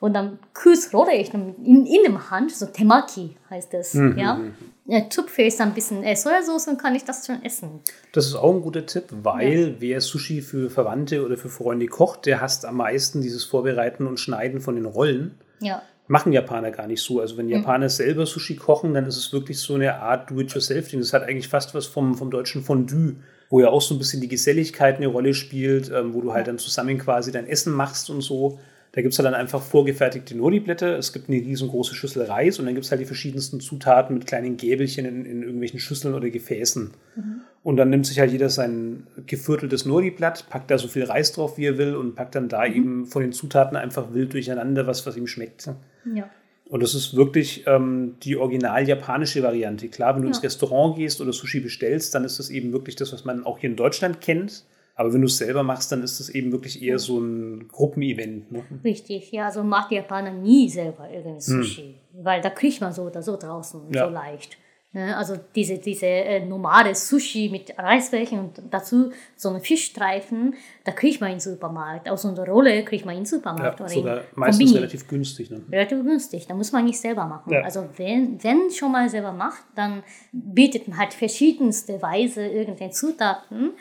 [0.00, 4.18] Und dann kurz rolle ich dann in, in dem Hand, so Temaki heißt das, mhm.
[4.18, 4.40] ja.
[4.86, 7.80] Ja, tupfe ich dann ein bisschen äh, Sojasauce und kann ich das schon essen.
[8.12, 9.74] Das ist auch ein guter Tipp, weil ja.
[9.78, 14.20] wer Sushi für Verwandte oder für Freunde kocht, der hasst am meisten dieses Vorbereiten und
[14.20, 15.38] Schneiden von den Rollen.
[15.60, 15.82] Ja.
[16.06, 17.20] Machen Japaner gar nicht so.
[17.20, 17.52] Also wenn mhm.
[17.52, 17.90] Japaner mhm.
[17.90, 21.00] selber Sushi kochen, dann ist es wirklich so eine Art Do-it-yourself-Ding.
[21.00, 23.16] Das hat eigentlich fast was vom, vom deutschen Fondue,
[23.48, 26.46] wo ja auch so ein bisschen die Geselligkeit eine Rolle spielt, ähm, wo du halt
[26.46, 28.58] dann zusammen quasi dein Essen machst und so.
[28.94, 30.96] Da gibt es halt dann einfach vorgefertigte Nori-Blätter.
[30.96, 34.24] Es gibt eine riesengroße Schüssel Reis und dann gibt es halt die verschiedensten Zutaten mit
[34.28, 36.92] kleinen Gäbelchen in, in irgendwelchen Schüsseln oder Gefäßen.
[37.16, 37.40] Mhm.
[37.64, 41.58] Und dann nimmt sich halt jeder sein gevierteltes Nori-Blatt, packt da so viel Reis drauf,
[41.58, 42.74] wie er will und packt dann da mhm.
[42.76, 45.68] eben von den Zutaten einfach wild durcheinander, was, was ihm schmeckt.
[46.14, 46.30] Ja.
[46.66, 49.88] Und das ist wirklich ähm, die original japanische Variante.
[49.88, 50.34] Klar, wenn du ja.
[50.34, 53.58] ins Restaurant gehst oder Sushi bestellst, dann ist das eben wirklich das, was man auch
[53.58, 54.64] hier in Deutschland kennt.
[54.96, 58.52] Aber wenn du es selber machst, dann ist es eben wirklich eher so ein Gruppenevent.
[58.52, 58.62] Ne?
[58.84, 62.24] Richtig, ja, also macht die Japaner nie selber irgendwie Sushi, hm.
[62.24, 64.06] weil da kriegt man so oder so draußen ja.
[64.06, 64.56] so leicht.
[64.94, 65.16] Ne?
[65.16, 71.20] Also diese, diese äh, normale Sushi mit Reisbällchen und dazu so einen Fischstreifen, da kriegt
[71.20, 72.08] man im Supermarkt.
[72.08, 73.80] Auch so eine Rolle kriegt man im Supermarkt.
[73.80, 74.78] Ja, sogar meistens Kombini.
[74.78, 75.50] relativ günstig.
[75.50, 75.62] Ne?
[75.72, 77.52] Relativ günstig, da muss man nicht selber machen.
[77.52, 77.62] Ja.
[77.62, 83.72] Also wenn, wenn schon mal selber macht, dann bietet man halt verschiedenste Weise irgendwelche Zutaten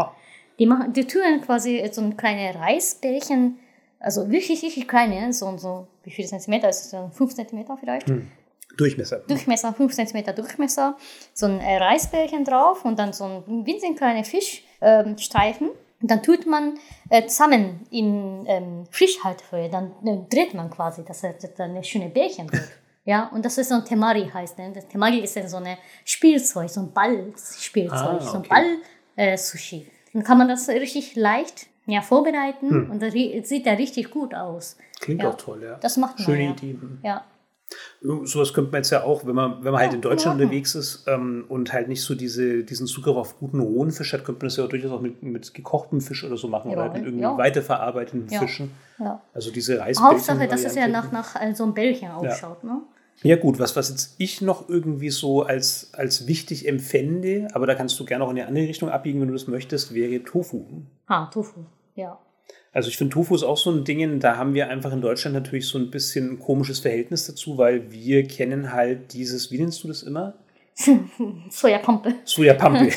[0.57, 3.59] Die, machen, die tun quasi so ein kleine Reisbällchen,
[3.99, 7.15] also wirklich, wirklich kleine, so, so wie viel Zentimeter ist das?
[7.15, 8.09] 5 Zentimeter vielleicht.
[8.09, 8.31] Hm.
[8.77, 9.17] Durchmesser.
[9.27, 10.97] Durchmesser, 5 cm Durchmesser,
[11.33, 15.67] so ein äh, Reisbällchen drauf und dann so ein winzig kleiner Fischstreifen.
[15.67, 16.77] Ähm, und dann tut man
[17.09, 22.09] äh, zusammen in ähm, Fischhaltfolie, dann äh, dreht man quasi, dass es dann eine schöne
[22.09, 22.63] Bärchen wird.
[23.05, 24.57] Ja, und das ist so ein Temari heißt.
[24.57, 24.71] Ne?
[24.73, 28.23] Das Temari ist dann so ein Spielzeug, so ein Ballspielzeug, ah, okay.
[28.23, 28.43] so ein
[29.17, 29.75] Ball-Sushi.
[29.75, 32.91] Äh, dann kann man das richtig leicht ja, vorbereiten hm.
[32.91, 34.77] und das sieht ja richtig gut aus.
[35.01, 35.31] Klingt ja.
[35.31, 35.75] auch toll, ja.
[35.81, 36.25] Das macht man.
[36.25, 36.51] Schöne ja.
[36.51, 36.79] Idee.
[37.03, 37.25] Ja.
[38.01, 40.45] Sowas könnte man jetzt ja auch, wenn man, wenn man halt in Deutschland ja.
[40.45, 44.25] unterwegs ist ähm, und halt nicht so diese, diesen Zugriff auf guten rohen Fisch hat,
[44.25, 46.77] könnte man das ja auch durchaus auch mit, mit gekochtem Fisch oder so machen ja,
[46.77, 47.37] oder halt mit irgendwie ja.
[47.37, 48.71] weiterverarbeiteten Fischen.
[49.33, 50.03] Also diese Reisbällchen.
[50.03, 52.81] Hauptsache, dass es ja nach, nach äh, so einem Bällchen ausschaut, ne?
[53.21, 57.75] Ja gut, was, was jetzt ich noch irgendwie so als, als wichtig empfände, aber da
[57.75, 60.65] kannst du gerne auch in eine andere Richtung abbiegen, wenn du das möchtest, wäre Tofu.
[61.07, 61.61] Ah, Tofu,
[61.95, 62.19] ja.
[62.73, 65.35] Also ich finde Tofu ist auch so ein Ding, da haben wir einfach in Deutschland
[65.35, 69.83] natürlich so ein bisschen ein komisches Verhältnis dazu, weil wir kennen halt dieses, wie nennst
[69.83, 70.33] du das immer?
[71.49, 72.15] Sojapampe.
[72.23, 72.89] Sojapampe.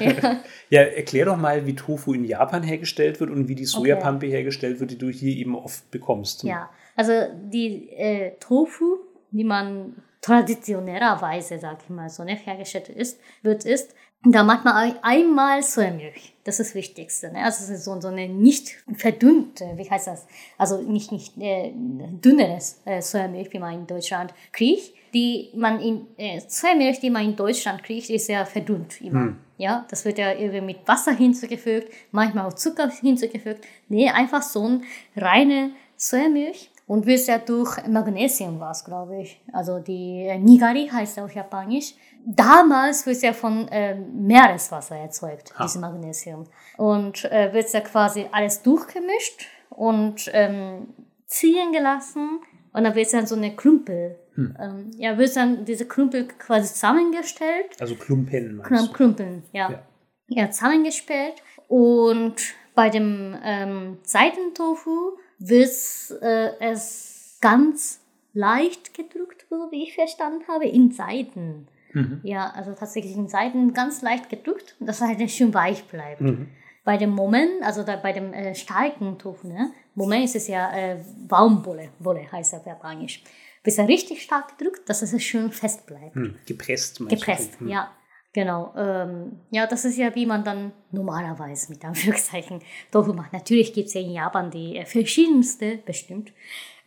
[0.00, 0.40] ja.
[0.68, 4.36] ja, erklär doch mal, wie Tofu in Japan hergestellt wird und wie die Sojapampe okay.
[4.36, 6.44] hergestellt wird, die du hier eben oft bekommst.
[6.44, 7.12] Ja, also
[7.50, 8.98] die äh, Tofu,
[9.30, 13.94] die man traditionellerweise, sag ich mal, so nicht hergestellt ist, wird, ist,
[14.24, 16.34] da macht man einmal Sojamilch.
[16.44, 17.30] Das ist das Wichtigste.
[17.30, 17.44] Ne?
[17.44, 20.26] Also es ist so, so eine nicht verdünnte, wie heißt das?
[20.56, 24.92] Also nicht, nicht äh, dünneres äh, Sojamilch, wie man in Deutschland kriegt.
[25.14, 29.20] die man in äh, Sojamilch, die man in Deutschland kriegt, ist ja verdünnt immer.
[29.20, 29.36] Hm.
[29.56, 33.64] Ja, das wird ja irgendwie mit Wasser hinzugefügt, manchmal auch Zucker hinzugefügt.
[33.88, 34.80] Nee, einfach so eine
[35.16, 39.40] reine Sojamilch und wird ja durch Magnesium was, glaube ich.
[39.52, 41.94] Also die äh, Nigari heißt auf Japanisch.
[42.30, 45.64] Damals wird ja von äh, Meereswasser erzeugt, Ha.
[45.64, 46.44] diese Magnesium.
[46.76, 50.88] Und äh, wird ja quasi alles durchgemischt und ähm,
[51.26, 52.40] ziehen gelassen.
[52.74, 54.18] Und dann wird dann so eine Klümpel.
[54.36, 57.80] Ähm, ja, wird dann diese Klümpel quasi zusammengestellt.
[57.80, 58.92] Also Klumpen Klump-?
[58.92, 59.70] Klümpeln, ja.
[59.70, 59.82] Ja.
[60.28, 60.50] ja.
[60.50, 61.42] zusammengespielt.
[61.66, 62.36] Und
[62.74, 65.72] bei dem ähm, Seitentofu wird
[66.20, 68.00] äh, es ganz
[68.34, 71.68] leicht gedrückt, so wie ich verstanden habe, in Seiten.
[71.98, 72.20] Mhm.
[72.22, 76.20] Ja, also tatsächlich in Seiten ganz leicht gedrückt, dass halt schön weich bleibt.
[76.20, 76.48] Mhm.
[76.84, 79.72] Bei dem Moment, also da, bei dem äh, starken Tofu, ne?
[79.94, 80.96] Moment ist es ja äh,
[81.26, 83.22] Baumwolle, Wolle heißt er auf Japanisch.
[83.62, 86.14] Bis er richtig stark gedrückt, dass es schön fest bleibt.
[86.14, 86.36] Hm.
[86.46, 87.60] Gepresst meinst Gepresst, du?
[87.60, 87.68] Hm.
[87.68, 87.90] ja.
[88.34, 88.74] Genau.
[88.76, 92.60] Ähm, ja, das ist ja, wie man dann normalerweise mit Anführungszeichen
[92.92, 93.32] Tofu macht.
[93.32, 96.32] Natürlich gibt es ja in Japan die äh, verschiedenste, bestimmt,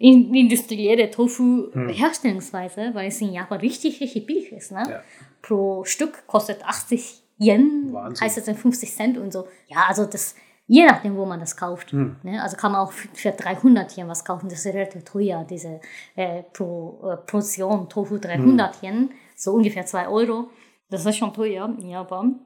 [0.01, 4.71] in, industrielle Tofu-Herstellungsweise, weil es in Japan richtig, richtig billig ist.
[4.71, 4.83] Ne?
[4.89, 5.03] Ja.
[5.41, 8.25] Pro Stück kostet 80 Yen, Wahnsinn.
[8.25, 9.47] heißt es dann 50 Cent und so.
[9.67, 10.35] Ja, also das,
[10.67, 11.91] je nachdem, wo man das kauft.
[11.91, 12.15] Hm.
[12.23, 12.41] Ne?
[12.41, 15.79] Also kann man auch für für 300 Yen was kaufen, das ist relativ teuer, diese
[16.15, 20.49] äh, pro äh, Portion Tofu 300 Yen, so ungefähr 2 Euro.
[20.89, 22.39] Das ist schon teuer in Japan.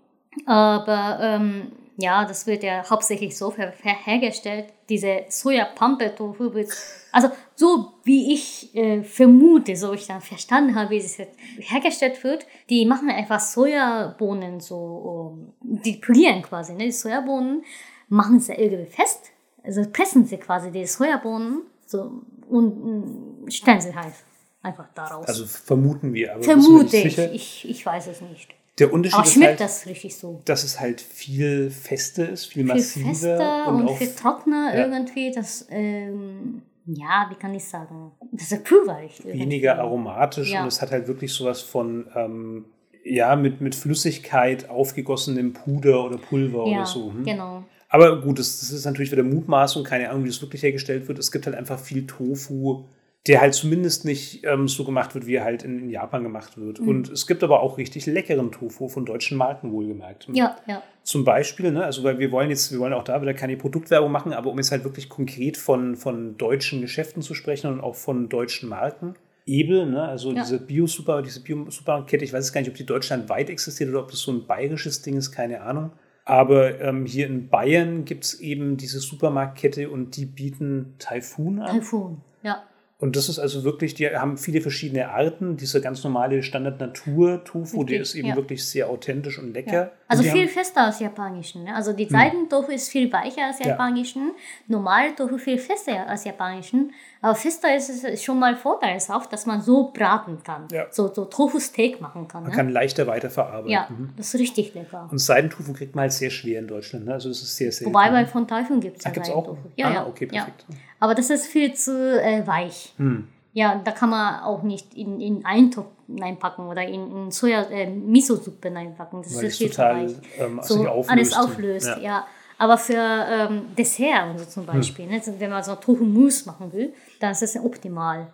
[0.46, 4.74] Aber ähm, ja, das wird ja hauptsächlich so her her hergestellt.
[4.90, 6.70] Diese Soja-Pampe-Tofu wird,
[7.12, 12.24] also so wie ich äh, vermute, so ich dann verstanden habe, wie es jetzt hergestellt
[12.24, 16.86] wird, die machen einfach Sojabohnen so, ähm, die polieren quasi, ne?
[16.86, 17.64] Die Sojabohnen
[18.10, 19.32] machen sie irgendwie fest,
[19.64, 24.14] also pressen sie quasi die Sojabohnen so und mm, stellen sie halt
[24.62, 25.28] einfach daraus.
[25.28, 27.18] Also vermuten wir, aber Vermute ich.
[27.18, 27.70] ich.
[27.70, 28.54] Ich weiß es nicht.
[28.80, 30.42] Der Unterschied Aber ist schmeckt halt, das richtig so?
[30.46, 34.76] dass es halt viel fester ist, viel Viel massiver fester und, und, auch viel trockener
[34.76, 34.86] ja.
[34.88, 35.32] irgendwie.
[35.32, 38.12] Das, ähm, ja, wie kann ich sagen?
[38.32, 39.20] Das ist pulverig.
[39.20, 39.40] irgendwie.
[39.40, 40.62] weniger aromatisch Ja.
[40.62, 42.66] und es hat halt wirklich sowas von ähm,
[43.06, 47.12] ja mit, mit Flüssigkeit aufgegossenem Puder oder Pulver Ja, oder so.
[47.14, 47.24] Hm?
[47.24, 47.64] genau.
[47.88, 51.18] Aber gut, das, das ist natürlich wieder Mutmaßung, keine Ahnung, wie das wirklich hergestellt wird.
[51.18, 52.84] Es gibt halt einfach viel Tofu,
[53.28, 56.58] der halt zumindest nicht ähm, so gemacht wird, wie er halt in, in Japan gemacht
[56.58, 56.80] wird.
[56.80, 56.88] Mhm.
[56.88, 60.28] Und es gibt aber auch richtig leckeren Tofu von deutschen Marken wohlgemerkt.
[60.32, 60.84] Ja, ja.
[61.04, 64.12] Zum Beispiel, ne, also weil wir wollen jetzt, wir wollen auch da wieder keine Produktwerbung
[64.12, 67.96] machen, aber um jetzt halt wirklich konkret von, von deutschen Geschäften zu sprechen und auch
[67.96, 69.16] von deutschen Marken.
[69.48, 70.42] Ebel, ne, also Ja.
[70.42, 74.10] diese Bio-Super, diese Bio-Supermarktkette, ich weiß jetzt gar nicht, ob die deutschlandweit existiert oder ob
[74.12, 75.92] das so ein bayerisches Ding ist, keine Ahnung.
[76.26, 81.68] Aber ähm, hier in Bayern gibt es eben diese Supermarktkette und die bieten Taifun an.
[81.68, 82.22] Taifun.
[82.42, 82.64] Ja.
[82.98, 85.58] Und das ist also wirklich, die haben viele verschiedene Arten.
[85.58, 88.36] Dieser ganz normale Standard-Natur-Tofu, Richtig, ist eben ja.
[88.38, 89.74] wirklich sehr authentisch und lecker.
[89.74, 89.92] Ja.
[90.08, 91.64] Also Und die viel haben- fester als japanischen.
[91.66, 91.76] Ne?
[91.76, 93.68] Also die Seitentofu ist viel weicher als Ja.
[93.70, 94.32] japanischen.
[94.68, 96.94] Normal Tofu viel fester als japanischen.
[97.26, 100.68] Aber fester ist es schon mal vorteilhaft, dass man so braten kann.
[100.72, 100.86] Ja.
[100.92, 102.44] So, so Tofu-Steak machen kann.
[102.44, 102.56] Man Ne?
[102.58, 103.70] kann leichter weiterverarbeiten.
[103.72, 104.10] ja, Mhm.
[104.16, 105.08] das ist richtig lecker.
[105.12, 107.06] Und Seidentofu kriegt man halt sehr schwer in Deutschland.
[107.06, 107.14] Ne?
[107.14, 107.94] Also das ist sehr selten.
[107.94, 109.58] Wobei bei von Taifun gibt es ja gibt's auch?
[109.76, 110.06] Ja, Ah, ja.
[110.08, 110.44] okay, ja.
[110.44, 110.66] perfekt.
[111.00, 112.94] Aber das ist viel zu äh, weich.
[112.98, 113.28] Hm.
[113.54, 117.90] Ja, da kann man auch nicht in, in Eintopf reinpacken oder in, in Soja, äh,
[117.90, 119.24] Miso-Suppe reinpacken.
[119.24, 120.22] Das Weil ist viel total zu weich.
[120.40, 121.10] ähm, so auflöst.
[121.10, 121.98] alles auflöst, Ja.
[122.00, 122.28] ja.
[122.58, 126.94] Aber für ähm, Dessert und so zum Beispiel, ne, wenn man so Tofu-Mousse machen will,
[127.20, 128.28] dann ist das optimal.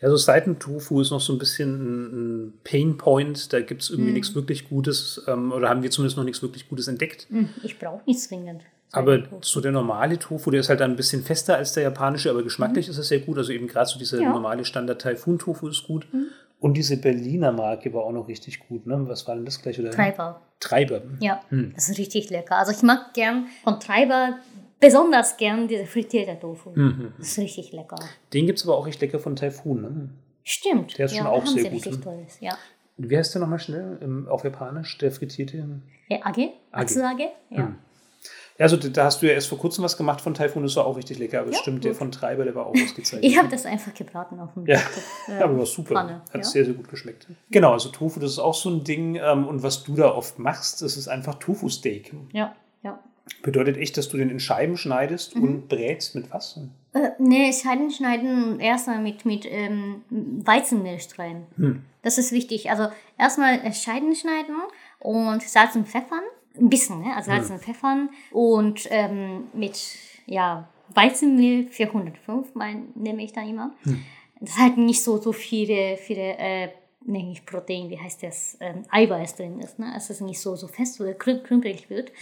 [0.00, 3.52] Ja, so Seitentofu ist noch so ein bisschen ein, Pain-Point.
[3.52, 4.14] Da gibt es irgendwie Hm.
[4.14, 5.22] nichts wirklich Gutes.
[5.26, 7.26] Ähm, oder haben wir zumindest noch nichts wirklich Gutes entdeckt.
[7.30, 8.62] Hm, Ich brauche nicht zwingend.
[8.92, 12.30] Aber so der normale Tofu, der ist halt dann ein bisschen fester als der japanische,
[12.30, 13.38] aber geschmacklich ist es sehr gut.
[13.38, 14.20] Also eben gerade so dieser.
[14.20, 14.30] Ja.
[14.30, 16.06] Normale Standard Taifun-Tofu ist gut.
[16.64, 18.86] Und diese Berliner Marke war auch noch richtig gut.
[18.86, 19.06] Ne?
[19.06, 19.78] Was war denn das gleich?
[19.78, 19.90] Oder?
[19.90, 20.40] Treiber.
[20.60, 21.02] Treiber.
[21.20, 21.72] Ja, Hm.
[21.74, 22.56] das ist richtig lecker.
[22.56, 24.38] Also ich mag gern von Treiber
[24.80, 26.70] besonders gern diese frittierte Tofu.
[26.70, 27.12] Mhm.
[27.18, 27.96] Das ist richtig lecker.
[28.32, 29.82] Den gibt es aber auch echt lecker von Taifun.
[29.82, 30.08] Ne?
[30.42, 30.96] Stimmt.
[30.96, 32.00] Der ist ja, schon auch sehr gut, Richtig ne?
[32.00, 32.56] tolles, ja.
[32.96, 34.96] Wie heißt der nochmal schnell ähm, auf Japanisch?
[34.96, 35.68] Der frittierte?
[36.08, 36.48] Äh, Age?
[36.72, 37.28] Atsuage?
[37.50, 37.58] Ja.
[37.58, 37.76] Hm.
[38.58, 40.86] Ja, also da hast du ja erst vor kurzem was gemacht von Taifun, das war
[40.86, 41.40] auch richtig lecker.
[41.40, 41.98] Aber es Ja, stimmt, der gut.
[41.98, 43.24] von Treiber, der war auch ausgezeichnet.
[43.24, 44.80] Ich habe das einfach gebraten auf dem Ja, äh,
[45.38, 45.94] ja aber war super.
[45.94, 46.42] Pfanne, Hat ja.
[46.44, 47.26] sehr, sehr gut geschmeckt.
[47.50, 49.16] Genau, also Tofu, das ist auch so ein Ding.
[49.16, 52.14] Ähm, und was du da oft machst, das ist einfach Tofu-Steak.
[52.32, 53.00] Ja, ja.
[53.42, 55.42] Bedeutet echt, dass du den in Scheiben schneidest Mhm.
[55.42, 56.60] und brätst mit was?
[56.92, 60.02] Äh, nee, Scheiben schneiden erstmal mit, mit ähm,
[60.44, 61.46] Weizenmilch rein.
[61.56, 61.82] Hm.
[62.02, 62.70] Das ist wichtig.
[62.70, 62.86] Also
[63.18, 64.54] erstmal äh, Scheiben schneiden
[65.00, 66.22] und Salz und Pfeffern.
[66.58, 67.14] Ein bisschen, ne?
[67.16, 67.38] Also Hm.
[67.38, 68.08] Salz und Pfeffern.
[68.30, 69.80] Und ähm, mit
[70.26, 73.72] ja, Weizenmehl 405 mein, nehme ich dann immer.
[73.82, 74.04] Hm.
[74.40, 76.68] das ist halt nicht so, so viele, viele äh,
[77.06, 79.90] nee, nicht Protein, wie heißt das, ähm, Eiweiß drin ist, ne?
[79.94, 82.12] dass es nicht so, so fest oder krümpelig wird.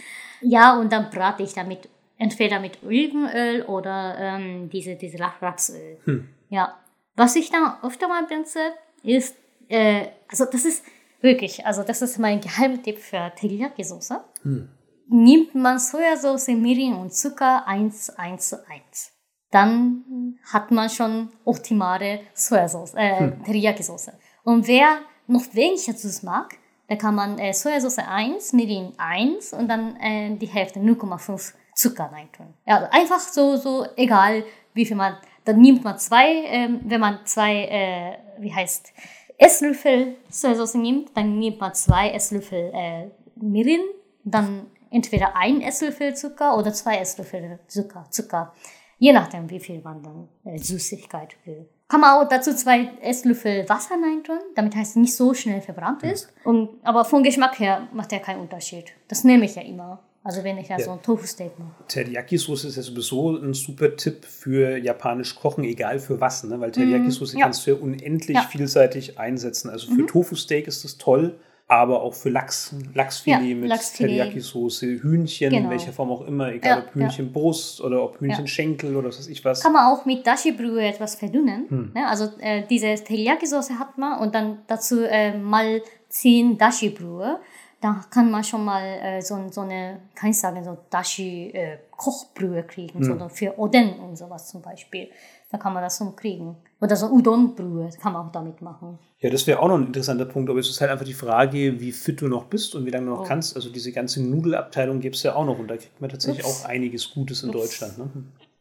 [0.41, 5.97] Ja, und dann brate ich damit entweder mit Olivenöl oder ähm, diese, diese Rapsöl.
[6.05, 6.29] Hm.
[6.49, 6.77] Ja.
[7.15, 8.59] Was ich dann öfter mal benutze,
[9.03, 9.35] ist,
[9.67, 10.83] äh, also das ist
[11.23, 14.19] wirklich, also das ist mein Geheimtipp für Teriyaki-Soße.
[14.43, 14.69] Hm.
[15.07, 19.11] Nimmt man Sojasauce, Mirin und Zucker 1, 1 zu 1.
[19.51, 23.43] Dann hat man schon optimale Sojasauce, äh, hm.
[23.43, 24.13] Teriyaki-Soße.
[24.43, 29.67] Und wer noch weniger Süß mag, da kann man äh, Sojasauce 1, Mirin 1 und
[29.67, 32.53] dann äh, die Hälfte 0,5 Zucker reintun.
[32.65, 34.43] Ja, also einfach so, so egal,
[34.73, 35.17] wie viel man.
[35.45, 38.93] Dann nimmt man zwei, ähm, wenn man zwei, äh, wie heißt,
[39.37, 43.81] Esslöffel Sojasauce nimmt, dann nimmt man zwei Esslöffel äh, Mirin,
[44.23, 48.05] dann entweder ein Esslöffel Zucker oder zwei Esslöffel Zucker.
[48.09, 48.53] Zucker.
[48.99, 51.67] Je nachdem, wie viel man dann äh, Süßigkeit will.
[51.87, 56.31] Kann man auch dazu zwei Esslöffel Wasser reintun, damit es nicht so schnell verbrannt ist.
[56.43, 58.93] Und, aber vom Geschmack her macht er keinen Unterschied.
[59.07, 59.99] Das nehme ich ja immer.
[60.25, 60.85] Also wenn ich ja, ja.
[60.85, 61.71] so ein Tofu-Steak mache.
[61.89, 66.59] Teriyaki-Soße ist ja sowieso ein super Tipp für japanisch Kochen, egal für was, ne?
[66.61, 67.45] weil Teriyaki-Soße mm, ja.
[67.45, 68.43] kannst du ja unendlich ja.
[68.43, 69.69] vielseitig einsetzen.
[69.69, 70.07] Also für mhm.
[70.07, 71.37] Tofu-Steak ist das toll,
[71.67, 75.63] aber auch für Lachs, Lachsfilet mit Teriyaki-Soße, Hühnchen, genau.
[75.65, 79.43] in welcher Form auch immer, egal ob Hühnchenbrust oder ob Hühnchenschenkel oder was weiß ich
[79.43, 79.61] was.
[79.61, 81.65] Kann man auch mit Dashi-Brühe etwas verdünnen.
[81.67, 81.91] Hm.
[81.95, 82.07] Ne?
[82.07, 87.39] Also äh, diese Teriyaki-Soße hat man und dann dazu äh, mal 10 Dashi-Brühe
[87.83, 92.63] da kann man schon mal äh, so, so eine, kann ich sagen, so Dashi-Kochbrühe äh,
[92.63, 93.19] kriegen, mhm.
[93.19, 95.09] so für Oden und sowas zum Beispiel.
[95.51, 96.55] Da kann man das so kriegen.
[96.79, 98.97] Oder so Udon-Brühe kann man auch damit machen.
[99.19, 100.49] Ja, das wäre auch noch ein interessanter Punkt.
[100.49, 103.05] Aber es ist halt einfach die Frage, wie fit du noch bist und wie lange
[103.05, 103.25] du noch oh.
[103.25, 103.55] kannst.
[103.55, 106.63] Also diese ganze Nudelabteilung gibt es ja auch noch und da kriegt man tatsächlich Ups.
[106.63, 107.57] auch einiges Gutes in Ups.
[107.59, 107.97] Deutschland.
[107.97, 108.09] Ne?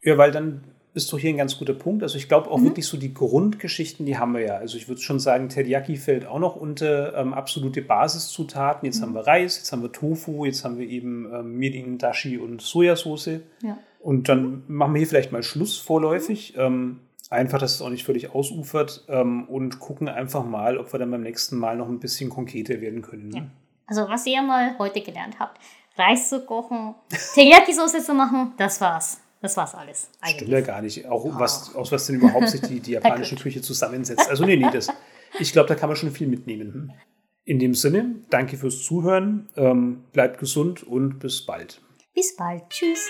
[0.03, 2.03] Ja, weil dann ist doch hier ein ganz guter Punkt.
[2.03, 2.65] Also ich glaube auch mhm.
[2.65, 4.57] wirklich so die Grundgeschichten, die haben wir ja.
[4.57, 8.87] Also ich würde schon sagen, Teriyaki fällt auch noch unter ähm, absolute Basiszutaten.
[8.87, 9.07] Jetzt mhm.
[9.07, 12.61] haben wir Reis, jetzt haben wir Tofu, jetzt haben wir eben ähm, Mirin, Dashi und
[12.61, 13.41] Sojasauce.
[13.63, 13.79] Ja.
[14.01, 16.55] Und dann machen wir hier vielleicht mal Schluss vorläufig.
[16.57, 16.63] Mhm.
[16.63, 17.01] Ähm,
[17.31, 21.11] einfach, dass es auch nicht völlig ausufert ähm, und gucken einfach mal, ob wir dann
[21.11, 23.29] beim nächsten Mal noch ein bisschen konkreter werden können.
[23.29, 23.39] Ne?
[23.39, 23.47] Ja.
[23.87, 25.59] Also was ihr mal heute gelernt habt,
[25.97, 26.95] Reis zu kochen,
[27.35, 29.21] Teriyaki-Soße zu machen, das war's.
[29.43, 30.09] Das war's alles.
[30.21, 30.37] Eigentlich.
[30.37, 31.07] Stimmt ja gar nicht.
[31.07, 31.33] Auch oh.
[31.35, 34.31] was, aus was denn überhaupt sich die, die japanische Küche zusammensetzt.
[34.31, 34.89] Also nee, nee, das,
[35.39, 36.93] ich glaube, da kann man schon viel mitnehmen.
[37.45, 41.83] In dem Sinne, danke fürs Zuhören, ähm, bleibt gesund und bis bald.
[42.15, 42.63] Bis bald.
[42.71, 43.09] Tschüss.